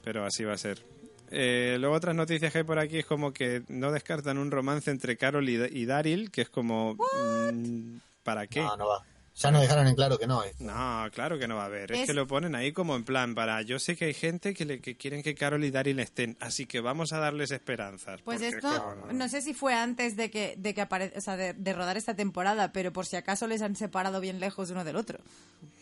[0.05, 0.85] pero así va a ser.
[1.31, 4.91] Eh, luego otras noticias que hay por aquí es como que no descartan un romance
[4.91, 6.95] entre Carol y, Daryl, que es como...
[6.95, 8.61] Mm, ¿Para qué?
[8.61, 9.05] No, no va.
[9.39, 10.43] Ya nos dejaron en claro que no.
[10.59, 11.93] No, claro que no va a haber.
[11.93, 12.07] Es...
[12.07, 13.63] que lo ponen ahí como en plan para.
[13.63, 16.67] Yo sé que hay gente que, le, que quieren que Carol y Daryl estén, así
[16.67, 18.21] que vamos a darles esperanzas.
[18.23, 21.97] Pues esto, no sé si fue antes de que, de que o sea, de, rodar
[21.97, 25.21] esta temporada, pero por si acaso les han separado bien lejos uno del otro.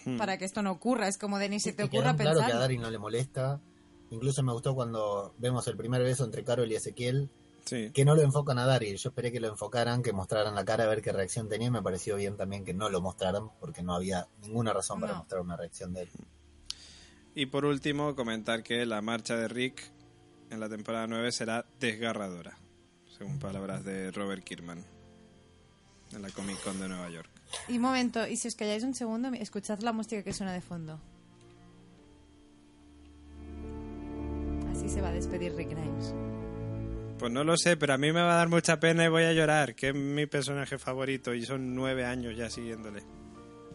[0.04, 0.18] Hmm.
[0.18, 1.08] Para que esto no ocurra.
[1.08, 2.34] Es como de ni se te ocurra pensar.
[2.34, 3.58] Claro que a Daryl no le molesta.
[4.10, 7.30] Incluso me gustó cuando vemos el primer beso entre Carol y Ezequiel
[7.66, 8.96] que no lo enfocan a Daryl.
[8.96, 11.70] Yo esperé que lo enfocaran, que mostraran la cara a ver qué reacción tenía.
[11.70, 15.40] Me pareció bien también que no lo mostraran porque no había ninguna razón para mostrar
[15.40, 16.10] una reacción de él.
[17.34, 19.90] Y por último, comentar que la marcha de Rick
[20.50, 22.56] en la temporada 9 será desgarradora,
[23.18, 24.84] según palabras de Robert Kirkman
[26.12, 27.28] en la Comic Con de Nueva York.
[27.68, 30.60] Y un momento, y si os calláis un segundo, escuchad la música que suena de
[30.60, 31.00] fondo.
[34.70, 36.14] Así se va a despedir Rick Grimes.
[37.18, 39.24] Pues no lo sé, pero a mí me va a dar mucha pena y voy
[39.24, 43.02] a llorar, que es mi personaje favorito y son nueve años ya siguiéndole.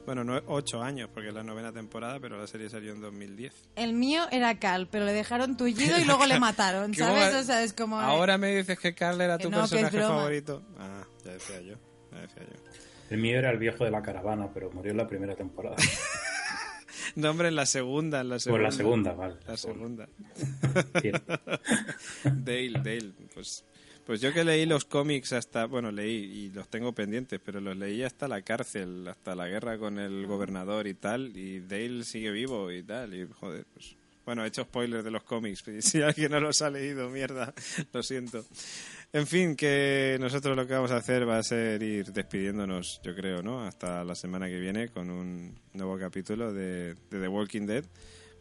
[0.06, 3.70] Bueno, no, ocho años, porque es la novena temporada, pero la serie salió en 2010.
[3.76, 7.36] El mío era Cal, pero le dejaron tullido y luego le mataron, ¿sabes?
[7.36, 8.00] O sea, es como...
[8.00, 10.64] Ahora me dices que Cal era tu personaje favorito.
[10.78, 11.76] Ah, ya decía yo,
[12.12, 12.72] ya decía yo.
[13.10, 15.76] El mío era el viejo de la caravana, pero murió en la primera temporada.
[17.16, 18.64] No, hombre, en la segunda, en la segunda.
[18.64, 19.36] La segunda, vale.
[19.48, 20.08] La segunda.
[22.24, 23.66] Dale, Dale, pues...
[24.06, 27.78] Pues yo que leí los cómics hasta, bueno, leí y los tengo pendientes, pero los
[27.78, 32.32] leí hasta la cárcel, hasta la guerra con el gobernador y tal, y Dale sigue
[32.32, 33.96] vivo y tal, y joder, pues...
[34.26, 37.54] Bueno, he hecho spoilers de los cómics, si alguien no los ha leído, mierda,
[37.94, 38.44] lo siento.
[39.14, 43.14] En fin, que nosotros lo que vamos a hacer va a ser ir despidiéndonos, yo
[43.14, 43.62] creo, ¿no?
[43.62, 47.84] Hasta la semana que viene con un nuevo capítulo de, The Walking Dead.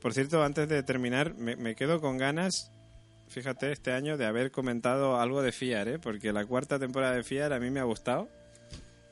[0.01, 2.71] Por cierto, antes de terminar, me, quedo con ganas,
[3.27, 5.99] fíjate, este año de haber comentado algo de Fiar, ¿eh?
[5.99, 8.29] Porque la cuarta temporada de Fiar a mí me ha gustado.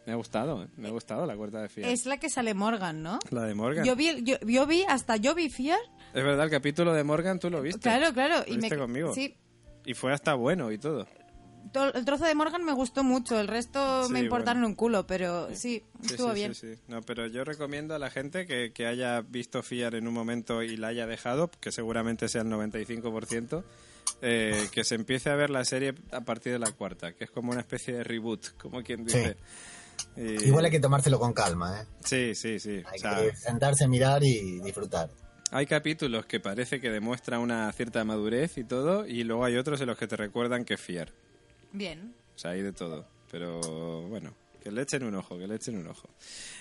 [0.06, 0.68] Me ha gustado, ¿eh?
[0.76, 1.90] me ha gustado la cuarta de Fiar.
[1.90, 3.18] Es la que sale Morgan, ¿no?
[3.30, 3.84] La de Morgan.
[3.84, 5.80] Yo vi, yo, vi hasta yo vi Fiar.
[6.14, 7.80] Es verdad, el capítulo de Morgan tú lo viste.
[7.80, 8.44] Claro, claro.
[8.46, 8.70] y me...
[8.70, 9.12] conmigo.
[9.12, 9.36] Sí.
[9.84, 11.04] Y fue hasta bueno y todo
[11.72, 15.84] el trozo de Morgan me gustó mucho, el resto me importaron un culo, pero sí,
[16.04, 16.52] estuvo bien.
[16.86, 20.62] No, pero yo recomiendo a la gente que, que, haya visto Fiar en un momento
[20.62, 23.64] y la haya dejado, que seguramente sea el 95%,
[24.22, 27.30] eh, que se empiece a ver la serie a partir de la cuarta, que es
[27.30, 29.36] como una especie de reboot, como quien dice.
[30.16, 31.86] Igual hay que tomárselo con calma, ¿eh?
[32.04, 32.82] Sí, sí, sí.
[32.86, 35.10] Hay que sentarse, mirar y disfrutar.
[35.50, 39.80] Hay capítulos que parece que demuestra una cierta madurez y todo, y luego hay otros
[39.80, 41.12] en los que te recuerdan que fiar.
[41.72, 42.14] Bien.
[42.34, 43.06] O sea, hay de todo.
[43.30, 44.32] Pero bueno,
[44.62, 46.08] que le echen un ojo, que le echen un ojo.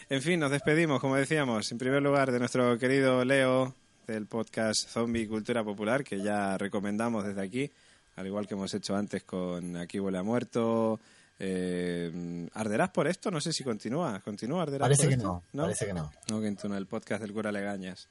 [0.10, 3.76] En fin, nos despedimos, como decíamos, en primer lugar de nuestro querido Leo
[4.06, 7.72] del podcast Zombie Cultura Popular, que ya recomendamos desde aquí,
[8.16, 11.00] al igual que hemos hecho antes con Aquí huele a muerto.
[11.40, 13.30] Eh, ¿Arderás por esto?
[13.30, 14.20] No sé si continúa.
[14.22, 15.44] ¿Continúa Arderás Parece por que esto?
[15.54, 16.12] no, Parece que no.
[16.30, 18.08] No, que en el podcast del cura Legañas.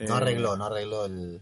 [0.00, 1.40] no arregló, eh, no arregló el,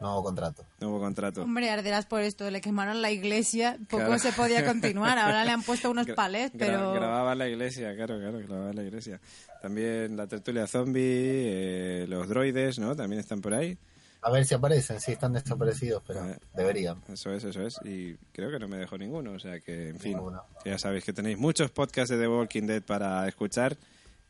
[0.00, 0.64] Nuevo contrato.
[0.80, 1.42] Nuevo contrato.
[1.42, 2.50] Hombre, arderás por esto.
[2.50, 3.78] Le quemaron la iglesia.
[3.88, 5.18] Poco se podía continuar.
[5.18, 6.94] Ahora le han puesto unos palés, pero...
[6.94, 9.20] grababa la iglesia, claro, claro, grababa la iglesia.
[9.60, 12.96] También la tertulia zombie, eh, los droides, ¿no?
[12.96, 13.76] También están por ahí.
[14.22, 16.22] A ver si aparecen, sí, están desaparecidos, pero
[16.54, 17.02] deberían.
[17.08, 17.76] Eso es, eso es.
[17.84, 19.32] Y creo que no me dejo ninguno.
[19.32, 20.18] O sea que, en fin,
[20.64, 23.76] ya sabéis que tenéis muchos podcasts de The Walking Dead para escuchar.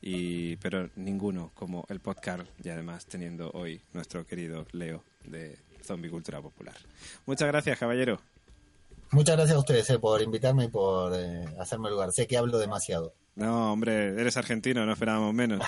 [0.02, 6.10] Y, pero ninguno como el podcast y además teniendo hoy nuestro querido Leo de Zombie
[6.10, 6.76] Cultura Popular.
[7.26, 8.20] Muchas gracias, caballero.
[9.12, 12.12] Muchas gracias a ustedes eh, por invitarme y por eh, hacerme lugar.
[12.12, 13.12] Sé que hablo demasiado.
[13.34, 15.60] No, hombre, eres argentino, no esperábamos menos.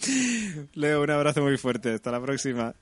[0.74, 1.94] Leo, un abrazo muy fuerte.
[1.94, 2.74] Hasta la próxima.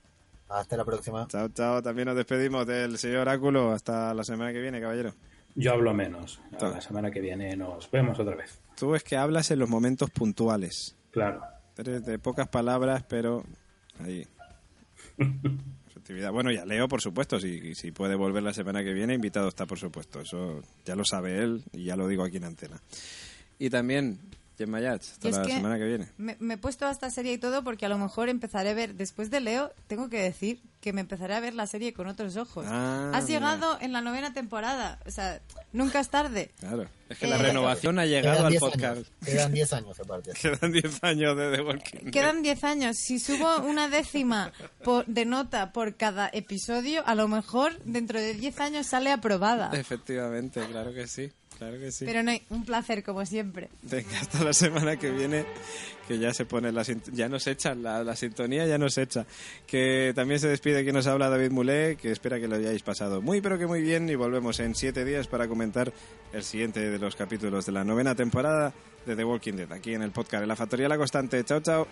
[0.49, 1.27] Hasta la próxima.
[1.29, 1.83] Chao, chao.
[1.83, 3.73] También nos despedimos del señor Oráculo.
[3.73, 5.15] Hasta la semana que viene, caballero.
[5.55, 6.41] Yo hablo menos.
[6.61, 8.61] la semana que viene nos vemos otra vez.
[8.77, 10.97] Tú es que hablas en los momentos puntuales.
[11.11, 11.43] Claro.
[11.77, 13.45] Eres de pocas palabras, pero
[14.01, 14.27] ahí.
[16.33, 19.67] Bueno, ya Leo, por supuesto, si, si puede volver la semana que viene, invitado está,
[19.67, 20.21] por supuesto.
[20.21, 22.81] Eso ya lo sabe él y ya lo digo aquí en antena.
[23.59, 24.19] Y también
[24.59, 26.09] Jen Mayach, hasta la semana que viene.
[26.17, 28.95] Me, he puesto a esta serie y todo porque a lo mejor empezaré a ver,
[28.95, 32.37] después de Leo, tengo que decir que me empezaré a ver la serie con otros
[32.37, 32.67] ojos.
[32.69, 35.41] Ah, Has llegado en la novena temporada, o sea,
[35.73, 36.51] nunca es tarde.
[36.59, 39.03] Claro, es que la eh, renovación ha llegado al podcast.
[39.25, 40.33] Quedan 10 años aparte.
[40.41, 42.97] Quedan 10 años de The Walking Quedan 10 años.
[42.97, 44.53] Si subo una décima
[45.07, 49.71] de nota por cada episodio, a lo mejor dentro de 10 años sale aprobada.
[49.73, 51.31] Efectivamente, claro que sí.
[51.59, 52.05] Claro que sí.
[52.05, 53.69] Pero no, un placer como siempre.
[53.83, 55.45] Venga, hasta la semana que viene,
[56.07, 59.27] que ya se pone la ya nos echan la, la, sintonía, ya nos echa.
[59.67, 63.21] Que también se despide quien nos habla David Mulé, que espera que lo hayáis pasado
[63.21, 65.93] muy pero que muy bien y volvemos en siete días para comentar
[66.33, 68.73] el siguiente de los capítulos de la novena temporada
[69.05, 71.43] de The Walking Dead, aquí en el podcast de la Factoría La Constante.
[71.45, 71.89] Chao, chao.